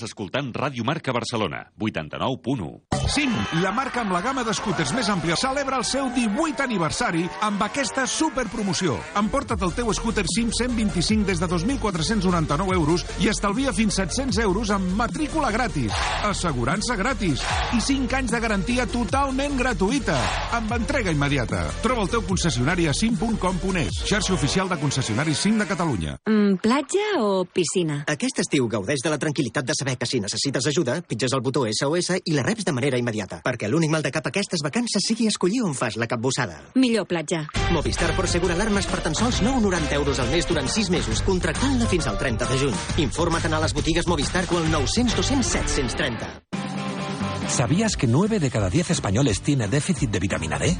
escoltant 0.06 0.52
Ràdio 0.54 0.84
Marca 0.86 1.14
Barcelona, 1.16 1.66
89.1. 1.78 2.91
Sim, 3.12 3.28
la 3.60 3.68
marca 3.76 4.00
amb 4.00 4.14
la 4.14 4.22
gamma 4.24 4.40
d'escúters 4.40 4.94
més 4.96 5.10
àmplia 5.12 5.36
celebra 5.36 5.76
el 5.76 5.84
seu 5.84 6.06
18 6.14 6.62
aniversari 6.64 7.26
amb 7.44 7.60
aquesta 7.60 8.06
superpromoció. 8.08 8.94
Emporta't 9.20 9.60
el 9.66 9.74
teu 9.76 9.90
scooter 9.92 10.24
Sim 10.32 10.48
125 10.48 11.26
des 11.28 11.42
de 11.42 11.48
2.499 11.50 12.72
euros 12.72 13.04
i 13.20 13.28
estalvia 13.28 13.74
fins 13.76 13.98
700 14.00 14.38
euros 14.46 14.72
amb 14.72 14.94
matrícula 14.96 15.50
gratis, 15.52 15.92
assegurança 16.24 16.96
gratis 16.96 17.42
i 17.76 17.82
5 17.84 18.16
anys 18.16 18.32
de 18.32 18.40
garantia 18.40 18.86
totalment 18.88 19.60
gratuïta, 19.60 20.16
amb 20.56 20.72
entrega 20.78 21.12
immediata. 21.12 21.66
Troba 21.84 22.06
el 22.06 22.10
teu 22.14 22.24
concessionari 22.24 22.88
a 22.88 22.96
sim.com.es, 22.96 24.00
xarxa 24.08 24.32
oficial 24.32 24.72
de 24.72 24.80
concessionaris 24.80 25.44
Sim 25.44 25.60
de 25.60 25.68
Catalunya. 25.68 26.16
Mm, 26.24 26.62
platja 26.64 27.04
o 27.20 27.44
piscina? 27.44 28.06
Aquest 28.08 28.40
estiu 28.46 28.72
gaudeix 28.72 29.04
de 29.04 29.12
la 29.12 29.20
tranquil·litat 29.20 29.68
de 29.68 29.76
saber 29.76 29.98
que 30.00 30.08
si 30.08 30.24
necessites 30.24 30.72
ajuda, 30.72 31.02
pitges 31.04 31.36
el 31.36 31.44
botó 31.44 31.68
SOS 31.68 32.22
i 32.24 32.32
la 32.32 32.48
reps 32.48 32.64
de 32.64 32.72
manera 32.72 33.01
immediata. 33.02 33.42
Perquè 33.44 33.68
l'únic 33.68 33.92
mal 33.92 34.06
de 34.06 34.14
cap 34.14 34.30
aquestes 34.30 34.62
vacances 34.64 35.04
sigui 35.04 35.28
escollir 35.28 35.62
on 35.66 35.74
fas 35.74 35.98
la 36.00 36.08
capbussada. 36.08 36.60
Millor 36.74 37.08
platja. 37.10 37.44
Movistar 37.74 38.14
Prosegur 38.16 38.54
Alarmes 38.54 38.86
per 38.86 39.02
tan 39.04 39.18
sols 39.18 39.42
9,90 39.42 39.98
euros 39.98 40.22
al 40.22 40.30
mes 40.32 40.48
durant 40.48 40.70
6 40.70 40.90
mesos, 40.94 41.22
contractant-la 41.26 41.90
fins 41.90 42.06
al 42.06 42.18
30 42.18 42.48
de 42.48 42.62
juny. 42.64 42.80
Informa't 43.04 43.52
a 43.52 43.60
les 43.66 43.74
botigues 43.74 44.08
Movistar 44.08 44.46
o 44.50 44.62
al 44.62 44.70
900 44.70 45.16
200 45.16 45.46
730. 45.46 46.42
¿Sabías 47.48 47.96
que 47.96 48.06
9 48.06 48.38
de 48.38 48.50
cada 48.50 48.70
10 48.70 48.90
españoles 48.90 49.42
tiene 49.42 49.68
déficit 49.68 50.10
de 50.10 50.20
vitamina 50.20 50.58
D? 50.58 50.76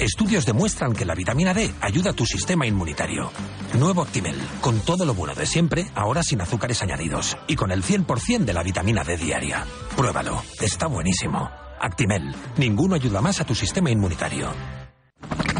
Estudios 0.00 0.46
demuestran 0.46 0.94
que 0.94 1.04
la 1.04 1.14
vitamina 1.14 1.52
D 1.52 1.70
ayuda 1.80 2.10
a 2.10 2.14
tu 2.14 2.24
sistema 2.24 2.66
inmunitario. 2.66 3.30
Nuevo 3.78 4.02
Actimel, 4.02 4.36
con 4.60 4.80
todo 4.80 5.04
lo 5.04 5.14
bueno 5.14 5.34
de 5.34 5.46
siempre, 5.46 5.86
ahora 5.94 6.22
sin 6.22 6.40
azúcares 6.40 6.82
añadidos 6.82 7.36
y 7.46 7.54
con 7.54 7.70
el 7.70 7.84
100% 7.84 8.44
de 8.44 8.52
la 8.52 8.62
vitamina 8.62 9.04
D 9.04 9.18
diaria. 9.18 9.66
Pruébalo, 10.00 10.42
está 10.58 10.86
buenísimo. 10.86 11.50
Actimel, 11.78 12.34
ninguno 12.56 12.94
ayuda 12.94 13.20
más 13.20 13.38
a 13.42 13.44
tu 13.44 13.54
sistema 13.54 13.90
inmunitario. 13.90 14.50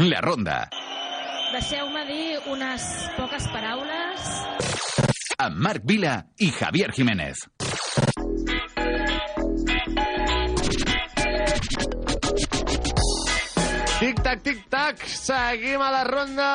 La 0.00 0.20
Ronda, 0.24 0.68
Deixeu-me 1.52 2.04
dir 2.08 2.38
unes 2.48 2.84
poques 3.18 3.46
paraules. 3.52 4.30
amb 5.40 5.56
Marc 5.66 5.84
Vila 5.84 6.14
i 6.38 6.50
Javier 6.56 6.90
Jiménez. 6.96 7.42
Tic-tac, 14.30 14.44
tic-tac, 14.46 15.00
seguim 15.10 15.82
a 15.82 15.88
la 15.90 16.04
ronda 16.06 16.50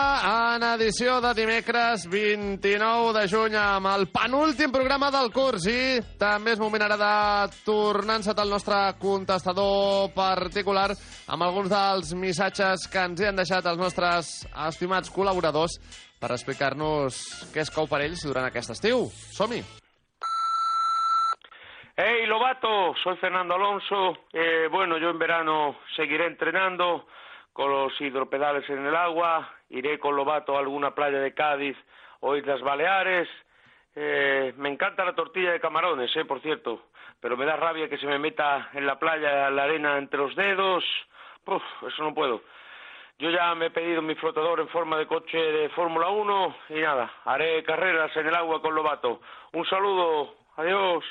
en 0.56 0.64
edició 0.64 1.18
de 1.20 1.34
dimecres 1.36 2.06
29 2.08 3.10
de 3.18 3.24
juny 3.28 3.56
amb 3.60 3.90
el 3.92 4.06
penúltim 4.14 4.72
programa 4.72 5.10
del 5.12 5.28
curs 5.36 5.66
i 5.68 6.00
també 6.16 6.54
és 6.54 6.62
moment 6.62 6.86
ara 6.86 6.96
de 6.96 7.58
tornar 7.66 8.14
a 8.16 8.22
encetar 8.22 8.46
el 8.46 8.54
nostre 8.56 8.78
contestador 9.02 10.14
particular 10.16 10.94
amb 11.28 11.44
alguns 11.44 11.68
dels 11.74 12.14
missatges 12.16 12.86
que 12.88 13.04
ens 13.10 13.20
hi 13.20 13.28
han 13.28 13.42
deixat 13.42 13.68
els 13.68 13.82
nostres 13.82 14.30
estimats 14.70 15.12
col·laboradors 15.12 15.76
per 16.22 16.32
explicar-nos 16.32 17.20
què 17.52 17.66
es 17.66 17.74
cou 17.76 17.92
per 17.92 18.06
ells 18.06 18.24
durant 18.24 18.48
aquest 18.48 18.72
estiu. 18.78 19.10
Som-hi! 19.36 19.60
Hey 21.98 22.24
Lobato, 22.32 22.96
soy 23.04 23.20
Fernando 23.20 23.60
Alonso. 23.60 24.16
Eh, 24.32 24.70
bueno, 24.72 24.98
yo 24.98 25.10
en 25.10 25.20
verano 25.20 25.76
seguiré 25.98 26.28
entrenando 26.28 27.04
con 27.56 27.72
los 27.72 28.02
hidropedales 28.02 28.70
en 28.70 28.86
el 28.86 28.94
agua. 28.94 29.50
Iré 29.70 29.98
con 29.98 30.14
Lobato 30.14 30.58
a 30.58 30.60
alguna 30.60 30.94
playa 30.94 31.20
de 31.20 31.34
Cádiz 31.34 31.78
o 32.20 32.36
Islas 32.36 32.62
Baleares. 32.62 33.30
Eh, 33.96 34.54
me 34.58 34.68
encanta 34.68 35.06
la 35.06 35.16
tortilla 35.16 35.54
de 35.54 35.62
camarones, 35.62 36.14
eh, 36.18 36.26
por 36.26 36.42
cierto. 36.42 36.88
Pero 37.22 37.38
me 37.38 37.46
da 37.46 37.56
rabia 37.56 37.88
que 37.88 37.98
se 37.98 38.08
me 38.08 38.20
meta 38.20 38.72
en 38.74 38.86
la 38.86 39.00
playa 39.00 39.50
la 39.50 39.64
arena 39.64 39.98
entre 39.98 40.20
los 40.20 40.36
dedos. 40.36 40.84
Uf, 41.46 41.64
eso 41.88 42.04
no 42.04 42.14
puedo. 42.14 42.42
Yo 43.20 43.30
ya 43.30 43.56
me 43.56 43.68
he 43.68 43.72
pedido 43.72 44.02
mi 44.02 44.16
flotador 44.16 44.60
en 44.60 44.68
forma 44.68 44.98
de 44.98 45.08
coche 45.08 45.38
de 45.38 45.70
Fórmula 45.70 46.10
1 46.10 46.56
y 46.72 46.82
nada, 46.82 47.10
haré 47.24 47.64
carreras 47.64 48.14
en 48.18 48.28
el 48.28 48.36
agua 48.36 48.62
con 48.62 48.76
Lobato. 48.76 49.22
Un 49.54 49.66
saludo, 49.66 50.36
adiós. 50.58 51.06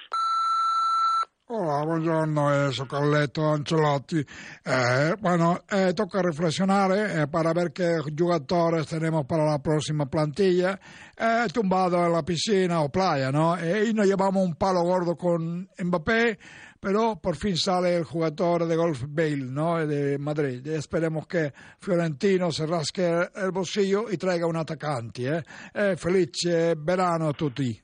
Hola, 1.47 1.85
buongiorno, 1.85 2.69
eh, 2.69 2.73
soy 2.73 2.89
Carletto 2.89 3.53
Ancelotti. 3.53 4.25
Eh, 4.65 5.15
bueno, 5.21 5.61
eh, 5.71 5.93
toca 5.93 6.23
reflexionar 6.23 6.91
eh, 6.93 7.27
para 7.27 7.53
ver 7.53 7.71
qué 7.71 7.99
jugadores 7.99 8.87
tenemos 8.87 9.27
para 9.27 9.45
la 9.45 9.59
próxima 9.59 10.07
plantilla. 10.07 10.81
Eh, 11.15 11.47
tumbado 11.53 12.03
en 12.03 12.13
la 12.13 12.23
piscina 12.23 12.81
o 12.81 12.89
playa, 12.89 13.31
¿no? 13.31 13.59
Eh, 13.59 13.91
y 13.91 13.93
nos 13.93 14.07
llevamos 14.07 14.43
un 14.43 14.55
palo 14.55 14.85
gordo 14.85 15.17
con 15.17 15.69
Mbappé, 15.79 16.39
pero 16.81 17.21
por 17.21 17.37
fin 17.37 17.59
sale 17.59 17.95
el 17.95 18.05
jugador 18.05 18.67
de 18.67 18.77
golf 18.77 19.05
Bale, 19.07 19.45
¿no? 19.45 19.87
De 19.87 20.17
Madrid. 20.17 20.67
Esperemos 20.69 21.27
que 21.27 21.53
Fiorentino 21.79 22.51
se 22.53 22.65
rasque 22.65 23.29
el 23.35 23.51
bolsillo 23.51 24.11
y 24.11 24.17
traiga 24.17 24.47
un 24.47 24.57
atacante, 24.57 25.45
¿eh? 25.75 25.95
felice 25.99 26.75
verano 26.75 27.29
a 27.29 27.33
tutti. 27.35 27.84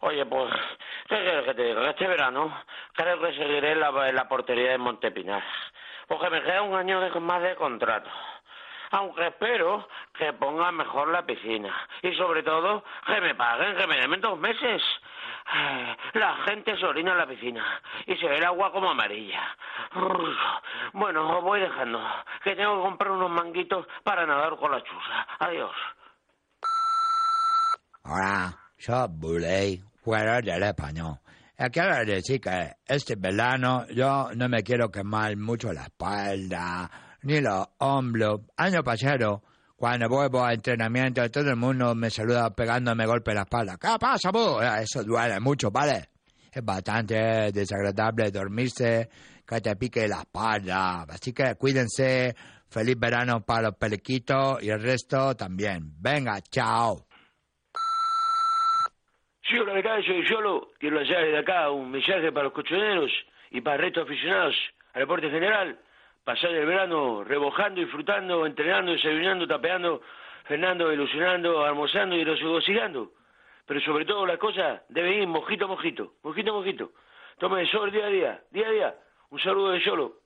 Oye, 0.00 0.26
pues, 0.26 0.52
¿qué 1.08 1.16
quieres 1.22 1.44
que 1.44 1.54
te 1.54 1.62
diga? 1.62 1.90
Este 1.90 2.06
verano 2.06 2.62
creo 2.92 3.20
que 3.20 3.34
seguiré 3.34 3.72
en 3.72 3.80
la, 3.80 4.28
portería 4.28 4.72
de 4.72 4.78
Montepinar. 4.78 5.42
Porque 6.06 6.30
me 6.30 6.42
queda 6.42 6.62
un 6.62 6.74
año 6.74 7.00
más 7.20 7.42
de 7.42 7.54
contrato. 7.56 8.10
Aunque 8.92 9.26
espero 9.26 9.88
que 10.14 10.32
pongan 10.34 10.76
mejor 10.76 11.08
la 11.08 11.26
piscina. 11.26 11.74
Y 12.02 12.14
sobre 12.14 12.42
todo, 12.42 12.84
que 13.06 13.20
me 13.20 13.34
paguen, 13.34 13.76
que 13.76 13.86
me 13.86 13.96
den 13.96 14.20
dos 14.20 14.38
meses. 14.38 14.82
Eh, 15.54 15.96
La 16.14 16.36
gente 16.46 16.76
se 16.76 16.86
orina 16.86 17.12
en 17.12 17.18
la 17.18 17.26
piscina 17.26 17.80
y 18.06 18.16
se 18.16 18.26
ve 18.28 18.36
el 18.36 18.44
agua 18.44 18.72
como 18.72 18.90
amarilla. 18.90 19.56
Bueno, 20.92 21.38
os 21.38 21.42
voy 21.42 21.60
dejando, 21.60 22.02
que 22.42 22.54
tengo 22.56 22.76
que 22.76 22.82
comprar 22.82 23.10
unos 23.12 23.30
manguitos 23.30 23.86
para 24.02 24.26
nadar 24.26 24.56
con 24.56 24.70
la 24.70 24.82
chusa. 24.82 25.26
Adiós. 25.38 25.74
Hola, 28.04 28.65
soy 28.78 29.08
Buley, 29.10 29.82
fuera 30.02 30.40
del 30.40 30.62
español. 30.62 31.18
Quiero 31.72 32.04
decir 32.04 32.40
que 32.40 32.76
este 32.86 33.16
verano 33.16 33.86
yo 33.88 34.30
no 34.34 34.48
me 34.48 34.62
quiero 34.62 34.90
quemar 34.90 35.36
mucho 35.36 35.72
la 35.72 35.84
espalda, 35.84 36.90
ni 37.22 37.40
los 37.40 37.66
hombros. 37.78 38.42
Año 38.58 38.82
pasado, 38.84 39.42
cuando 39.74 40.06
vuelvo 40.08 40.44
a 40.44 40.52
entrenamiento, 40.52 41.28
todo 41.30 41.48
el 41.50 41.56
mundo 41.56 41.94
me 41.94 42.10
saluda 42.10 42.54
pegándome 42.54 43.06
golpe 43.06 43.30
en 43.30 43.36
la 43.36 43.42
espalda. 43.42 43.78
¿Qué 43.78 43.88
pasa, 43.98 44.30
bu? 44.30 44.60
Eh, 44.60 44.82
Eso 44.82 45.02
duele 45.02 45.40
mucho, 45.40 45.70
¿vale? 45.70 46.10
Es 46.52 46.62
bastante 46.64 47.50
desagradable 47.52 48.30
dormirse, 48.30 49.08
que 49.46 49.60
te 49.60 49.76
pique 49.76 50.06
la 50.08 50.20
espalda. 50.20 51.02
Así 51.08 51.32
que 51.32 51.54
cuídense. 51.54 52.34
Feliz 52.68 52.98
verano 52.98 53.40
para 53.42 53.68
los 53.68 53.76
peliquitos 53.76 54.60
y 54.60 54.68
el 54.70 54.82
resto 54.82 55.34
también. 55.36 55.94
Venga, 56.00 56.40
chao. 56.50 57.06
Hola, 59.48 59.74
¿qué 59.74 59.82
tal? 59.82 60.04
Soy 60.04 60.26
Yolo. 60.28 60.72
Quiero 60.78 60.96
lanzar 60.96 61.24
desde 61.24 61.38
acá 61.38 61.70
un 61.70 61.88
mensaje 61.90 62.32
para 62.32 62.44
los 62.44 62.52
cochoneros 62.52 63.12
y 63.52 63.60
para 63.60 63.76
el 63.76 63.82
resto 63.82 64.00
de 64.00 64.06
aficionados 64.06 64.56
al 64.92 65.02
deporte 65.02 65.30
general. 65.30 65.78
Pasar 66.24 66.50
el 66.50 66.66
verano 66.66 67.22
rebojando, 67.22 67.80
disfrutando, 67.80 68.44
entrenando, 68.44 68.90
desayunando, 68.90 69.46
tapeando, 69.46 70.02
cenando, 70.48 70.92
ilusionando, 70.92 71.64
almorzando 71.64 72.16
y 72.16 72.24
regocijando. 72.24 73.12
Pero 73.66 73.80
sobre 73.82 74.04
todo 74.04 74.26
las 74.26 74.38
cosas 74.38 74.82
deben 74.88 75.22
ir 75.22 75.28
mojito 75.28 75.66
a 75.66 75.68
mojito, 75.68 76.14
mojito 76.24 76.50
a 76.50 76.54
mojito. 76.54 76.92
Tome 77.38 77.60
el 77.60 77.70
sol 77.70 77.92
día 77.92 78.06
a 78.06 78.08
día, 78.08 78.44
día 78.50 78.66
a 78.66 78.70
día. 78.70 78.94
Un 79.30 79.38
saludo 79.38 79.70
de 79.70 79.80
Yolo. 79.80 80.16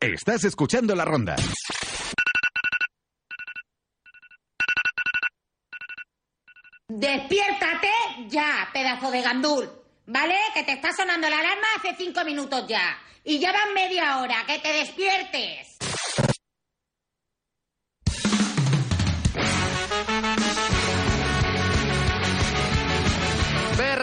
Estás 0.00 0.44
escuchando 0.44 0.94
la 0.94 1.06
ronda. 1.06 1.36
Despiértate 6.88 7.88
ya, 8.28 8.68
pedazo 8.72 9.10
de 9.10 9.22
gandul. 9.22 9.70
¿Vale? 10.06 10.36
Que 10.52 10.64
te 10.64 10.72
está 10.72 10.92
sonando 10.92 11.30
la 11.30 11.38
alarma 11.38 11.66
hace 11.78 11.94
cinco 11.96 12.22
minutos 12.24 12.66
ya. 12.68 12.98
Y 13.24 13.38
ya 13.38 13.52
van 13.52 13.72
media 13.72 14.18
hora. 14.18 14.44
Que 14.46 14.58
te 14.58 14.70
despiertes. 14.70 15.73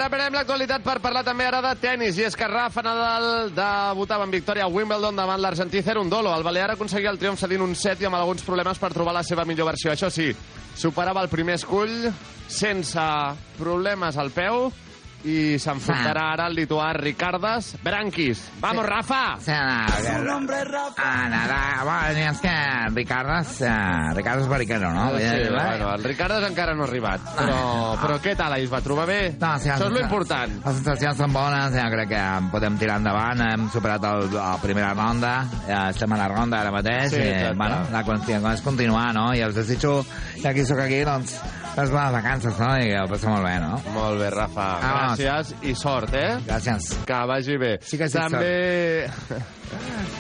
Reprenem 0.01 0.33
l'actualitat 0.33 0.81
per 0.81 0.97
parlar 1.01 1.21
també 1.25 1.45
ara 1.45 1.59
de 1.61 1.71
tennis. 1.81 2.17
I 2.17 2.25
és 2.25 2.37
que 2.37 2.47
Rafa 2.49 2.81
Nadal 2.85 3.51
debutava 3.53 4.25
en 4.25 4.33
victòria 4.33 4.65
a 4.65 4.71
Wimbledon 4.71 5.19
davant 5.19 5.41
l'argentí 5.41 5.83
Cerundolo. 5.85 6.33
El 6.33 6.45
balear 6.47 6.71
aconseguia 6.73 7.11
el 7.13 7.19
triomf 7.21 7.41
cedint 7.41 7.61
un 7.61 7.75
set 7.77 8.01
i 8.01 8.09
amb 8.09 8.17
alguns 8.17 8.41
problemes 8.47 8.81
per 8.81 8.93
trobar 8.95 9.13
la 9.13 9.25
seva 9.27 9.45
millor 9.45 9.69
versió. 9.69 9.91
Això 9.93 10.09
sí, 10.09 10.31
superava 10.75 11.21
el 11.21 11.29
primer 11.29 11.59
escull 11.59 12.09
sense 12.49 13.03
problemes 13.59 14.17
al 14.17 14.33
peu 14.33 14.71
i 15.23 15.57
s'enfrontarà 15.61 16.31
ara 16.33 16.45
al 16.49 16.55
lituà 16.57 16.91
Ricardas 16.97 17.75
Brankis. 17.83 18.41
Vamos, 18.59 18.85
Rafa! 18.85 19.37
Sí, 19.39 19.51
Ah, 20.97 21.27
nada, 21.29 21.83
bueno, 21.83 22.31
és 22.31 22.39
que 22.41 22.89
Ricardas, 22.93 23.61
eh, 23.61 24.13
Ricardas 24.15 24.47
Bariquero, 24.47 24.91
no? 24.93 25.09
Sí, 25.17 25.23
Eh, 25.23 25.49
bueno, 25.49 25.93
el 25.95 26.03
Ricardas 26.03 26.43
encara 26.49 26.73
no 26.73 26.83
ha 26.83 26.87
arribat. 26.87 27.21
Però, 27.37 27.95
però 28.01 28.17
què 28.21 28.35
tal, 28.35 28.53
ahir 28.53 28.65
es 28.65 28.73
va 28.73 28.81
trobar 28.81 29.05
bé? 29.07 29.35
No, 29.39 29.57
sí, 29.59 29.69
Això 29.69 29.87
és 29.87 29.93
sí. 29.93 29.99
l'important. 29.99 30.51
Les 30.65 30.75
sensacions 30.75 31.17
són 31.17 31.33
bones, 31.33 31.73
ja 31.73 31.89
crec 31.89 32.09
que 32.09 32.23
podem 32.51 32.77
tirar 32.77 32.97
endavant, 32.97 33.41
hem 33.41 33.69
superat 33.71 34.03
el, 34.03 34.29
la 34.33 34.57
primera 34.61 34.93
ronda, 34.93 35.45
ja 35.67 35.89
estem 35.89 36.11
a 36.13 36.17
la 36.17 36.27
ronda 36.27 36.59
ara 36.61 36.71
mateix, 36.71 37.11
Sí, 37.11 37.17
i, 37.17 37.27
exacte. 37.29 37.57
bueno, 37.57 37.81
la 37.91 38.03
qüestió 38.03 38.41
és 38.53 38.61
continuar, 38.61 39.13
no? 39.13 39.33
I 39.33 39.41
els 39.41 39.55
desitjo, 39.55 40.05
ja 40.43 40.53
que 40.53 40.65
sóc 40.65 40.79
aquí, 40.79 41.03
doncs, 41.03 41.37
les 41.77 41.89
bones 41.91 42.11
vacances, 42.11 42.57
no? 42.59 42.71
I 42.77 42.93
ho 42.99 43.07
passo 43.07 43.29
molt 43.29 43.45
bé, 43.45 43.59
no? 43.59 43.81
Molt 43.93 44.19
bé, 44.19 44.29
Rafa. 44.29 44.67
Ah, 44.81 45.10
Gràcies 45.19 45.55
i 45.67 45.75
sort, 45.75 46.13
eh? 46.15 46.37
Gràcies. 46.47 46.91
Que 47.07 47.23
vagi 47.27 47.57
bé. 47.61 47.73
Sí 47.85 47.99
que 47.99 48.07
sí, 48.09 48.17
També... 48.19 49.41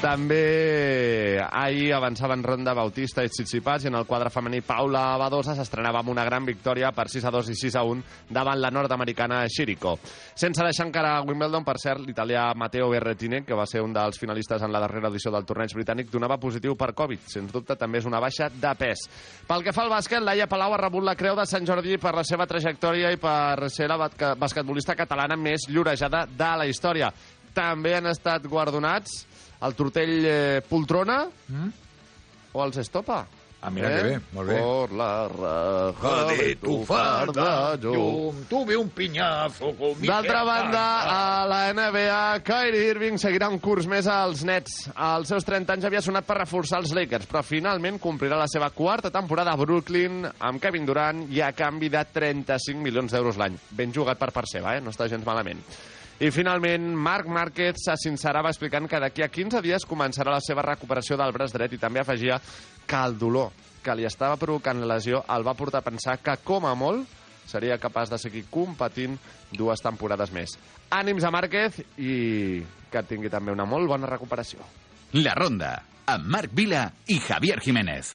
També 0.01 1.37
ahir 1.37 1.91
avançava 1.93 2.33
en 2.33 2.41
ronda 2.41 2.73
Bautista 2.73 3.21
i 3.21 3.29
Tsitsipas 3.29 3.83
i 3.83 3.89
en 3.91 3.97
el 3.99 4.07
quadre 4.09 4.31
femení 4.33 4.63
Paula 4.65 5.03
Badosa 5.21 5.53
s'estrenava 5.53 5.99
amb 6.01 6.09
una 6.09 6.23
gran 6.25 6.45
victòria 6.47 6.89
per 6.95 7.05
6 7.11 7.27
a 7.29 7.31
2 7.35 7.51
i 7.53 7.57
6 7.59 7.77
a 7.77 7.83
1 7.85 8.31
davant 8.33 8.57
la 8.57 8.71
nord-americana 8.73 9.43
Shiriko. 9.45 9.97
Sense 10.33 10.63
deixar 10.65 10.87
encara 10.87 11.11
a 11.17 11.21
Wimbledon, 11.21 11.61
per 11.67 11.77
cert, 11.77 12.01
l'italià 12.01 12.47
Matteo 12.57 12.89
Berrettini, 12.89 13.43
que 13.45 13.53
va 13.57 13.67
ser 13.69 13.83
un 13.85 13.93
dels 13.93 14.17
finalistes 14.17 14.65
en 14.65 14.73
la 14.73 14.81
darrera 14.81 15.11
edició 15.13 15.29
del 15.35 15.45
torneig 15.45 15.75
britànic, 15.77 16.09
donava 16.09 16.39
positiu 16.41 16.73
per 16.75 16.95
Covid. 16.97 17.27
Sens 17.29 17.53
dubte, 17.53 17.77
també 17.77 18.01
és 18.01 18.09
una 18.09 18.23
baixa 18.23 18.49
de 18.49 18.75
pes. 18.79 19.05
Pel 19.47 19.61
que 19.61 19.75
fa 19.75 19.85
al 19.85 19.93
bàsquet, 19.93 20.25
Laia 20.25 20.49
Palau 20.49 20.73
ha 20.73 20.81
rebut 20.81 21.05
la 21.05 21.17
Creu 21.19 21.37
de 21.37 21.45
Sant 21.45 21.67
Jordi 21.67 22.01
per 22.01 22.15
la 22.17 22.25
seva 22.25 22.49
trajectòria 22.49 23.13
i 23.13 23.21
per 23.21 23.69
ser 23.69 23.91
la 23.91 23.99
basquetbolista 24.01 24.97
catalana 24.97 25.37
més 25.37 25.69
llorejada 25.69 26.25
de 26.25 26.55
la 26.57 26.65
història. 26.65 27.13
També 27.53 27.93
han 27.97 28.07
estat 28.07 28.47
guardonats 28.47 29.27
el 29.61 29.75
tortell 29.77 30.17
eh, 30.25 30.61
Poltrona 30.67 31.25
Mm? 31.47 31.69
o 32.53 32.65
els 32.65 32.77
Estopa. 32.81 33.25
Ah, 33.63 33.69
mira 33.69 33.91
que 33.93 34.01
bé, 34.01 34.13
molt 34.33 34.49
bé. 34.49 34.55
Por 34.57 34.91
la 34.97 35.27
raja 35.29 36.13
de 36.33 36.55
tu 36.57 36.79
farda, 36.83 37.75
yo. 37.77 38.33
Tuve 38.49 38.75
un 38.75 38.89
piñazo 38.89 39.75
con 39.77 40.01
mi 40.01 40.07
D'altra 40.07 40.41
banda, 40.43 40.81
a 41.43 41.45
la 41.45 41.59
NBA, 41.71 42.39
Kyrie 42.41 42.87
Irving 42.89 43.19
seguirà 43.21 43.51
un 43.53 43.59
curs 43.61 43.85
més 43.85 44.07
als 44.09 44.41
Nets. 44.49 44.89
Als 44.95 45.29
seus 45.29 45.45
30 45.45 45.75
anys 45.77 45.85
havia 45.85 46.01
sonat 46.01 46.25
per 46.25 46.39
reforçar 46.39 46.81
els 46.81 46.89
Lakers, 46.97 47.29
però 47.29 47.43
finalment 47.45 48.01
complirà 48.01 48.41
la 48.41 48.49
seva 48.49 48.71
quarta 48.73 49.13
temporada 49.13 49.53
a 49.53 49.61
Brooklyn 49.61 50.25
amb 50.39 50.59
Kevin 50.59 50.89
Durant 50.89 51.27
i 51.29 51.45
a 51.45 51.53
canvi 51.53 51.93
de 51.93 52.01
35 52.17 52.81
milions 52.81 53.13
d'euros 53.13 53.37
l'any. 53.37 53.61
Ben 53.69 53.93
jugat 53.93 54.17
per 54.17 54.31
part 54.33 54.49
seva, 54.49 54.73
eh? 54.75 54.81
no 54.81 54.89
està 54.89 55.05
gens 55.07 55.23
malament. 55.23 55.61
I 56.21 56.29
finalment, 56.29 56.93
Marc 56.93 57.25
Márquez 57.25 57.79
se 57.81 57.95
explicant 58.45 58.87
que 58.87 58.99
d'aquí 59.01 59.23
a 59.23 59.27
15 59.27 59.59
dies 59.65 59.87
començarà 59.89 60.35
la 60.35 60.39
seva 60.39 60.61
recuperació 60.61 61.17
del 61.17 61.31
braç 61.33 61.51
dret 61.51 61.73
i 61.73 61.79
també 61.81 61.99
afegia 61.99 62.37
que 62.85 62.95
el 62.95 63.17
dolor 63.17 63.49
que 63.81 63.95
li 63.95 64.05
estava 64.05 64.37
provocant 64.37 64.79
la 64.79 64.93
lesió 64.93 65.23
el 65.27 65.41
va 65.41 65.55
portar 65.57 65.79
a 65.81 65.87
pensar 65.89 66.19
que, 66.21 66.35
com 66.43 66.67
a 66.69 66.75
molt, 66.75 67.07
seria 67.47 67.79
capaç 67.81 68.11
de 68.11 68.19
seguir 68.21 68.43
competint 68.51 69.17
dues 69.51 69.81
temporades 69.81 70.29
més. 70.31 70.53
Ànims 70.91 71.25
a 71.25 71.31
Márquez 71.33 71.81
i 71.97 72.61
que 72.91 73.03
tingui 73.09 73.33
també 73.33 73.51
una 73.51 73.65
molt 73.65 73.89
bona 73.89 74.05
recuperació. 74.05 74.61
La 75.17 75.33
ronda, 75.33 75.73
amb 76.05 76.29
Marc 76.29 76.53
Vila 76.53 76.85
i 77.09 77.17
Javier 77.17 77.57
Jiménez. 77.65 78.13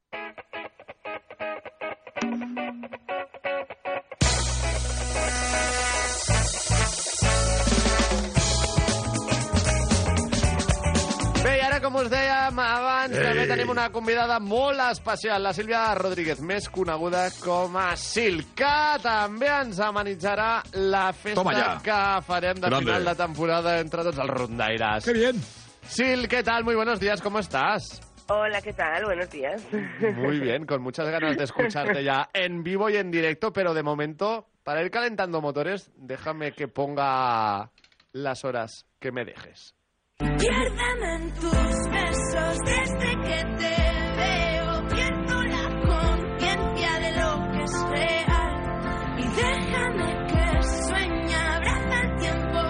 Dèiem 12.56 12.76
abans, 12.76 13.16
Ei. 13.16 13.24
també 13.24 13.44
tenim 13.50 13.70
una 13.70 13.88
convidada 13.92 14.38
molt 14.40 14.80
especial, 14.90 15.42
la 15.42 15.52
Sílvia 15.52 15.94
Rodríguez, 15.98 16.40
més 16.40 16.68
coneguda 16.72 17.26
com 17.42 17.76
a 17.76 17.90
Sil, 18.00 18.42
que 18.56 18.76
també 19.02 19.48
ens 19.60 19.80
amenitzarà 19.80 20.62
la 20.80 21.12
festa 21.12 21.76
que 21.84 22.00
farem 22.26 22.60
de 22.60 22.68
Grande. 22.70 22.84
final 22.86 23.04
de 23.04 23.14
temporada 23.14 23.78
entre 23.80 24.04
tots 24.04 24.18
els 24.18 24.30
rondaires. 24.30 25.04
¡Qué 25.04 25.12
bien! 25.12 25.40
Sil, 25.86 26.26
¿qué 26.28 26.42
tal? 26.42 26.64
Muy 26.64 26.74
buenos 26.74 26.98
días, 26.98 27.20
¿cómo 27.20 27.38
estás? 27.38 28.00
Hola, 28.28 28.60
¿qué 28.60 28.72
tal? 28.72 29.04
Buenos 29.04 29.30
días. 29.30 29.62
Muy 30.16 30.40
bien, 30.40 30.66
con 30.66 30.82
muchas 30.82 31.08
ganas 31.08 31.36
de 31.36 31.44
escucharte 31.44 32.02
ya 32.02 32.28
en 32.32 32.62
vivo 32.64 32.90
y 32.90 32.96
en 32.96 33.10
directo, 33.10 33.52
pero 33.52 33.72
de 33.72 33.82
momento, 33.84 34.48
para 34.64 34.82
ir 34.82 34.90
calentando 34.90 35.40
motores, 35.40 35.92
déjame 35.96 36.52
que 36.52 36.66
ponga 36.66 37.70
las 38.12 38.44
horas 38.44 38.86
que 38.98 39.12
me 39.12 39.24
dejes. 39.24 39.76
Piérdeme 40.18 41.14
en 41.16 41.34
tus 41.34 41.52
besos 41.52 42.58
desde 42.64 43.10
que 43.26 43.44
te 43.58 43.76
veo. 44.16 44.88
Pierdo 44.88 45.42
la 45.44 45.66
conciencia 45.86 46.92
de 47.00 47.10
lo 47.20 47.52
que 47.52 47.62
es 47.64 47.76
real. 47.90 48.54
Y 49.18 49.26
déjame 49.36 50.08
que 50.26 50.62
sueñe, 50.86 51.34
abraza 51.34 52.00
el 52.00 52.16
tiempo 52.18 52.60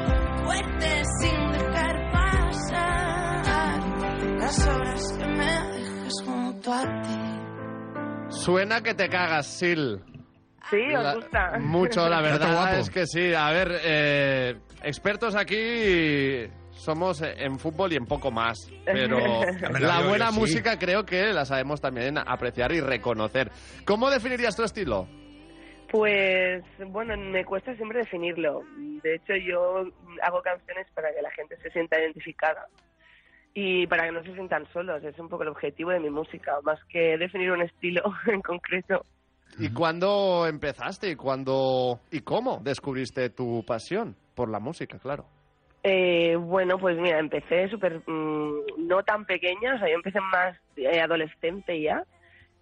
fuerte 0.44 1.02
sin 1.20 1.52
dejar 1.52 1.96
pasar 2.12 3.46
las 4.38 4.66
horas 4.66 5.12
que 5.18 5.26
me 5.26 5.52
dejes 5.72 6.14
junto 6.24 6.72
a 6.72 6.82
ti. 7.02 8.36
Suena 8.36 8.80
que 8.80 8.94
te 8.94 9.08
cagas, 9.08 9.46
Sil. 9.46 10.02
Sí, 10.68 10.82
os 10.96 11.14
gusta. 11.14 11.58
Mucho, 11.60 12.08
la 12.08 12.20
verdad 12.20 12.76
es 12.80 12.90
que 12.90 13.06
sí. 13.06 13.32
A 13.34 13.52
ver, 13.52 13.68
eh, 13.84 14.56
expertos 14.82 15.36
aquí 15.36 16.50
somos 16.76 17.22
en 17.22 17.58
fútbol 17.58 17.92
y 17.92 17.96
en 17.96 18.06
poco 18.06 18.30
más, 18.30 18.70
pero 18.84 19.18
la 19.80 20.06
buena 20.06 20.30
sí. 20.30 20.38
música 20.38 20.78
creo 20.78 21.04
que 21.04 21.32
la 21.32 21.44
sabemos 21.44 21.80
también 21.80 22.16
apreciar 22.18 22.72
y 22.72 22.80
reconocer. 22.80 23.50
¿Cómo 23.84 24.10
definirías 24.10 24.54
tu 24.56 24.62
estilo? 24.62 25.08
Pues 25.90 26.62
bueno, 26.88 27.16
me 27.16 27.44
cuesta 27.44 27.74
siempre 27.76 28.00
definirlo. 28.00 28.62
De 29.02 29.14
hecho, 29.16 29.34
yo 29.36 29.84
hago 30.22 30.42
canciones 30.42 30.86
para 30.94 31.12
que 31.14 31.22
la 31.22 31.30
gente 31.30 31.56
se 31.62 31.70
sienta 31.70 32.00
identificada 32.00 32.66
y 33.54 33.86
para 33.86 34.04
que 34.04 34.12
no 34.12 34.22
se 34.22 34.34
sientan 34.34 34.66
solos. 34.72 35.02
Es 35.04 35.18
un 35.18 35.28
poco 35.28 35.44
el 35.44 35.48
objetivo 35.48 35.90
de 35.90 36.00
mi 36.00 36.10
música, 36.10 36.52
más 36.62 36.78
que 36.90 37.16
definir 37.16 37.52
un 37.52 37.62
estilo 37.62 38.02
en 38.26 38.42
concreto. 38.42 39.02
¿Y 39.58 39.72
cuándo 39.72 40.46
empezaste 40.46 41.10
y 41.10 41.16
cuándo 41.16 42.00
y 42.10 42.20
cómo 42.20 42.60
descubriste 42.62 43.30
tu 43.30 43.64
pasión 43.64 44.16
por 44.34 44.50
la 44.50 44.58
música, 44.58 44.98
claro? 44.98 45.24
Eh, 45.82 46.36
bueno, 46.36 46.78
pues 46.78 46.96
mira, 46.98 47.18
empecé 47.18 47.68
súper, 47.68 48.00
mm, 48.06 48.86
no 48.86 49.02
tan 49.04 49.24
pequeña, 49.24 49.74
o 49.74 49.78
sea, 49.78 49.88
yo 49.88 49.94
empecé 49.94 50.20
más 50.20 50.56
eh, 50.76 51.00
adolescente 51.00 51.80
ya 51.80 52.04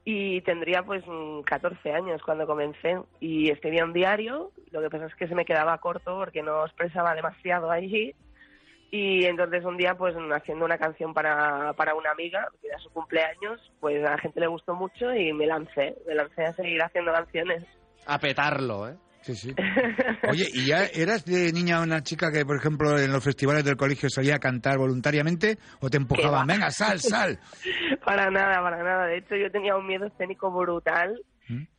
y 0.04 0.42
tendría 0.42 0.82
pues 0.82 1.02
mm, 1.06 1.40
14 1.40 1.92
años 1.92 2.22
cuando 2.22 2.46
comencé 2.46 2.98
y 3.20 3.50
escribía 3.50 3.84
un 3.84 3.94
diario, 3.94 4.52
lo 4.70 4.82
que 4.82 4.90
pasa 4.90 5.06
es 5.06 5.14
que 5.14 5.26
se 5.26 5.34
me 5.34 5.46
quedaba 5.46 5.78
corto 5.78 6.18
porque 6.18 6.42
no 6.42 6.64
expresaba 6.66 7.14
demasiado 7.14 7.70
allí 7.70 8.14
y 8.90 9.24
entonces 9.24 9.64
un 9.64 9.76
día 9.76 9.96
pues 9.96 10.14
haciendo 10.14 10.64
una 10.64 10.78
canción 10.78 11.14
para, 11.14 11.72
para 11.72 11.96
una 11.96 12.12
amiga, 12.12 12.48
que 12.60 12.68
era 12.68 12.78
su 12.78 12.90
cumpleaños, 12.90 13.72
pues 13.80 14.06
a 14.06 14.10
la 14.10 14.18
gente 14.18 14.38
le 14.38 14.46
gustó 14.46 14.74
mucho 14.74 15.12
y 15.12 15.32
me 15.32 15.46
lancé, 15.46 15.96
me 16.06 16.14
lancé 16.14 16.44
a 16.44 16.52
seguir 16.52 16.80
haciendo 16.80 17.12
canciones. 17.12 17.64
A 18.06 18.20
petarlo, 18.20 18.88
¿eh? 18.88 18.94
Sí, 19.24 19.34
sí. 19.34 19.54
Oye, 20.28 20.44
¿y 20.52 20.66
ya 20.66 20.84
eras 20.84 21.24
de 21.24 21.50
niña 21.50 21.80
una 21.80 22.02
chica 22.02 22.30
que, 22.30 22.44
por 22.44 22.56
ejemplo, 22.56 22.98
en 22.98 23.10
los 23.10 23.24
festivales 23.24 23.64
del 23.64 23.74
colegio 23.74 24.10
salía 24.10 24.34
a 24.34 24.38
cantar 24.38 24.76
voluntariamente 24.76 25.56
o 25.80 25.88
te 25.88 25.96
empujaban? 25.96 26.46
Venga, 26.46 26.70
sal, 26.70 27.00
sal. 27.00 27.38
Para 28.04 28.30
nada, 28.30 28.60
para 28.60 28.82
nada. 28.82 29.06
De 29.06 29.16
hecho, 29.16 29.34
yo 29.34 29.50
tenía 29.50 29.76
un 29.76 29.86
miedo 29.86 30.04
escénico 30.04 30.50
brutal 30.50 31.18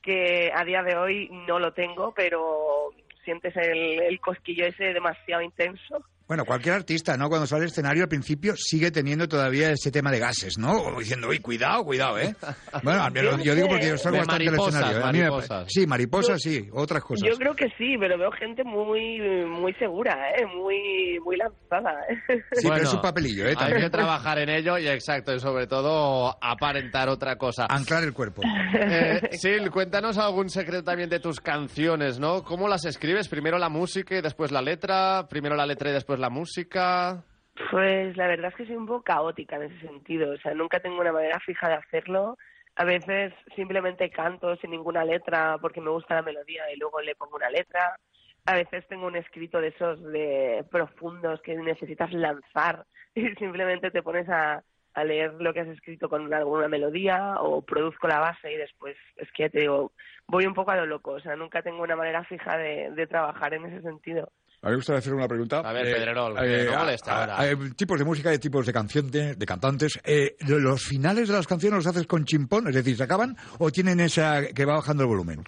que 0.01 0.51
a 0.55 0.63
día 0.63 0.81
de 0.81 0.95
hoy 0.95 1.29
no 1.47 1.59
lo 1.59 1.71
tengo, 1.73 2.13
pero 2.15 2.91
sientes 3.23 3.55
el, 3.57 4.01
el 4.01 4.19
cosquillo 4.19 4.65
ese 4.65 4.85
demasiado 4.85 5.43
intenso. 5.43 6.03
Bueno, 6.27 6.43
cualquier 6.43 6.73
artista, 6.75 7.15
¿no? 7.17 7.29
Cuando 7.29 7.45
sale 7.45 7.61
al 7.63 7.67
escenario 7.69 8.03
al 8.03 8.09
principio 8.09 8.55
sigue 8.57 8.89
teniendo 8.89 9.27
todavía 9.27 9.69
ese 9.71 9.91
tema 9.91 10.09
de 10.11 10.17
gases, 10.19 10.57
¿no? 10.57 10.81
Como 10.83 10.99
diciendo, 10.99 11.27
uy, 11.29 11.37
cuidado, 11.39 11.83
cuidado, 11.85 12.17
¿eh? 12.19 12.35
Bueno, 12.83 13.03
al 13.03 13.11
menos 13.11 13.43
yo 13.43 13.53
digo 13.53 13.67
porque 13.67 13.89
yo 13.89 13.97
salgo 13.97 14.17
bastante 14.19 14.47
al 14.49 14.55
escenario. 14.55 14.97
Me- 14.97 15.03
mariposas. 15.03 15.65
sí, 15.69 15.85
mariposas, 15.87 16.41
sí, 16.41 16.67
otras 16.73 17.03
cosas. 17.03 17.29
Yo 17.29 17.37
creo 17.37 17.55
que 17.55 17.67
sí, 17.77 17.95
pero 17.99 18.17
veo 18.17 18.31
gente 18.31 18.63
muy 18.63 19.19
muy 19.47 19.73
segura, 19.75 20.17
¿eh? 20.31 20.45
muy 20.47 21.19
muy 21.23 21.37
lanzada. 21.37 21.93
¿eh? 22.09 22.41
Sí, 22.53 22.67
pero 22.69 22.83
es 22.83 22.93
un 22.93 23.01
papelillo, 23.01 23.45
¿eh? 23.45 23.49
Hay 23.49 23.55
También. 23.55 23.81
que 23.81 23.89
trabajar 23.91 24.39
en 24.39 24.49
ello 24.49 24.77
y 24.79 24.87
exacto, 24.87 25.33
y 25.33 25.39
sobre 25.39 25.67
todo 25.67 26.35
aparentar 26.41 27.07
otra 27.07 27.37
cosa. 27.37 27.67
Anclar 27.69 28.03
el 28.03 28.13
cuerpo. 28.13 28.41
Eh, 28.73 29.29
Sil, 29.37 29.69
cuéntanos 29.71 30.17
algún 30.17 30.49
secreto 30.49 30.83
también 30.85 31.09
de 31.09 31.19
tus 31.19 31.39
canciones, 31.39 32.19
¿no? 32.19 32.43
¿Cómo 32.43 32.67
las 32.67 32.85
escribes? 32.85 33.27
Primero 33.27 33.57
la 33.59 33.69
música 33.69 34.17
y 34.17 34.21
después 34.21 34.51
la 34.51 34.61
letra, 34.61 35.27
primero 35.29 35.55
la 35.55 35.65
letra 35.65 35.91
y 35.91 35.93
después 35.93 36.14
la 36.19 36.29
música. 36.29 37.23
Pues 37.71 38.17
la 38.17 38.27
verdad 38.27 38.51
es 38.51 38.55
que 38.55 38.65
soy 38.65 38.75
un 38.75 38.85
poco 38.85 39.03
caótica 39.03 39.55
en 39.55 39.63
ese 39.63 39.79
sentido, 39.87 40.33
o 40.33 40.37
sea, 40.37 40.53
nunca 40.53 40.79
tengo 40.81 40.99
una 40.99 41.13
manera 41.13 41.39
fija 41.39 41.69
de 41.69 41.75
hacerlo. 41.75 42.37
A 42.75 42.83
veces 42.83 43.33
simplemente 43.55 44.09
canto 44.09 44.57
sin 44.57 44.71
ninguna 44.71 45.05
letra 45.05 45.57
porque 45.61 45.79
me 45.79 45.89
gusta 45.89 46.15
la 46.15 46.21
melodía 46.21 46.63
y 46.73 46.77
luego 46.77 46.99
le 46.99 47.15
pongo 47.15 47.37
una 47.37 47.49
letra. 47.49 47.97
A 48.45 48.55
veces 48.55 48.85
tengo 48.89 49.07
un 49.07 49.15
escrito 49.15 49.61
de 49.61 49.69
esos 49.69 50.03
de 50.03 50.65
profundos 50.69 51.41
que 51.41 51.55
necesitas 51.55 52.11
lanzar 52.11 52.85
y 53.15 53.29
simplemente 53.35 53.89
te 53.89 54.03
pones 54.03 54.27
a, 54.27 54.61
a 54.93 55.03
leer 55.05 55.33
lo 55.35 55.53
que 55.53 55.61
has 55.61 55.69
escrito 55.69 56.09
con 56.09 56.31
alguna 56.33 56.67
melodía 56.67 57.35
o 57.39 57.61
produzco 57.61 58.09
la 58.09 58.19
base 58.19 58.51
y 58.51 58.57
después 58.57 58.97
es 59.15 59.31
que 59.31 59.49
te 59.49 59.61
digo, 59.61 59.93
voy 60.27 60.45
un 60.45 60.53
poco 60.53 60.71
a 60.71 60.75
lo 60.75 60.85
loco, 60.85 61.11
o 61.11 61.19
sea, 61.21 61.37
nunca 61.37 61.61
tengo 61.61 61.81
una 61.81 61.95
manera 61.95 62.25
fija 62.25 62.57
de 62.57 63.07
trabajar 63.07 63.53
en 63.53 63.65
ese 63.65 63.81
sentido. 63.81 64.29
A 64.65 64.69
mí 64.69 64.71
me 64.71 64.75
gustaría 64.77 64.97
hacer 64.99 65.13
una 65.13 65.27
pregunta. 65.27 65.59
A 65.59 65.71
ver, 65.71 65.83
Pedrerol, 65.95 66.35
que 66.39 66.65
no 66.65 66.77
molesta 66.79 67.19
ahora. 67.21 67.39
Hay 67.39 67.55
tipos 67.75 67.99
de 67.99 68.03
música 68.05 68.33
y 68.33 68.39
tipos 68.39 68.65
de 68.65 68.73
canciones, 68.73 69.37
de 69.37 69.45
cantantes. 69.45 69.99
Eh, 70.03 70.35
¿lo- 70.47 70.57
¿Los 70.59 70.83
finales 70.83 71.27
de 71.27 71.35
las 71.35 71.45
canciones 71.45 71.77
los 71.77 71.87
haces 71.87 72.07
con 72.07 72.25
chimpón? 72.25 72.67
Es 72.67 72.73
decir, 72.75 72.97
¿se 72.97 73.03
acaban 73.03 73.37
o 73.59 73.69
tienen 73.71 73.99
esa 73.99 74.47
que 74.53 74.65
va 74.65 74.73
bajando 74.77 75.03
el 75.03 75.09
volumen? 75.09 75.43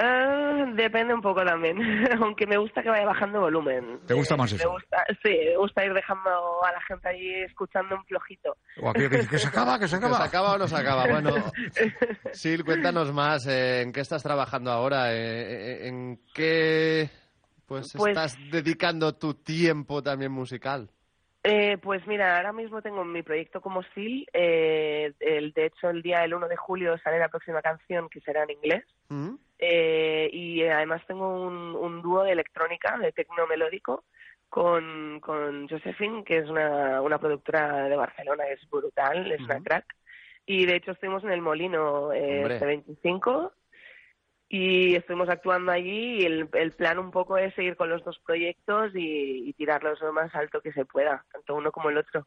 Ah, 0.00 0.64
depende 0.74 1.12
un 1.12 1.20
poco 1.20 1.44
también, 1.44 1.76
aunque 2.22 2.46
me 2.46 2.56
gusta 2.56 2.80
que 2.84 2.88
vaya 2.88 3.04
bajando 3.06 3.40
volumen. 3.40 3.98
¿Te 4.06 4.14
gusta 4.14 4.36
más 4.36 4.52
Me 4.52 4.58
eso? 4.58 4.70
gusta, 4.70 5.04
sí, 5.24 5.36
me 5.46 5.56
gusta 5.56 5.84
ir 5.84 5.92
dejando 5.92 6.30
a 6.64 6.70
la 6.70 6.80
gente 6.86 7.08
ahí 7.08 7.34
escuchando 7.42 7.96
un 7.96 8.04
flojito. 8.04 8.56
O 8.80 8.88
aquello 8.90 9.10
que 9.10 9.16
dice 9.16 9.30
que 9.30 9.38
se 9.40 9.48
acaba, 9.48 9.76
que 9.80 9.88
se 9.88 9.96
acaba. 9.96 10.18
¿Que 10.18 10.22
se 10.22 10.28
acaba 10.28 10.52
o 10.54 10.58
no 10.58 10.68
se 10.68 10.76
acaba? 10.76 11.06
Bueno, 11.08 11.34
Sil, 12.30 12.62
cuéntanos 12.64 13.12
más. 13.12 13.44
eh, 13.48 13.80
¿En 13.82 13.92
qué 13.92 14.00
estás 14.00 14.22
trabajando 14.22 14.70
ahora? 14.70 15.12
Eh, 15.12 15.16
eh, 15.18 15.88
¿En 15.88 16.20
qué 16.32 17.10
pues, 17.68 17.92
Pues- 17.96 18.08
estás 18.08 18.36
dedicando 18.50 19.14
tu 19.14 19.34
tiempo 19.34 20.02
también 20.02 20.32
musical? 20.32 20.90
Eh, 21.44 21.78
pues 21.78 22.04
mira, 22.06 22.36
ahora 22.36 22.52
mismo 22.52 22.82
tengo 22.82 23.04
mi 23.04 23.22
proyecto 23.22 23.60
como 23.60 23.82
SIL. 23.94 24.26
Eh, 24.32 25.12
el, 25.20 25.52
de 25.52 25.66
hecho, 25.66 25.88
el 25.88 26.02
día 26.02 26.20
del 26.20 26.34
1 26.34 26.48
de 26.48 26.56
julio 26.56 26.98
sale 26.98 27.18
la 27.18 27.28
próxima 27.28 27.62
canción 27.62 28.08
que 28.08 28.20
será 28.20 28.42
en 28.42 28.50
inglés. 28.50 28.84
¿Mm? 29.08 29.34
Eh, 29.58 30.30
y 30.32 30.62
además 30.64 31.02
tengo 31.06 31.46
un, 31.46 31.76
un 31.76 32.02
dúo 32.02 32.24
de 32.24 32.32
electrónica, 32.32 32.98
de 32.98 33.12
tecno 33.12 33.46
melódico, 33.46 34.04
con, 34.48 35.20
con 35.20 35.68
Josephine, 35.68 36.24
que 36.24 36.38
es 36.38 36.48
una, 36.48 37.00
una 37.02 37.18
productora 37.18 37.84
de 37.88 37.96
Barcelona, 37.96 38.44
es 38.48 38.60
brutal, 38.68 39.30
es 39.30 39.40
una 39.40 39.60
crack. 39.62 39.94
Y 40.46 40.64
de 40.66 40.76
hecho 40.76 40.92
estuvimos 40.92 41.22
en 41.24 41.30
el 41.30 41.42
Molino 41.42 42.12
eh, 42.12 42.42
este 42.50 42.64
25 42.66 43.52
y 44.48 44.94
estuvimos 44.94 45.28
actuando 45.28 45.72
allí 45.72 46.20
y 46.20 46.24
el, 46.24 46.48
el 46.54 46.72
plan 46.72 46.98
un 46.98 47.10
poco 47.10 47.36
es 47.36 47.54
seguir 47.54 47.76
con 47.76 47.90
los 47.90 48.02
dos 48.04 48.18
proyectos 48.24 48.92
y, 48.94 49.48
y 49.48 49.52
tirarlos 49.52 50.00
lo 50.00 50.12
más 50.12 50.34
alto 50.34 50.60
que 50.60 50.72
se 50.72 50.84
pueda, 50.84 51.24
tanto 51.32 51.54
uno 51.54 51.70
como 51.70 51.90
el 51.90 51.98
otro. 51.98 52.26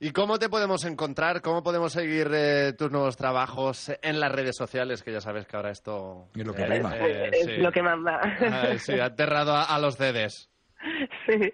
¿Y 0.00 0.10
cómo 0.10 0.38
te 0.38 0.48
podemos 0.48 0.84
encontrar? 0.84 1.40
¿Cómo 1.40 1.62
podemos 1.62 1.92
seguir 1.92 2.28
eh, 2.34 2.72
tus 2.76 2.90
nuevos 2.90 3.16
trabajos 3.16 3.92
en 4.02 4.18
las 4.20 4.32
redes 4.32 4.56
sociales? 4.56 5.02
Que 5.02 5.12
ya 5.12 5.20
sabes 5.20 5.46
que 5.46 5.56
ahora 5.56 5.70
esto... 5.70 6.28
Es 6.34 6.44
lo 6.44 6.52
que 6.52 6.62
eh, 6.62 6.66
rima. 6.66 6.96
eh, 6.98 7.30
es 7.32 7.46
sí. 7.46 7.56
lo 7.58 7.70
que 7.72 7.80
manda. 7.82 8.20
Ah, 8.40 8.76
sí, 8.76 8.98
ha 8.98 9.06
aterrado 9.06 9.52
a, 9.52 9.62
a 9.62 9.78
los 9.78 9.96
dedes. 9.96 10.50
Sí, 11.26 11.52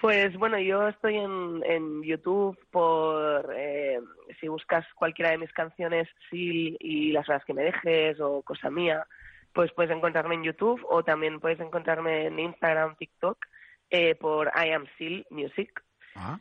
pues 0.00 0.36
bueno, 0.36 0.58
yo 0.58 0.88
estoy 0.88 1.16
en, 1.16 1.62
en 1.64 2.02
YouTube 2.02 2.58
por, 2.70 3.52
eh, 3.56 4.00
si 4.40 4.48
buscas 4.48 4.84
cualquiera 4.94 5.30
de 5.30 5.38
mis 5.38 5.52
canciones, 5.52 6.08
Sil 6.28 6.76
y 6.80 7.12
las 7.12 7.28
horas 7.28 7.44
que 7.44 7.54
me 7.54 7.62
dejes 7.62 8.20
o 8.20 8.42
cosa 8.42 8.70
mía, 8.70 9.06
pues 9.52 9.72
puedes 9.72 9.92
encontrarme 9.92 10.34
en 10.34 10.44
YouTube 10.44 10.84
o 10.88 11.04
también 11.04 11.40
puedes 11.40 11.60
encontrarme 11.60 12.26
en 12.26 12.38
Instagram, 12.38 12.96
TikTok 12.96 13.38
eh, 13.90 14.14
por 14.14 14.48
I 14.48 14.70
Am 14.70 14.86
Sil 14.98 15.24
Music. 15.30 15.82
Ah. 16.16 16.38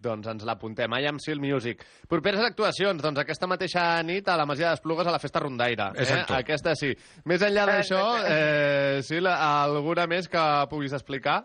Doncs 0.00 0.30
ens 0.32 0.44
l'apuntem. 0.48 0.92
I 0.96 1.08
am 1.10 1.20
Seal 1.20 1.40
Music. 1.42 1.84
Properes 2.08 2.42
actuacions, 2.46 3.02
doncs 3.04 3.20
aquesta 3.20 3.48
mateixa 3.50 3.84
nit 4.06 4.28
a 4.28 4.36
la 4.40 4.46
Masia 4.48 4.70
d'Esplugues 4.72 5.06
a 5.06 5.14
la 5.14 5.20
Festa 5.20 5.42
Rondaire. 5.44 5.90
Exacto. 6.00 6.34
Eh? 6.34 6.42
Aquesta 6.44 6.74
sí. 6.78 6.94
Més 7.28 7.44
enllà 7.44 7.66
d'això, 7.68 8.02
eh, 8.24 9.00
Sil, 9.04 9.28
alguna 9.28 10.06
més 10.08 10.28
que 10.32 10.44
puguis 10.72 10.96
explicar? 10.96 11.42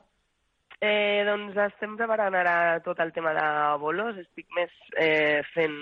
Eh, 0.84 1.24
doncs 1.28 1.56
estem 1.66 1.96
preparant 1.98 2.36
ara 2.36 2.56
tot 2.84 3.00
el 3.00 3.12
tema 3.16 3.32
de 3.36 3.46
bolos, 3.82 4.18
estic 4.22 4.48
més 4.58 4.72
eh, 5.00 5.42
fent 5.54 5.76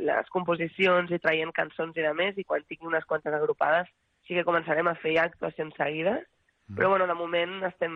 les 0.00 0.30
composicions 0.32 1.12
i 1.12 1.20
traient 1.20 1.52
cançons 1.56 1.96
i 1.96 2.04
de 2.04 2.14
més, 2.16 2.36
i 2.40 2.46
quan 2.48 2.64
tingui 2.64 2.88
unes 2.88 3.04
quantes 3.04 3.34
agrupades 3.36 3.90
sí 4.26 4.36
que 4.36 4.46
començarem 4.48 4.88
a 4.88 4.96
fer 5.02 5.18
actuacions 5.20 5.76
seguides, 5.76 6.24
però 6.76 6.90
bueno, 6.92 7.06
de 7.08 7.16
moment 7.16 7.62
estem, 7.64 7.94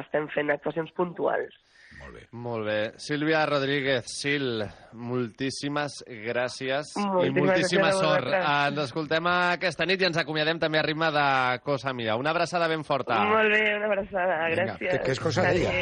estem 0.00 0.26
fent 0.34 0.52
actuacions 0.52 0.90
puntuals. 0.96 1.54
Molt 2.00 2.14
bé. 2.14 2.22
Molt 2.32 2.64
bé. 2.66 2.92
Sílvia 3.02 3.44
Rodríguez, 3.46 4.04
Sil, 4.06 4.62
moltíssimes 4.92 6.02
gràcies 6.06 6.92
i 6.96 7.00
Moltíssimes 7.02 7.42
moltíssima 7.42 7.88
gràcies 7.88 8.00
sort. 8.00 8.24
vosaltres. 8.24 8.68
Ens 8.68 8.78
escoltem 8.84 9.26
aquesta 9.26 9.86
nit 9.86 10.00
i 10.02 10.04
ens 10.10 10.16
acomiadem 10.18 10.58
també 10.62 10.78
a 10.78 10.82
ritme 10.86 11.10
de 11.10 11.26
Cosa 11.64 11.92
Mia. 11.92 12.16
Una 12.16 12.30
abraçada 12.30 12.68
ben 12.68 12.84
forta. 12.84 13.18
Molt 13.24 13.50
bé, 13.50 13.62
una 13.76 13.86
abraçada, 13.86 14.46
Vinga, 14.48 14.64
gràcies. 14.76 14.90
que- 14.90 15.00
que 15.04 15.12
és 15.12 15.20
cosa 15.20 15.42
d'ella. 15.42 15.72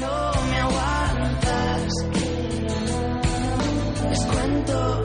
No 0.00 0.32
me 0.50 0.58
aguantas. 0.60 1.92
Les 4.10 4.24
cuento 4.26 5.02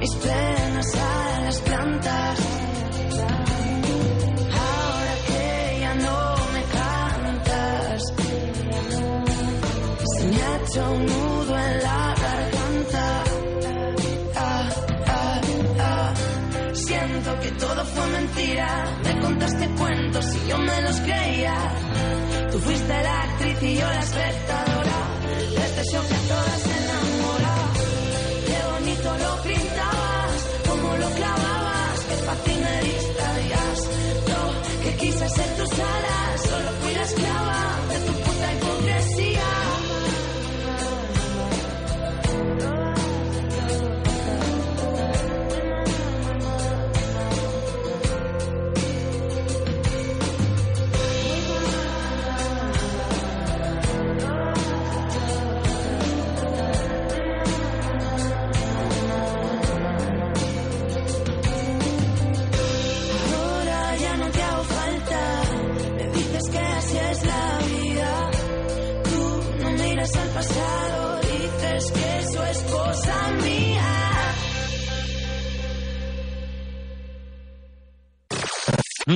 mis 0.00 0.14
penas 0.16 0.94
a 0.96 1.40
las 1.44 1.60
plantas. 1.62 2.55
Nudo 10.84 11.58
en 11.58 11.82
la 11.82 12.14
garganta. 12.20 13.24
Ah, 14.34 14.68
ah, 15.06 15.40
ah. 15.80 16.14
Siento 16.74 17.40
que 17.40 17.50
todo 17.52 17.84
fue 17.84 18.06
mentira. 18.06 18.84
Me 19.04 19.20
contaste 19.20 19.68
cuentos 19.78 20.24
y 20.34 20.48
yo 20.48 20.58
me 20.58 20.82
los 20.82 20.96
creía. 21.00 21.56
Tú 22.52 22.58
fuiste 22.58 23.02
la 23.02 23.22
actriz 23.22 23.62
y 23.62 23.74
yo 23.76 23.86
la 23.86 24.00
espectadora. 24.00 24.98
De 25.56 25.64
este 25.64 25.82
show 25.92 26.02
que 26.08 26.14
a 26.14 26.22
todas 26.32 26.62
enamora. 26.80 27.54
Qué 28.46 28.58
bonito 28.72 29.08
lo 29.24 29.42
pintabas, 29.42 30.32
cómo 30.68 30.96
lo 30.96 31.10
clavabas. 31.10 32.00
Qué 32.08 32.16
fácil 32.26 32.60
me. 32.60 32.86
Yo 34.28 34.82
que 34.82 34.96
quise 34.96 35.28
ser 35.28 35.56
tus 35.56 35.72
alas, 35.72 36.40
solo 36.42 36.70
fui 36.80 36.94
la 36.94 37.02
esclava 37.02 37.75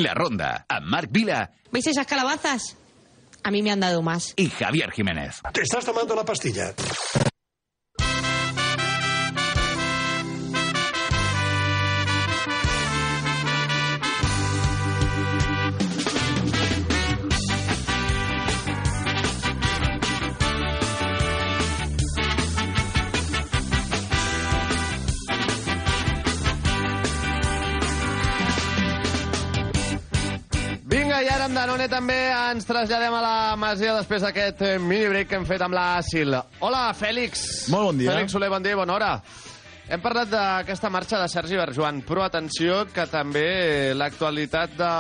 La 0.02 0.14
Ronda, 0.14 0.64
amb 0.68 0.86
Marc 0.86 1.10
Vila 1.10 1.50
¿Veis 1.72 1.86
esas 1.86 2.06
calabazas? 2.06 2.76
A 3.44 3.50
mí 3.50 3.62
me 3.62 3.70
han 3.70 3.80
dado 3.80 4.02
más. 4.02 4.34
y 4.36 4.50
Javier 4.50 4.90
Jiménez. 4.90 5.40
¿Te 5.52 5.62
estás 5.62 5.84
tomando 5.84 6.14
la 6.14 6.24
pastilla? 6.24 6.74
I 31.20 31.28
ara 31.28 31.44
amb 31.50 31.56
Danone 31.56 31.84
també 31.92 32.14
ens 32.32 32.64
traslladem 32.64 33.12
a 33.12 33.20
la 33.20 33.56
Masia 33.60 33.92
després 33.92 34.22
d'aquest 34.24 34.62
eh, 34.64 34.78
mini 34.80 35.10
break 35.10 35.28
que 35.28 35.36
hem 35.36 35.44
fet 35.44 35.60
amb 35.60 35.76
la 35.76 36.00
Sil. 36.06 36.32
Hola, 36.64 36.86
Fèlix. 36.96 37.68
Molt 37.68 37.90
bon 37.90 38.00
dia. 38.00 38.14
Fèlix 38.14 38.32
Soler, 38.32 38.48
bon 38.48 38.64
dia 38.64 38.72
i 38.72 38.78
bona 38.78 38.94
hora. 38.96 39.10
Hem 39.90 40.00
parlat 40.00 40.30
d'aquesta 40.30 40.88
marxa 40.88 41.18
de 41.20 41.26
Sergi 41.28 41.58
Berjoan, 41.58 41.98
però 42.06 42.22
atenció 42.24 42.84
que 42.94 43.04
també 43.10 43.90
l'actualitat 43.98 44.78
de 44.78 44.90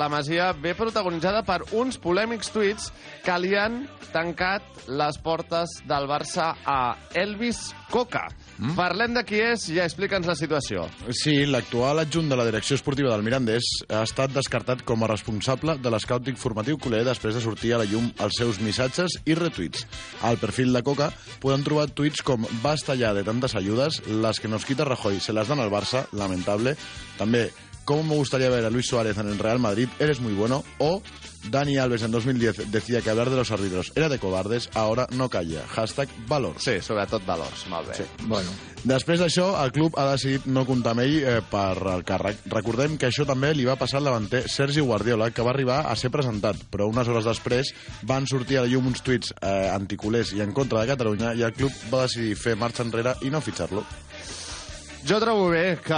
la 0.00 0.08
Masia 0.12 0.50
ve 0.58 0.74
protagonitzada 0.76 1.44
per 1.46 1.62
uns 1.72 1.96
polèmics 2.02 2.52
tuits 2.52 2.90
que 3.24 3.38
li 3.40 3.54
han 3.56 3.84
tancat 4.12 4.84
les 4.90 5.20
portes 5.22 5.78
del 5.88 6.10
Barça 6.10 6.50
a 6.66 6.80
Elvis 7.14 7.70
Coca. 7.94 8.24
Mm? 8.58 8.74
Parlem 8.74 9.14
de 9.14 9.22
qui 9.26 9.38
és 9.38 9.68
i 9.70 9.78
explica'ns 9.82 10.26
la 10.26 10.34
situació. 10.34 10.88
Sí, 11.14 11.36
l'actual 11.46 12.02
adjunt 12.02 12.26
de 12.30 12.38
la 12.38 12.46
direcció 12.48 12.74
esportiva 12.74 13.12
del 13.12 13.22
Mirandés 13.22 13.68
ha 13.86 14.02
estat 14.02 14.34
descartat 14.34 14.82
com 14.88 15.04
a 15.04 15.10
responsable 15.12 15.76
de 15.78 15.92
l'escàutic 15.94 16.40
formatiu 16.40 16.78
culer 16.82 17.04
després 17.06 17.38
de 17.38 17.42
sortir 17.44 17.74
a 17.74 17.78
la 17.82 17.86
llum 17.86 18.08
els 18.24 18.40
seus 18.40 18.58
missatges 18.64 19.20
i 19.30 19.38
retuits. 19.38 19.86
Al 20.26 20.40
perfil 20.42 20.74
de 20.74 20.82
Coca 20.86 21.12
podem 21.42 21.62
trobar 21.66 21.86
tuits 21.94 22.24
com 22.26 22.48
basta 22.64 22.98
ya 22.98 23.14
de 23.14 23.22
tantas 23.22 23.54
ayudas, 23.54 24.02
las 24.08 24.42
que 24.42 24.50
nos 24.50 24.66
quita 24.66 24.84
Rajoy 24.84 25.20
se 25.20 25.32
las 25.32 25.48
dan 25.48 25.62
al 25.62 25.70
Barça, 25.70 26.08
lamentable. 26.10 26.74
També, 27.18 27.46
¿cómo 27.84 28.02
me 28.02 28.14
gustaría 28.14 28.48
ver 28.48 28.64
a 28.64 28.70
Luis 28.70 28.86
Suárez 28.86 29.18
en 29.18 29.28
el 29.28 29.38
Real 29.38 29.58
Madrid? 29.58 29.88
Eres 29.98 30.20
muy 30.20 30.32
bueno. 30.32 30.64
O 30.78 31.02
Dani 31.50 31.76
Alves 31.76 32.02
en 32.02 32.10
2010 32.10 32.70
decía 32.70 33.00
que 33.02 33.10
hablar 33.10 33.30
de 33.30 33.36
los 33.36 33.50
árbitros 33.50 33.92
era 33.94 34.08
de 34.08 34.18
cobardes, 34.18 34.70
ahora 34.74 35.06
no 35.10 35.28
calla. 35.28 35.66
Hashtag 35.68 36.08
valor. 36.26 36.54
Sí, 36.58 36.80
sobretot 36.80 37.24
valors. 37.26 37.66
Molt 37.68 37.88
bé. 37.88 37.94
Sí. 37.96 38.04
Bueno. 38.26 38.50
Després 38.84 39.20
d'això, 39.20 39.46
el 39.62 39.72
club 39.72 39.94
ha 39.96 40.10
decidit 40.10 40.44
no 40.44 40.66
comptar 40.68 40.92
amb 40.92 41.04
ell 41.06 41.14
eh, 41.22 41.38
per 41.48 41.78
el 41.94 42.04
càrrec. 42.04 42.42
Recordem 42.52 42.98
que 43.00 43.08
això 43.08 43.24
també 43.28 43.54
li 43.56 43.64
va 43.64 43.78
passar 43.80 44.00
al 44.00 44.10
davanter 44.10 44.42
Sergi 44.52 44.84
Guardiola, 44.84 45.30
que 45.32 45.44
va 45.44 45.54
arribar 45.54 45.78
a 45.88 45.96
ser 45.96 46.12
presentat, 46.12 46.60
però 46.72 46.90
unes 46.90 47.08
hores 47.08 47.24
després 47.24 47.72
van 48.04 48.28
sortir 48.28 48.60
a 48.60 48.66
la 48.66 48.72
llum 48.72 48.92
uns 48.92 49.00
tuits 49.04 49.32
eh, 49.40 49.70
anticulers 49.72 50.34
i 50.36 50.44
en 50.44 50.52
contra 50.52 50.82
de 50.82 50.92
Catalunya 50.92 51.32
i 51.32 51.46
el 51.48 51.56
club 51.56 51.72
va 51.92 52.04
decidir 52.04 52.36
fer 52.36 52.58
marxa 52.60 52.84
enrere 52.84 53.16
i 53.24 53.32
no 53.32 53.40
fitxar-lo. 53.44 53.86
Jo 55.04 55.18
trobo 55.20 55.50
bé 55.52 55.78
que 55.84 55.92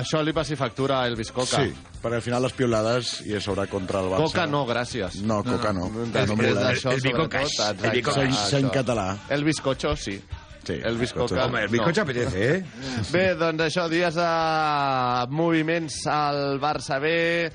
això 0.00 0.22
li 0.24 0.32
passi 0.32 0.56
factura 0.56 1.02
a 1.02 1.08
Elvis 1.10 1.28
Coca. 1.36 1.60
Sí, 1.60 1.74
perquè 2.00 2.16
al 2.20 2.24
final 2.24 2.42
les 2.46 2.54
piolades 2.56 3.10
i 3.28 3.34
a 3.36 3.40
sobre 3.44 3.66
contra 3.68 4.00
el 4.00 4.08
Barça... 4.14 4.30
Coca 4.30 4.46
no, 4.48 4.62
gràcies. 4.68 5.18
No, 5.28 5.42
Coca 5.44 5.74
no. 5.76 5.90
no, 5.92 6.06
no 6.06 6.12
Després 6.14 6.54
mola. 6.54 6.62
d'això, 6.70 6.94
El 6.94 7.02
El 7.02 7.04
bicocas. 7.10 7.42
exacte, 7.50 8.02
Sé- 8.12 8.32
sé 8.50 8.60
en 8.64 8.70
català. 8.72 9.08
El 9.28 9.44
bizcocho, 9.44 9.92
sí. 9.96 10.16
Sí, 10.64 10.74
el 10.84 10.96
bizcocho. 11.00 11.36
Home, 11.42 11.62
el 11.64 11.68
bizcocho 11.72 12.02
apetece, 12.02 12.46
eh? 12.56 12.64
Bé, 13.10 13.34
doncs 13.34 13.62
això, 13.64 13.88
dies 13.88 14.14
de 14.14 14.30
moviments 15.32 16.00
al 16.06 16.58
Barça 16.60 16.98
B, 17.00 17.50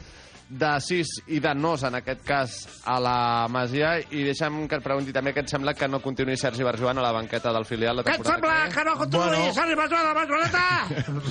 de 0.50 0.72
sis 0.82 1.08
i 1.34 1.40
de 1.42 1.54
nos, 1.58 1.84
en 1.88 1.96
aquest 1.98 2.22
cas, 2.26 2.56
a 2.86 3.00
la 3.02 3.48
Masia, 3.50 3.96
i 4.14 4.24
deixa'm 4.28 4.68
que 4.70 4.78
et 4.78 4.84
pregunti 4.86 5.14
també 5.16 5.34
què 5.34 5.42
et 5.42 5.50
sembla 5.50 5.74
que 5.74 5.88
no 5.90 6.00
continuï 6.04 6.38
Sergi 6.38 6.64
Barjoan 6.64 7.00
a 7.02 7.06
la 7.06 7.12
banqueta 7.16 7.54
del 7.56 7.66
filial 7.66 7.98
la 7.98 8.04
Què 8.06 8.14
et 8.18 8.22
temporada 8.22 8.70
sembla 8.70 8.76
que 8.76 8.86
no 8.86 8.98
contribuïs 9.00 9.56
Bueno. 9.56 9.64
a 9.64 9.66
l'invasor 9.66 10.06
de 10.06 10.14
Barceloneta? 10.20 10.66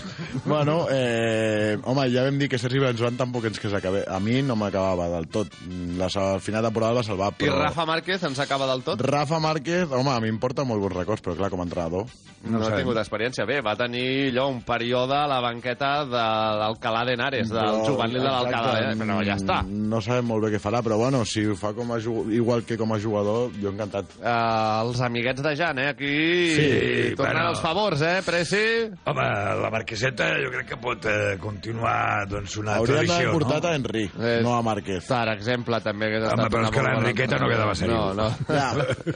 Bueno, 0.44 0.86
eh, 0.90 1.78
home, 1.84 2.02
ja 2.12 2.24
vam 2.26 2.36
dir 2.38 2.50
que 2.52 2.58
Sergi 2.58 2.80
Benjoan 2.82 3.16
tampoc 3.16 3.46
ens 3.48 3.60
que 3.62 3.70
s'acabe. 3.72 4.02
A 4.04 4.18
mi 4.20 4.42
no 4.44 4.56
m'acabava 4.60 5.06
del 5.14 5.28
tot. 5.32 5.54
La, 5.96 6.10
al 6.10 6.40
final 6.44 6.60
de 6.60 6.68
temporada 6.68 6.98
va 6.98 7.04
salvar, 7.06 7.30
I 7.32 7.38
però... 7.46 7.62
Rafa 7.62 7.86
Márquez 7.88 8.26
ens 8.28 8.40
acaba 8.42 8.66
del 8.68 8.82
tot? 8.84 9.00
Rafa 9.00 9.38
Márquez, 9.40 9.88
home, 9.88 10.10
a 10.12 10.20
mi 10.20 10.28
em 10.28 10.38
porta 10.42 10.66
molt 10.68 10.82
bons 10.82 10.96
records, 10.98 11.22
però 11.24 11.36
clar, 11.38 11.48
com 11.54 11.62
a 11.62 11.68
entrenador... 11.68 12.04
No, 12.44 12.58
no 12.58 12.66
ha 12.66 12.76
tingut 12.76 12.98
experiència. 13.00 13.46
Bé, 13.48 13.62
va 13.64 13.72
tenir 13.78 14.28
allò 14.34 14.50
un 14.52 14.58
període 14.68 15.16
a 15.16 15.24
la 15.30 15.38
banqueta 15.40 15.94
de 16.04 16.24
l'Alcalà 16.60 17.06
de 17.08 17.14
Henares, 17.16 17.48
del 17.48 17.78
juvenil 17.86 18.20
de 18.20 18.26
l'Alcalà, 18.28 18.74
exacte, 18.82 18.90
eh? 18.90 18.98
Però 19.12 19.24
ja 19.26 19.34
està. 19.36 19.58
No 19.68 20.00
sabem 20.00 20.24
molt 20.26 20.44
bé 20.46 20.50
què 20.54 20.60
farà, 20.62 20.80
però 20.82 20.96
bueno, 20.98 21.24
si 21.28 21.44
ho 21.46 21.54
fa 21.56 21.72
com 21.76 21.92
a 21.92 21.98
igual 21.98 22.64
que 22.64 22.76
com 22.80 22.92
a 22.94 22.98
jugador, 22.98 23.50
jo 23.60 23.70
encantat. 23.70 24.06
Uh, 24.20 24.86
els 24.86 25.00
amiguets 25.04 25.42
de 25.42 25.54
Jan, 25.56 25.78
eh? 25.78 25.88
Aquí 25.94 26.12
Sí, 26.54 27.14
tornant 27.16 27.34
bueno. 27.36 27.50
els 27.50 27.60
favors, 27.60 28.00
eh, 28.02 28.22
Preci? 28.24 28.62
Home, 29.04 29.26
la 29.62 29.70
Marqueseta 29.70 30.30
jo 30.42 30.50
crec 30.54 30.68
que 30.72 30.76
pot 30.80 31.04
eh, 31.06 31.36
continuar 31.40 32.26
doncs, 32.30 32.56
una 32.56 32.76
Haurien 32.78 32.96
tradició, 33.04 33.16
d'haver 33.18 33.32
portat 33.38 33.62
no? 33.62 33.68
a 33.68 33.74
Henry, 33.74 34.04
no 34.42 34.54
a 34.56 34.62
Márquez. 34.62 35.04
Per 35.08 35.28
exemple, 35.34 35.80
també 35.84 36.06
hagués 36.06 36.24
Home, 36.24 36.32
estat 36.34 36.52
però 36.52 36.60
una 36.64 36.68
és 36.70 36.74
que 36.74 36.86
l'Enriqueta 36.88 37.38
no 37.42 37.48
quedava 37.52 37.74
seriós. 37.74 38.16
No, 38.16 38.28
no. 38.28 38.30
Ja. 38.48 38.72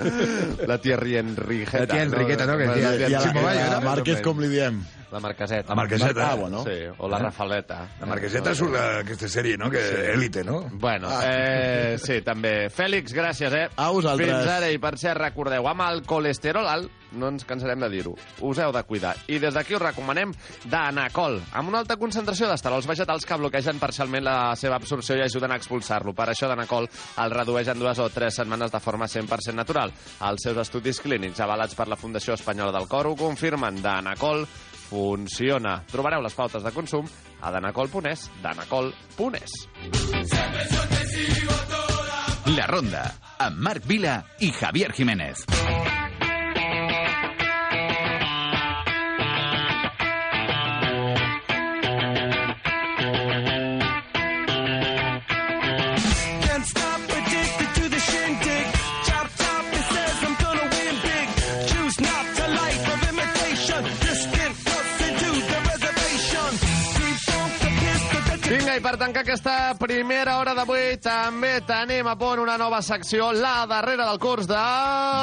La 0.69 0.79
Thierry 0.79 1.17
Enriqueta. 1.17 1.85
La 1.85 1.87
tia 1.87 2.03
Enriqueta, 2.03 2.47
no, 2.47 2.57
que 2.59 2.67
La 2.67 2.75
tia- 2.75 2.97
tia 2.97 3.09
I 3.09 3.15
a, 3.15 3.21
la, 3.21 3.27
Enriqueta, 3.29 3.55
i 3.55 3.59
a 3.59 3.69
més 3.69 3.79
o 3.79 3.87
Márquez 3.89 4.15
menys. 4.19 4.25
com 4.27 4.41
li 4.43 4.49
diem? 4.53 4.81
La 5.11 5.21
Marqueseta. 5.21 5.69
La 5.71 5.75
Marqueseta. 5.75 6.31
Ah, 6.31 6.35
bueno. 6.35 6.63
Sí, 6.65 6.71
o 6.99 7.09
la 7.09 7.17
Eh? 7.19 7.23
Rafaleta. 7.23 7.89
La 8.01 8.07
Marqueseta 8.07 8.55
surt 8.55 8.73
d'aquesta 8.73 9.27
sèrie, 9.29 9.57
no? 9.57 9.71
Que 9.71 9.81
Sí. 9.81 9.95
Élite, 10.15 10.45
no? 10.45 10.69
Bueno, 10.73 11.09
Ah. 11.11 11.23
eh, 11.25 11.99
sí, 11.99 12.21
també. 12.23 12.69
Fèlix, 12.71 13.13
gràcies, 13.15 13.53
eh? 13.55 13.69
A 13.77 13.89
vosaltres. 13.91 14.29
Fins 14.29 14.47
ara, 14.47 14.71
i 14.71 14.79
per 14.79 14.99
cert, 14.99 15.19
recordeu, 15.19 15.67
amb 15.67 15.81
el 15.91 16.03
colesterol 16.03 16.67
alt, 16.69 16.91
no 17.13 17.29
ens 17.29 17.45
cansarem 17.47 17.81
de 17.81 17.89
dir-ho, 17.89 18.15
us 18.43 18.59
heu 18.59 18.71
de 18.71 18.83
cuidar. 18.85 19.17
I 19.29 19.39
des 19.39 19.55
d'aquí 19.55 19.75
us 19.75 19.81
recomanem 19.81 20.31
d'anacol, 20.67 21.41
amb 21.57 21.69
una 21.71 21.79
alta 21.81 21.97
concentració 21.97 22.49
d'esterols 22.51 22.87
vegetals 22.87 23.25
que 23.25 23.37
bloquegen 23.41 23.79
parcialment 23.81 24.25
la 24.27 24.55
seva 24.57 24.77
absorció 24.77 25.17
i 25.17 25.23
ajuden 25.25 25.53
a 25.53 25.57
expulsar-lo. 25.57 26.13
Per 26.15 26.27
això 26.29 26.49
d'anacol 26.51 26.87
el 27.25 27.31
redueix 27.35 27.69
en 27.73 27.79
dues 27.81 27.99
o 27.99 28.11
tres 28.11 28.35
setmanes 28.37 28.71
de 28.71 28.81
forma 28.81 29.07
100% 29.09 29.55
natural. 29.57 29.93
Els 30.21 30.43
seus 30.43 30.57
estudis 30.59 31.01
clínics 31.01 31.41
avalats 31.41 31.75
per 31.75 31.89
la 31.89 31.97
Fundació 31.97 32.35
Espanyola 32.35 32.73
del 32.79 32.87
Cor 32.89 33.07
ho 33.07 33.17
confirmen. 33.17 33.81
D'anacol 33.83 34.47
funciona. 34.89 35.83
Trobareu 35.93 36.23
les 36.25 36.35
pautes 36.35 36.65
de 36.65 36.73
consum 36.75 37.07
a 37.41 37.53
danacol.es, 37.55 38.31
danacol.es. 38.43 39.59
La 42.57 42.67
Ronda, 42.67 43.05
amb 43.39 43.61
Marc 43.61 43.87
Vila 43.87 44.21
i 44.41 44.53
Javier 44.57 44.93
Jiménez. 44.97 45.98
Per 68.89 68.97
tancar 68.97 69.21
aquesta 69.21 69.55
primera 69.77 70.39
hora 70.41 70.55
d'avui 70.57 70.95
també 71.05 71.59
tenim 71.69 72.07
a 72.09 72.15
punt 72.17 72.41
una 72.41 72.55
nova 72.57 72.79
secció, 72.81 73.27
la 73.37 73.67
darrera 73.69 74.07
del 74.09 74.21
curs 74.23 74.49
de... 74.49 74.61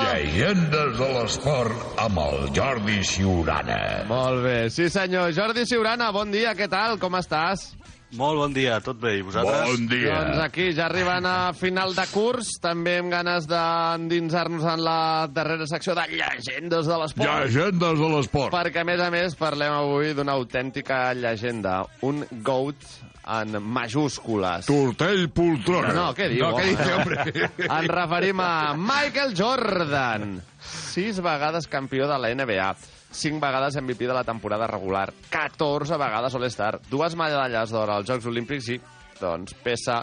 Llegendes 0.05 0.93
de 0.99 1.07
l'esport 1.15 1.97
amb 2.03 2.21
el 2.21 2.51
Jordi 2.53 2.99
Ciurana. 3.01 3.79
Molt 4.11 4.43
bé, 4.45 4.57
sí 4.69 4.85
senyor. 4.93 5.33
Jordi 5.33 5.65
Ciurana, 5.65 6.11
bon 6.13 6.29
dia, 6.35 6.53
què 6.53 6.69
tal? 6.69 6.99
Com 7.01 7.17
estàs? 7.17 7.71
Molt 8.15 8.37
bon 8.37 8.53
dia, 8.53 8.77
tot 8.85 8.99
bé, 9.01 9.15
i 9.19 9.23
vosaltres? 9.25 9.79
Doncs 9.89 10.41
aquí, 10.43 10.69
ja 10.77 10.85
arribant 10.85 11.25
a 11.27 11.53
final 11.57 11.95
de 11.97 12.05
curs, 12.13 12.53
també 12.63 12.99
amb 13.01 13.11
ganes 13.11 13.47
d'endinsar-nos 13.49 14.67
en 14.75 14.83
la 14.85 14.99
darrera 15.33 15.65
secció 15.67 15.95
de 15.97 16.05
llegendes 16.13 16.85
de 16.87 16.99
l'esport. 17.01 17.27
Llegendes 17.27 17.99
de 17.99 18.11
l'esport. 18.13 18.53
Perquè, 18.55 18.85
a 18.85 18.87
més 18.87 19.01
a 19.03 19.09
més, 19.11 19.35
parlem 19.39 19.73
avui 19.73 20.13
d'una 20.15 20.37
autèntica 20.37 21.09
llegenda, 21.17 21.81
un 22.07 22.23
GOAT 22.45 22.87
en 23.25 23.57
majúscules. 23.59 24.69
Tortell 24.69 25.27
Poltrona. 25.33 25.89
No, 25.89 25.95
no, 25.97 26.09
què 26.17 26.29
diu? 26.31 26.45
No, 26.45 26.53
què 26.59 26.69
dice, 26.69 26.91
home? 26.93 27.01
hombre? 27.01 27.49
Ens 27.79 27.91
referim 27.91 28.43
a 28.45 28.51
Michael 28.77 29.33
Jordan. 29.37 30.37
Sis 30.61 31.19
vegades 31.25 31.67
campió 31.67 32.07
de 32.11 32.21
la 32.21 32.31
NBA. 32.37 32.69
Cinc 33.15 33.39
vegades 33.39 33.77
MVP 33.79 34.09
de 34.09 34.15
la 34.15 34.25
temporada 34.27 34.67
regular. 34.67 35.07
14 35.31 35.97
vegades 35.97 36.35
All-Star. 36.35 36.79
Dues 36.91 37.15
medalles 37.15 37.71
d'or 37.71 37.93
als 37.93 38.09
Jocs 38.09 38.27
Olímpics 38.27 38.67
i, 38.75 38.79
doncs, 39.21 39.55
peça 39.63 40.01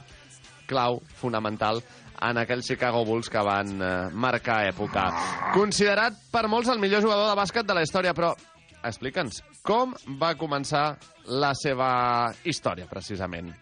clau, 0.70 1.00
fonamental, 1.20 1.82
en 2.22 2.38
aquells 2.40 2.70
Chicago 2.70 3.02
Bulls 3.04 3.28
que 3.28 3.42
van 3.44 3.74
eh, 3.82 3.92
marcar 4.14 4.62
època. 4.70 5.08
Considerat 5.52 6.16
per 6.32 6.46
molts 6.48 6.70
el 6.72 6.80
millor 6.80 7.04
jugador 7.04 7.28
de 7.28 7.36
bàsquet 7.38 7.68
de 7.68 7.76
la 7.76 7.84
història, 7.84 8.14
però 8.16 8.32
explica'ns, 8.82 9.42
com 9.66 9.92
va 10.20 10.32
començar 10.38 10.86
la 11.28 11.52
seva 11.58 11.92
història, 12.48 12.88
precisament? 12.90 13.52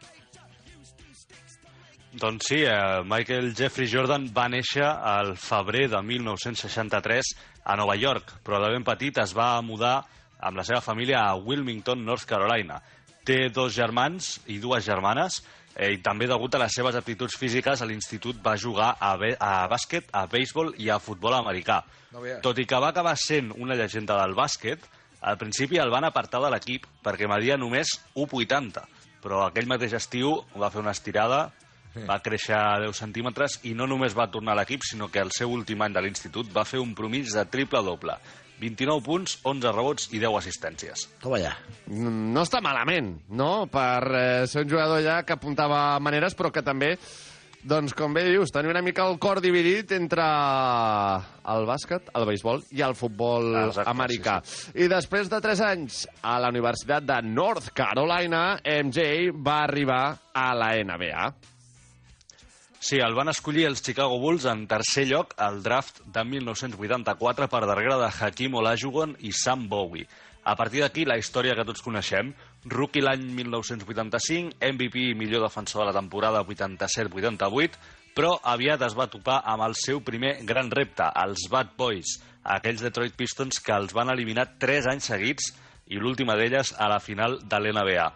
Doncs 2.13 2.49
sí, 2.49 2.65
eh, 2.67 3.03
Michael 3.07 3.53
Jeffrey 3.55 3.87
Jordan 3.87 4.25
va 4.35 4.49
néixer 4.51 4.83
al 4.83 5.37
febrer 5.39 5.87
de 5.93 6.01
1963 6.03 7.35
a 7.65 7.77
Nova 7.79 7.95
York, 7.95 8.33
però 8.43 8.59
de 8.59 8.73
ben 8.73 8.83
petit 8.83 9.21
es 9.23 9.35
va 9.37 9.61
mudar 9.63 10.01
amb 10.41 10.59
la 10.59 10.65
seva 10.67 10.81
família 10.83 11.21
a 11.23 11.37
Wilmington, 11.37 12.03
North 12.05 12.27
Carolina. 12.27 12.81
Té 13.23 13.49
dos 13.55 13.77
germans 13.77 14.41
i 14.51 14.59
dues 14.59 14.85
germanes, 14.85 15.39
eh, 15.77 15.93
i 15.95 16.01
també 16.03 16.27
degut 16.27 16.55
a 16.57 16.63
les 16.65 16.75
seves 16.75 16.99
aptituds 16.99 17.39
físiques 17.39 17.81
a 17.81 17.87
l'institut 17.87 18.43
va 18.43 18.57
jugar 18.59 18.97
a, 18.99 19.15
a 19.15 19.69
bàsquet, 19.71 20.11
a 20.11 20.27
béisbol 20.27 20.75
i 20.83 20.91
a 20.91 20.99
futbol 20.99 21.37
americà. 21.39 21.85
No. 22.11 22.25
Tot 22.43 22.59
i 22.59 22.67
que 22.67 22.81
va 22.83 22.91
acabar 22.91 23.15
sent 23.15 23.53
una 23.55 23.79
llegenda 23.79 24.19
del 24.19 24.35
bàsquet, 24.35 24.83
al 25.21 25.39
principi 25.39 25.79
el 25.79 25.93
van 25.93 26.09
apartar 26.09 26.41
de 26.43 26.51
l'equip 26.51 26.87
perquè 27.05 27.29
media 27.29 27.59
només 27.61 27.93
1,80, 28.17 28.83
però 29.23 29.45
aquell 29.47 29.69
mateix 29.69 29.95
estiu 29.95 30.41
va 30.59 30.73
fer 30.73 30.81
una 30.81 30.97
estirada, 30.97 31.51
Sí. 31.95 32.05
va 32.07 32.21
créixer 32.23 32.59
10 32.85 32.95
centímetres 32.95 33.59
i 33.67 33.73
no 33.75 33.87
només 33.91 34.15
va 34.17 34.29
tornar 34.31 34.53
a 34.55 34.61
l'equip, 34.61 34.85
sinó 34.87 35.09
que 35.11 35.19
el 35.19 35.33
seu 35.35 35.51
últim 35.51 35.83
any 35.83 35.97
de 35.97 36.05
l'institut 36.05 36.53
va 36.55 36.65
fer 36.65 36.79
un 36.79 36.95
promig 36.95 37.33
de 37.35 37.45
triple-doble. 37.51 38.15
29 38.61 39.01
punts, 39.03 39.39
11 39.43 39.73
rebots 39.73 40.11
i 40.13 40.21
10 40.21 40.37
assistències. 40.37 41.07
Toma 41.23 41.39
allà. 41.41 41.55
no 41.89 42.43
està 42.45 42.61
malament, 42.61 43.15
no?, 43.33 43.67
per 43.73 44.05
eh, 44.13 44.47
ser 44.47 44.67
un 44.67 44.71
jugador 44.71 45.01
ja 45.03 45.23
que 45.25 45.33
apuntava 45.33 45.99
maneres, 45.99 46.37
però 46.37 46.53
que 46.53 46.63
també, 46.63 46.93
doncs, 47.65 47.95
com 47.97 48.13
bé 48.15 48.27
dius, 48.29 48.53
tenia 48.53 48.71
una 48.71 48.85
mica 48.85 49.07
el 49.09 49.19
cor 49.19 49.41
dividit 49.41 49.91
entre 49.97 50.25
el 51.51 51.67
bàsquet, 51.69 52.13
el 52.17 52.27
béisbol 52.29 52.63
i 52.77 52.85
el 52.85 52.95
futbol 52.97 53.49
Exacte, 53.67 53.89
americà. 53.91 54.39
I 54.77 54.89
després 54.93 55.33
de 55.33 55.41
3 55.41 55.65
anys 55.67 56.05
a 56.23 56.39
la 56.41 56.53
Universitat 56.53 57.05
de 57.09 57.19
North 57.27 57.73
Carolina, 57.77 58.61
MJ 58.61 59.33
va 59.37 59.63
arribar 59.65 60.05
a 60.33 60.51
la 60.55 60.75
NBA. 60.85 61.31
Sí, 62.81 62.97
el 62.97 63.13
van 63.13 63.29
escollir 63.29 63.67
els 63.69 63.83
Chicago 63.85 64.17
Bulls 64.23 64.47
en 64.49 64.63
tercer 64.65 65.03
lloc 65.11 65.35
al 65.37 65.59
draft 65.61 65.99
de 66.15 66.23
1984 66.25 67.49
per 67.53 67.61
darrere 67.69 67.99
de 68.01 68.09
Hakim 68.09 68.55
Olajuwon 68.57 69.13
i 69.21 69.35
Sam 69.37 69.67
Bowie. 69.69 70.07
A 70.49 70.55
partir 70.57 70.81
d'aquí, 70.81 71.05
la 71.05 71.19
història 71.21 71.53
que 71.59 71.67
tots 71.69 71.85
coneixem. 71.85 72.33
Rookie 72.65 73.05
l'any 73.05 73.27
1985, 73.37 74.57
MVP 74.73 75.11
i 75.11 75.15
millor 75.15 75.45
defensor 75.45 75.85
de 75.85 75.91
la 75.91 75.99
temporada 75.99 76.41
87-88, 76.41 77.77
però 78.17 78.33
aviat 78.49 78.81
es 78.89 78.97
va 78.97 79.11
topar 79.13 79.43
amb 79.45 79.69
el 79.69 79.77
seu 79.77 80.01
primer 80.01 80.39
gran 80.49 80.73
repte, 80.73 81.05
els 81.21 81.51
Bad 81.53 81.77
Boys, 81.77 82.17
aquells 82.57 82.81
Detroit 82.81 83.13
Pistons 83.13 83.61
que 83.61 83.77
els 83.77 83.93
van 83.93 84.09
eliminar 84.09 84.55
3 84.57 84.89
anys 84.95 85.13
seguits 85.13 85.53
i 85.91 85.99
l'última 85.99 86.37
d'elles 86.39 86.71
a 86.79 86.87
la 86.89 87.01
final 87.03 87.39
de 87.43 87.59
l'NBA. 87.59 88.07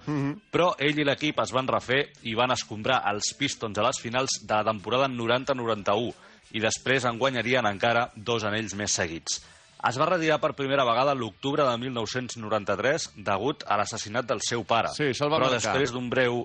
Però 0.54 0.72
ell 0.78 0.98
i 0.98 1.04
l'equip 1.06 1.40
es 1.42 1.50
van 1.54 1.66
refer 1.68 2.04
i 2.22 2.36
van 2.38 2.54
escombrar 2.54 3.00
els 3.10 3.32
Pistons 3.38 3.78
a 3.78 3.86
les 3.88 3.98
finals 4.00 4.38
de 4.42 4.54
la 4.54 4.64
temporada 4.68 5.08
90-91 5.10 6.12
i 6.54 6.62
després 6.62 7.04
en 7.08 7.18
guanyarien 7.18 7.66
encara 7.66 8.08
dos 8.14 8.44
anells 8.46 8.76
més 8.78 8.94
seguits. 8.94 9.40
Es 9.84 9.98
va 10.00 10.06
retirar 10.08 10.38
per 10.40 10.54
primera 10.56 10.84
vegada 10.86 11.12
l'octubre 11.18 11.64
de 11.66 11.76
1993 11.82 13.10
degut 13.26 13.64
a 13.68 13.76
l'assassinat 13.76 14.24
del 14.28 14.40
seu 14.40 14.62
pare. 14.64 14.92
Sí, 14.96 15.10
això 15.10 15.26
el 15.26 15.34
va 15.34 15.40
Però 15.42 15.50
marcar. 15.50 15.60
després 15.74 15.92
d'un 15.92 16.06
breu... 16.12 16.44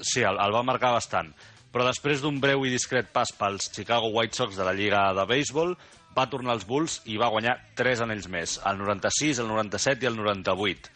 Sí, 0.00 0.22
el, 0.24 0.38
el 0.40 0.54
va 0.54 0.62
marcar 0.64 0.92
bastant. 0.94 1.32
Però 1.72 1.84
després 1.84 2.22
d'un 2.22 2.38
breu 2.40 2.64
i 2.64 2.72
discret 2.72 3.10
pas 3.12 3.32
pels 3.36 3.68
Chicago 3.74 4.08
White 4.14 4.36
Sox 4.38 4.56
de 4.56 4.64
la 4.64 4.72
Lliga 4.76 5.02
de 5.16 5.24
Béisbol, 5.28 5.74
va 6.16 6.28
tornar 6.30 6.56
als 6.56 6.66
Bulls 6.68 7.00
i 7.08 7.18
va 7.20 7.30
guanyar 7.32 7.56
tres 7.78 8.02
anells 8.04 8.28
més, 8.28 8.58
el 8.68 8.80
96, 8.80 9.40
el 9.42 9.48
97 9.48 10.04
i 10.04 10.10
el 10.10 10.18
98. 10.18 10.92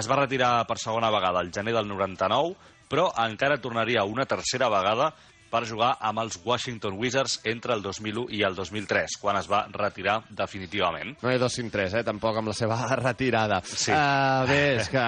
Es 0.00 0.08
va 0.10 0.18
retirar 0.22 0.52
per 0.66 0.78
segona 0.82 1.12
vegada 1.14 1.42
el 1.44 1.52
gener 1.54 1.74
del 1.76 1.88
99, 1.90 2.54
però 2.90 3.10
encara 3.24 3.60
tornaria 3.62 4.04
una 4.08 4.26
tercera 4.26 4.70
vegada 4.72 5.12
per 5.54 5.62
jugar 5.70 5.92
amb 6.02 6.18
els 6.24 6.40
Washington 6.42 6.96
Wizards 6.98 7.36
entre 7.46 7.76
el 7.78 7.82
2001 7.84 8.24
i 8.34 8.42
el 8.42 8.56
2003, 8.58 9.14
quan 9.22 9.38
es 9.38 9.46
va 9.50 9.60
retirar 9.70 10.16
definitivament. 10.34 11.12
No 11.22 11.30
hi 11.30 11.36
ha 11.38 11.42
dos 11.42 11.54
sin 11.54 11.70
tres, 11.70 11.94
eh? 11.94 12.02
tampoc 12.06 12.40
amb 12.40 12.50
la 12.50 12.56
seva 12.58 12.78
retirada. 13.04 13.60
Sí. 13.64 13.92
Uh, 13.94 14.42
bé, 14.50 14.60
és 14.80 14.90
que 14.90 15.04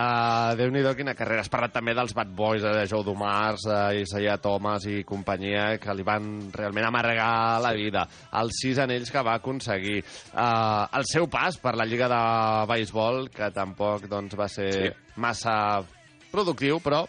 Déu-n'hi-do 0.60 0.92
quina 0.98 1.16
carrera. 1.18 1.42
Has 1.42 1.50
parlat 1.52 1.74
també 1.74 1.94
dels 1.98 2.14
Bad 2.14 2.30
Boys, 2.36 2.62
eh, 2.62 2.72
de 2.78 2.86
Joe 2.90 3.02
Dumars, 3.06 3.66
eh, 3.66 4.02
Isaiah 4.04 4.38
Thomas 4.42 4.86
i 4.86 5.02
companyia, 5.08 5.66
que 5.82 5.94
li 5.98 6.06
van 6.06 6.28
realment 6.54 6.86
amargar 6.88 7.30
la 7.64 7.72
vida. 7.76 8.06
Els 8.38 8.62
sis 8.62 8.78
anells 8.82 9.10
que 9.10 9.24
va 9.26 9.34
aconseguir. 9.40 9.98
Uh, 10.32 10.86
el 11.00 11.08
seu 11.10 11.26
pas 11.32 11.58
per 11.58 11.74
la 11.76 11.86
Lliga 11.88 12.06
de 12.12 12.22
Béisbol, 12.70 13.26
que 13.34 13.50
tampoc 13.56 14.06
doncs, 14.10 14.36
va 14.38 14.46
ser 14.52 14.70
Sí. 14.76 14.90
massa 15.22 15.56
productiu, 16.30 16.78
però 16.84 17.04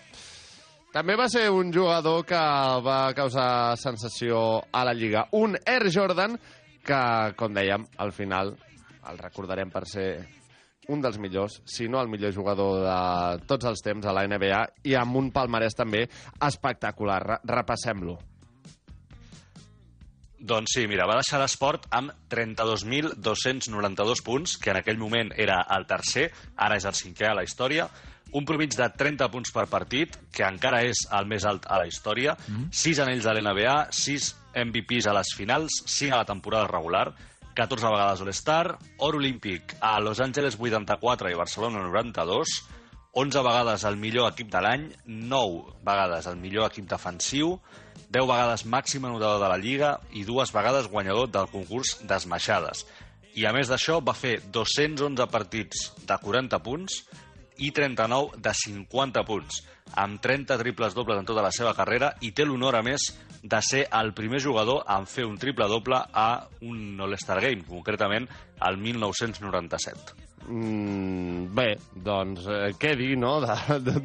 també 0.97 1.13
va 1.13 1.27
ser 1.29 1.51
un 1.53 1.69
jugador 1.69 2.23
que 2.25 2.37
va 2.81 3.13
causar 3.13 3.77
sensació 3.77 4.63
a 4.73 4.81
la 4.87 4.95
Lliga. 4.97 5.27
Un 5.37 5.53
Air 5.61 5.91
Jordan 5.93 6.33
que, 6.81 7.01
com 7.37 7.53
dèiem, 7.53 7.83
al 8.01 8.13
final 8.15 8.55
el 9.11 9.19
recordarem 9.21 9.69
per 9.69 9.83
ser 9.85 10.07
un 10.89 11.03
dels 11.03 11.19
millors, 11.21 11.59
si 11.69 11.85
no 11.85 12.01
el 12.01 12.09
millor 12.09 12.33
jugador 12.33 12.81
de 12.87 13.45
tots 13.45 13.69
els 13.69 13.85
temps 13.85 14.09
a 14.09 14.15
la 14.15 14.25
NBA 14.25 14.63
i 14.89 14.97
amb 14.97 15.21
un 15.21 15.29
palmarès 15.35 15.77
també 15.77 16.07
espectacular. 16.49 17.21
Re 17.27 17.39
Repassem-lo. 17.59 18.17
Doncs 20.49 20.79
sí, 20.79 20.89
mira, 20.89 21.05
va 21.05 21.21
deixar 21.21 21.43
l'esport 21.43 21.85
amb 21.93 22.13
32.292 22.33 24.25
punts, 24.25 24.57
que 24.57 24.73
en 24.73 24.81
aquell 24.81 24.97
moment 24.97 25.29
era 25.37 25.61
el 25.77 25.85
tercer, 25.85 26.31
ara 26.55 26.81
és 26.81 26.89
el 26.89 26.97
cinquè 26.97 27.29
a 27.29 27.37
la 27.37 27.45
història, 27.45 27.89
un 28.33 28.45
promig 28.45 28.75
de 28.75 28.89
30 28.89 29.29
punts 29.31 29.51
per 29.51 29.67
partit, 29.71 30.17
que 30.31 30.43
encara 30.43 30.83
és 30.83 31.05
el 31.11 31.25
més 31.29 31.45
alt 31.45 31.65
a 31.69 31.77
la 31.79 31.87
història, 31.87 32.37
Mm. 32.47 32.69
6 32.71 32.99
anells 32.99 33.23
de 33.23 33.33
l'NBA, 33.33 33.87
6 33.91 34.35
MVPs 34.55 35.07
a 35.07 35.13
les 35.13 35.33
finals, 35.35 35.71
5 35.85 36.13
a 36.13 36.17
la 36.17 36.25
temporada 36.25 36.67
regular, 36.67 37.13
14 37.55 37.89
vegades 37.89 38.21
All-Star, 38.21 38.77
or 38.99 39.15
olímpic 39.15 39.75
a 39.81 39.99
Los 39.99 40.19
Angeles 40.19 40.57
84 40.59 41.31
i 41.31 41.33
Barcelona 41.35 41.79
92, 41.81 42.47
11 43.13 43.41
vegades 43.41 43.83
el 43.83 43.97
millor 43.97 44.31
equip 44.31 44.51
de 44.51 44.61
l'any, 44.61 44.91
9 45.05 45.73
vegades 45.83 46.27
el 46.27 46.35
millor 46.37 46.69
equip 46.69 46.85
defensiu, 46.87 47.59
10 48.09 48.27
vegades 48.29 48.65
màxim 48.65 49.05
anotador 49.05 49.41
de 49.41 49.49
la 49.49 49.57
Lliga 49.57 49.99
i 50.13 50.23
dues 50.23 50.53
vegades 50.53 50.87
guanyador 50.87 51.31
del 51.33 51.47
concurs 51.49 51.97
d'esmaixades. 52.07 52.85
I 53.33 53.45
a 53.45 53.53
més 53.53 53.69
d'això 53.69 53.99
va 54.05 54.13
fer 54.13 54.39
211 54.53 55.25
partits 55.33 55.93
de 56.05 56.17
40 56.17 56.59
punts 56.63 57.03
i 57.59 57.71
39 57.71 58.37
de 58.43 58.53
50 58.53 59.23
punts, 59.27 59.61
amb 59.95 60.19
30 60.21 60.57
triples 60.59 60.93
dobles 60.93 61.19
en 61.19 61.25
tota 61.25 61.41
la 61.45 61.51
seva 61.51 61.73
carrera 61.73 62.13
i 62.21 62.31
té 62.35 62.45
l'honor, 62.45 62.75
a 62.75 62.83
més, 62.83 63.09
de 63.43 63.59
ser 63.63 63.85
el 63.99 64.13
primer 64.13 64.41
jugador 64.43 64.83
en 64.91 65.05
fer 65.07 65.25
un 65.25 65.37
triple 65.37 65.67
doble 65.71 65.99
a 66.13 66.47
un 66.61 66.99
All-Star 67.01 67.39
Game, 67.41 67.63
concretament 67.67 68.27
el 68.67 68.77
1997. 68.81 70.15
Mm, 70.47 71.47
bé, 71.55 71.73
doncs 71.93 72.45
eh, 72.47 72.71
què 72.79 72.93
dir, 72.95 73.17
no?, 73.19 73.37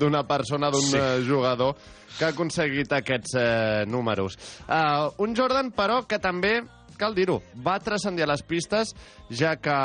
d'una 0.01 0.25
persona, 0.27 0.71
d'un 0.75 0.83
Sí. 0.83 0.99
sí. 0.99 1.27
jugador 1.29 1.77
que 2.19 2.25
ha 2.27 2.33
aconseguit 2.35 2.93
aquests 2.93 3.35
eh, 3.39 3.85
números. 3.89 4.37
Uh, 4.67 5.09
un 5.23 5.37
Jordan, 5.39 5.71
però, 5.73 6.03
que 6.07 6.19
també 6.19 6.59
cal 7.03 7.17
dir-ho, 7.19 7.41
va 7.67 7.79
transcendir 7.83 8.29
les 8.31 8.45
pistes, 8.47 8.95
ja 9.35 9.57
que 9.61 9.77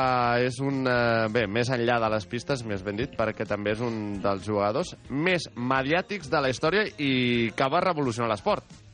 és 0.46 0.62
un... 0.64 0.84
Eh, 0.86 1.28
bé, 1.34 1.48
més 1.50 1.72
enllà 1.74 1.98
de 2.04 2.12
les 2.14 2.28
pistes, 2.30 2.62
més 2.68 2.84
ben 2.86 3.00
dit, 3.00 3.16
perquè 3.18 3.48
també 3.50 3.74
és 3.74 3.82
un 3.84 4.20
dels 4.24 4.46
jugadors 4.46 4.94
més 5.10 5.50
mediàtics 5.58 6.30
de 6.30 6.44
la 6.44 6.52
història 6.54 6.86
i 7.02 7.50
que 7.58 7.72
va 7.74 7.82
revolucionar 7.84 8.30
l'esport. 8.32 8.86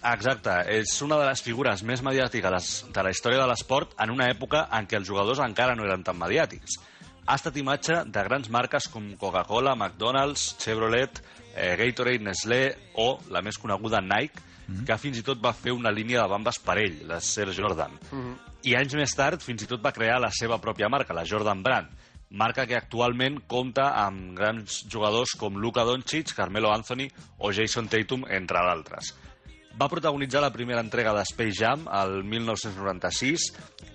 Exacte, 0.00 0.52
és 0.72 0.94
una 1.04 1.18
de 1.20 1.26
les 1.28 1.42
figures 1.44 1.82
més 1.84 2.00
mediàtiques 2.00 2.68
de 2.88 3.02
la 3.04 3.10
història 3.12 3.42
de 3.42 3.48
l'esport 3.50 3.92
en 4.00 4.12
una 4.14 4.30
època 4.32 4.62
en 4.76 4.88
què 4.88 4.96
els 4.96 5.08
jugadors 5.08 5.42
encara 5.44 5.74
no 5.76 5.84
eren 5.84 6.04
tan 6.04 6.16
mediàtics. 6.16 6.78
Ha 7.28 7.36
estat 7.36 7.58
imatge 7.60 7.98
de 8.08 8.22
grans 8.24 8.48
marques 8.48 8.88
com 8.88 9.10
Coca-Cola, 9.20 9.74
McDonald's, 9.76 10.54
Chevrolet, 10.62 11.20
eh, 11.54 11.76
Gatorade, 11.76 12.24
Nestlé 12.24 12.62
o 12.96 13.12
la 13.28 13.44
més 13.44 13.60
coneguda 13.60 14.00
Nike, 14.00 14.40
que 14.86 14.98
fins 14.98 15.18
i 15.18 15.24
tot 15.26 15.40
va 15.42 15.52
fer 15.56 15.72
una 15.72 15.92
línia 15.94 16.22
de 16.22 16.28
bambes 16.28 16.58
per 16.62 16.78
ell, 16.78 17.00
la 17.08 17.20
Air 17.20 17.54
Jordan. 17.56 17.96
I 18.64 18.76
anys 18.76 18.94
més 18.94 19.14
tard 19.16 19.42
fins 19.42 19.62
i 19.64 19.68
tot 19.70 19.82
va 19.82 19.94
crear 19.96 20.20
la 20.20 20.30
seva 20.30 20.60
pròpia 20.60 20.88
marca, 20.88 21.16
la 21.16 21.24
Jordan 21.24 21.62
Brand, 21.62 21.88
marca 22.30 22.66
que 22.66 22.76
actualment 22.78 23.40
compta 23.50 23.90
amb 24.04 24.36
grans 24.38 24.84
jugadors 24.88 25.34
com 25.38 25.56
Luka 25.58 25.84
Doncic, 25.84 26.34
Carmelo 26.36 26.70
Anthony 26.70 27.08
o 27.38 27.50
Jason 27.52 27.88
Tatum, 27.88 28.26
entre 28.30 28.62
d'altres. 28.66 29.14
Va 29.80 29.86
protagonitzar 29.88 30.42
la 30.44 30.50
primera 30.52 30.82
entrega 30.84 31.14
de 31.16 31.22
Space 31.24 31.56
Jam 31.56 31.86
el 31.96 32.18
1996 32.28 33.46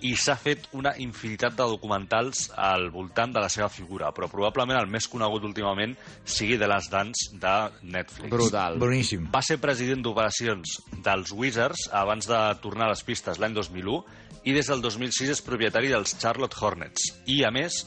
i 0.08 0.16
s'ha 0.18 0.34
fet 0.34 0.64
una 0.74 0.90
infinitat 0.98 1.54
de 1.54 1.66
documentals 1.70 2.48
al 2.58 2.88
voltant 2.90 3.30
de 3.30 3.44
la 3.44 3.50
seva 3.52 3.68
figura, 3.70 4.08
però 4.10 4.26
probablement 4.32 4.80
el 4.80 4.90
més 4.90 5.06
conegut 5.06 5.46
últimament 5.46 5.94
sigui 6.24 6.58
The 6.58 6.66
Last 6.66 6.90
Dance 6.90 7.38
de 7.38 7.54
Netflix. 7.86 8.32
Brutal. 8.34 8.80
Boníssim. 8.82 9.28
Va 9.30 9.44
ser 9.46 9.60
president 9.62 10.02
d'operacions 10.02 10.74
dels 11.06 11.30
Wizards 11.30 11.86
abans 11.94 12.26
de 12.26 12.40
tornar 12.64 12.88
a 12.88 12.96
les 12.96 13.04
pistes 13.06 13.38
l'any 13.38 13.54
2001 13.54 14.02
i 14.42 14.56
des 14.58 14.66
del 14.66 14.82
2006 14.82 15.36
és 15.36 15.44
propietari 15.46 15.94
dels 15.94 16.18
Charlotte 16.18 16.58
Hornets. 16.58 17.12
I, 17.30 17.44
a 17.46 17.54
més, 17.54 17.84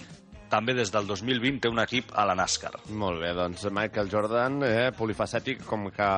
també 0.50 0.74
des 0.74 0.92
del 0.92 1.06
2020 1.08 1.60
té 1.62 1.70
un 1.70 1.80
equip 1.80 2.12
a 2.14 2.26
la 2.26 2.36
NASCAR. 2.36 2.72
Molt 2.98 3.22
bé, 3.22 3.34
doncs 3.38 3.68
Michael 3.72 4.10
Jordan, 4.10 4.62
eh, 4.64 4.92
polifacètic, 4.98 5.64
com 5.66 5.90
que 5.92 6.10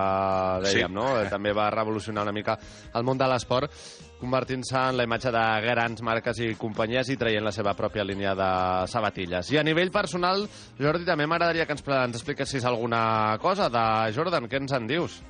dèiem, 0.65 0.87
Sí. 0.87 0.93
no? 0.93 1.19
Eh, 1.19 1.27
També 1.29 1.51
va 1.53 1.69
revolucionar 1.69 2.23
una 2.23 2.31
mica 2.31 2.57
el 2.93 3.03
món 3.03 3.17
de 3.17 3.27
l'esport, 3.27 3.71
convertint-se 4.19 4.77
en 4.77 4.97
la 4.97 5.03
imatge 5.03 5.31
de 5.31 5.43
grans 5.65 6.01
marques 6.01 6.39
i 6.39 6.55
companyies 6.55 7.09
i 7.09 7.17
traient 7.17 7.43
la 7.43 7.51
seva 7.51 7.73
pròpia 7.73 8.03
línia 8.05 8.35
de 8.35 8.87
sabatilles. 8.87 9.51
I 9.51 9.57
a 9.57 9.63
nivell 9.63 9.91
personal, 9.91 10.47
Jordi, 10.79 11.05
també 11.05 11.25
m'agradaria 11.27 11.65
que 11.65 11.73
ens, 11.73 11.83
ens 11.87 12.15
expliquessis 12.15 12.65
alguna 12.65 13.37
cosa 13.41 13.69
de 13.69 14.13
Jordan. 14.13 14.47
Què 14.47 14.57
ens 14.61 14.71
en 14.73 14.87
dius? 14.87 15.21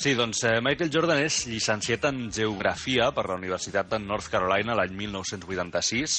Sí, 0.00 0.14
doncs 0.16 0.38
eh, 0.48 0.62
Michael 0.64 0.88
Jordan 0.88 1.18
és 1.20 1.42
llicenciat 1.44 2.06
en 2.08 2.30
Geografia 2.32 3.10
per 3.12 3.26
la 3.28 3.34
Universitat 3.36 3.90
de 3.90 3.98
North 4.00 4.30
Carolina 4.32 4.72
l'any 4.72 4.94
1986. 4.96 6.14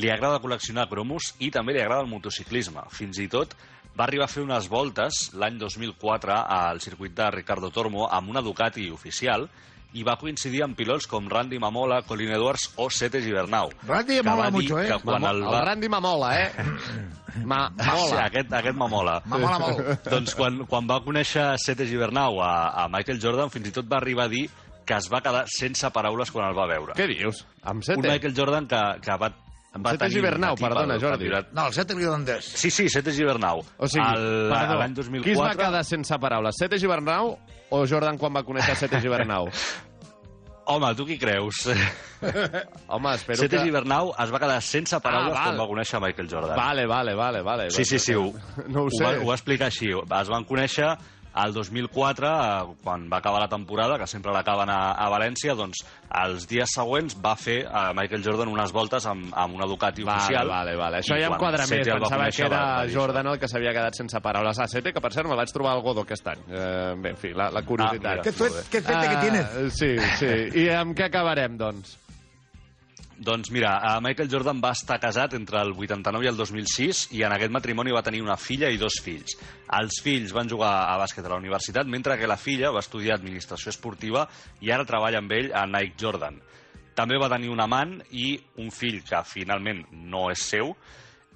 Li 0.00 0.08
agrada 0.08 0.38
col·leccionar 0.40 0.86
cromos 0.88 1.34
i 1.44 1.50
també 1.52 1.74
li 1.76 1.82
agrada 1.82 2.06
el 2.06 2.08
motociclisme. 2.08 2.86
Fins 2.88 3.20
i 3.20 3.26
tot 3.28 3.52
va 3.98 4.06
arribar 4.06 4.30
a 4.30 4.32
fer 4.32 4.46
unes 4.46 4.70
voltes 4.72 5.18
l'any 5.36 5.60
2004 5.60 6.38
al 6.40 6.80
circuit 6.80 7.12
de 7.20 7.28
Ricardo 7.34 7.68
Tormo 7.68 8.06
amb 8.08 8.32
una 8.32 8.40
Ducati 8.40 8.88
oficial 8.96 9.44
i 9.96 10.02
va 10.04 10.18
coincidir 10.20 10.60
amb 10.66 10.76
pilots 10.76 11.06
com 11.08 11.28
Randy 11.32 11.58
Mamola, 11.58 12.02
Colin 12.04 12.30
Edwards 12.36 12.66
o 12.76 12.90
Sete 12.92 13.22
Gibernau. 13.24 13.70
Randy 13.88 14.18
que 14.18 14.22
mola 14.26 14.42
va 14.42 14.50
dir 14.50 14.56
mucho, 14.58 14.78
eh? 14.82 14.90
Quan 15.02 15.22
Mamo- 15.22 15.30
el 15.30 15.42
el 15.42 15.48
va... 15.48 15.62
Randy 15.64 15.88
Mamola, 15.88 16.32
eh? 16.42 16.50
Ma 17.48 17.68
Sí, 17.70 17.86
mola. 17.86 18.24
aquest, 18.26 18.52
aquest 18.52 18.76
m'amola. 18.76 19.18
M'amola 19.30 19.58
molt. 19.62 20.08
doncs 20.10 20.34
quan, 20.34 20.62
quan 20.66 20.88
va 20.90 21.00
conèixer 21.04 21.44
Sete 21.62 21.86
Gibernau 21.86 22.40
a, 22.42 22.52
a 22.84 22.88
Michael 22.92 23.20
Jordan, 23.22 23.50
fins 23.54 23.68
i 23.68 23.72
tot 23.72 23.86
va 23.90 23.96
arribar 24.02 24.26
a 24.26 24.32
dir 24.32 24.48
que 24.88 24.96
es 24.96 25.06
va 25.12 25.20
quedar 25.20 25.44
sense 25.52 25.88
paraules 25.92 26.30
quan 26.32 26.48
el 26.48 26.56
va 26.56 26.66
veure. 26.66 26.94
Què 26.96 27.06
dius? 27.10 27.44
Amb 27.62 27.78
Un 27.80 27.86
Sete? 27.86 28.08
Michael 28.08 28.34
Jordan 28.36 28.66
que, 28.66 28.80
que 29.04 29.16
va, 29.20 29.28
va 29.28 29.92
Sete 29.92 29.98
tenir 29.98 30.08
un 30.08 30.16
Gibernau, 30.16 30.56
perdona, 30.56 30.96
Jordi. 30.98 31.28
No, 31.52 31.66
el 31.68 31.76
set 31.76 31.92
irlandès. 31.94 32.48
Sí, 32.58 32.70
sí, 32.72 32.88
Sete 32.88 33.12
Gibernau. 33.12 33.60
O 33.78 33.86
sigui, 33.88 34.08
El- 34.16 34.48
l'any 34.50 34.96
2004... 34.96 35.22
qui 35.24 35.36
es 35.36 35.40
va 35.44 35.52
quedar 35.54 35.84
sense 35.84 36.18
paraules? 36.18 36.56
Sete 36.58 36.80
Gibernau 36.80 37.36
o 37.70 37.84
Jordan 37.86 38.18
quan 38.18 38.32
va 38.34 38.42
conèixer 38.46 38.76
Sete 38.76 39.00
Gibernau? 39.04 39.48
Home, 40.68 40.90
tu 40.94 41.06
qui 41.08 41.16
creus? 41.16 41.62
Home, 42.92 43.14
espero 43.14 43.38
Sete 43.40 43.56
que... 43.56 43.62
Gibernau 43.64 44.10
es 44.20 44.32
va 44.34 44.40
quedar 44.42 44.58
sense 44.60 44.98
paraules 45.00 45.32
Ah, 45.32 45.46
val. 45.46 45.54
quan 45.54 45.60
va 45.62 45.68
conèixer 45.70 46.00
Michael 46.04 46.28
Jordan. 46.28 46.56
Vale, 46.58 46.84
vale, 46.86 47.14
vale, 47.16 47.40
vale. 47.42 47.70
Sí, 47.72 47.86
sí, 47.88 47.98
sí, 47.98 48.12
ho, 48.14 48.26
No 48.68 48.82
ho 48.84 48.90
sé. 48.92 49.04
va, 49.04 49.14
ho 49.22 49.30
va 49.30 49.38
explicar 49.38 49.70
així. 49.72 49.88
Es 49.96 50.28
van 50.28 50.44
conèixer 50.44 50.90
al 51.38 51.52
2004, 51.54 52.28
eh, 52.28 52.74
quan 52.82 53.06
va 53.12 53.18
acabar 53.22 53.40
la 53.40 53.48
temporada, 53.48 53.96
que 53.98 54.06
sempre 54.10 54.32
l'acaben 54.34 54.68
a, 54.74 54.92
a 54.98 55.08
València, 55.12 55.54
doncs 55.54 55.84
els 56.24 56.46
dies 56.48 56.70
següents 56.74 57.14
va 57.22 57.34
fer 57.36 57.60
a 57.70 57.92
Michael 57.94 58.24
Jordan 58.24 58.48
unes 58.52 58.72
voltes 58.72 59.06
amb, 59.06 59.28
amb 59.36 59.54
una 59.58 59.66
Ducati 59.70 60.02
Vale, 60.02 60.18
oficial. 60.24 60.48
vale, 60.48 60.74
vale. 60.76 60.98
Això 61.02 61.18
ja 61.20 61.28
em 61.30 61.36
quadra 61.38 61.66
més. 61.68 61.86
El 61.86 62.00
Pensava 62.00 62.28
que 62.30 62.42
era 62.46 62.50
va- 62.56 62.76
va 62.78 62.86
dir 62.86 62.94
Jordan 62.96 63.26
el 63.34 63.38
que 63.38 63.48
s'havia 63.48 63.72
quedat 63.76 63.94
sense 63.94 64.20
paraules. 64.24 64.58
Ah, 64.58 64.66
Sete, 64.66 64.92
que 64.92 65.00
per 65.00 65.12
cert 65.12 65.28
me 65.28 65.36
vaig 65.38 65.52
trobar 65.52 65.76
al 65.76 65.82
Godó 65.82 66.02
aquest 66.02 66.26
any. 66.34 66.42
Eh, 66.48 66.94
bé, 66.98 67.10
en 67.14 67.16
fi, 67.16 67.32
la, 67.34 67.50
la 67.54 67.62
curiositat. 67.62 68.06
Ah, 68.06 68.10
mira, 68.18 68.22
¿Qué 68.22 68.32
suerte- 68.32 68.56
molt 68.56 68.64
bé. 68.64 68.70
qué 68.70 68.82
suerte 68.82 69.08
que 69.08 69.16
tienes. 69.22 69.74
Sí, 69.78 69.96
sí. 70.18 70.60
I 70.64 70.68
amb 70.74 70.96
què 70.98 71.06
acabarem, 71.06 71.56
doncs? 71.58 71.96
Doncs 73.18 73.50
mira, 73.50 73.72
eh, 73.82 74.00
Michael 74.00 74.30
Jordan 74.30 74.60
va 74.62 74.70
estar 74.76 75.00
casat 75.02 75.34
entre 75.34 75.58
el 75.60 75.72
89 75.74 76.24
i 76.24 76.28
el 76.30 76.36
2006 76.38 77.00
i 77.18 77.24
en 77.26 77.34
aquest 77.34 77.50
matrimoni 77.50 77.94
va 77.94 78.04
tenir 78.06 78.22
una 78.22 78.36
filla 78.38 78.70
i 78.70 78.78
dos 78.78 79.00
fills. 79.02 79.34
Els 79.80 79.98
fills 80.04 80.34
van 80.36 80.48
jugar 80.48 80.70
a 80.86 80.94
bàsquet 81.00 81.26
a 81.26 81.32
la 81.32 81.40
universitat, 81.40 81.86
mentre 81.86 82.18
que 82.18 82.30
la 82.30 82.38
filla 82.38 82.70
va 82.70 82.84
estudiar 82.84 83.16
administració 83.18 83.74
esportiva 83.74 84.28
i 84.62 84.70
ara 84.70 84.86
treballa 84.86 85.18
amb 85.18 85.34
ell 85.34 85.50
a 85.50 85.66
Nike 85.66 85.98
Jordan. 85.98 86.38
També 86.94 87.18
va 87.18 87.30
tenir 87.30 87.50
un 87.50 87.60
amant 87.62 87.98
i 88.10 88.32
un 88.58 88.70
fill 88.74 89.02
que 89.06 89.22
finalment 89.26 89.84
no 89.90 90.28
és 90.30 90.46
seu, 90.54 90.74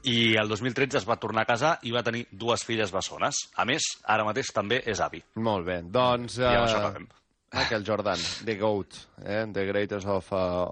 i 0.03 0.35
el 0.35 0.49
2013 0.51 0.99
es 0.99 1.07
va 1.07 1.18
tornar 1.22 1.45
a 1.45 1.51
casar 1.53 1.72
i 1.87 1.93
va 1.95 2.03
tenir 2.03 2.24
dues 2.30 2.64
filles 2.66 2.91
bessones. 2.95 3.39
A 3.55 3.66
més, 3.68 3.87
ara 4.03 4.26
mateix 4.26 4.51
també 4.55 4.83
és 4.87 5.03
avi. 5.03 5.22
Molt 5.39 5.66
bé, 5.66 5.83
doncs... 5.83 6.39
Amb 6.43 6.66
eh, 6.66 6.78
acabem. 6.78 7.11
Michael 7.53 7.85
Jordan, 7.85 8.18
the 8.47 8.57
GOAT, 8.57 8.97
eh? 9.26 9.45
the 9.53 9.66
greatest 9.66 10.07
of, 10.09 10.30
uh, 10.33 10.70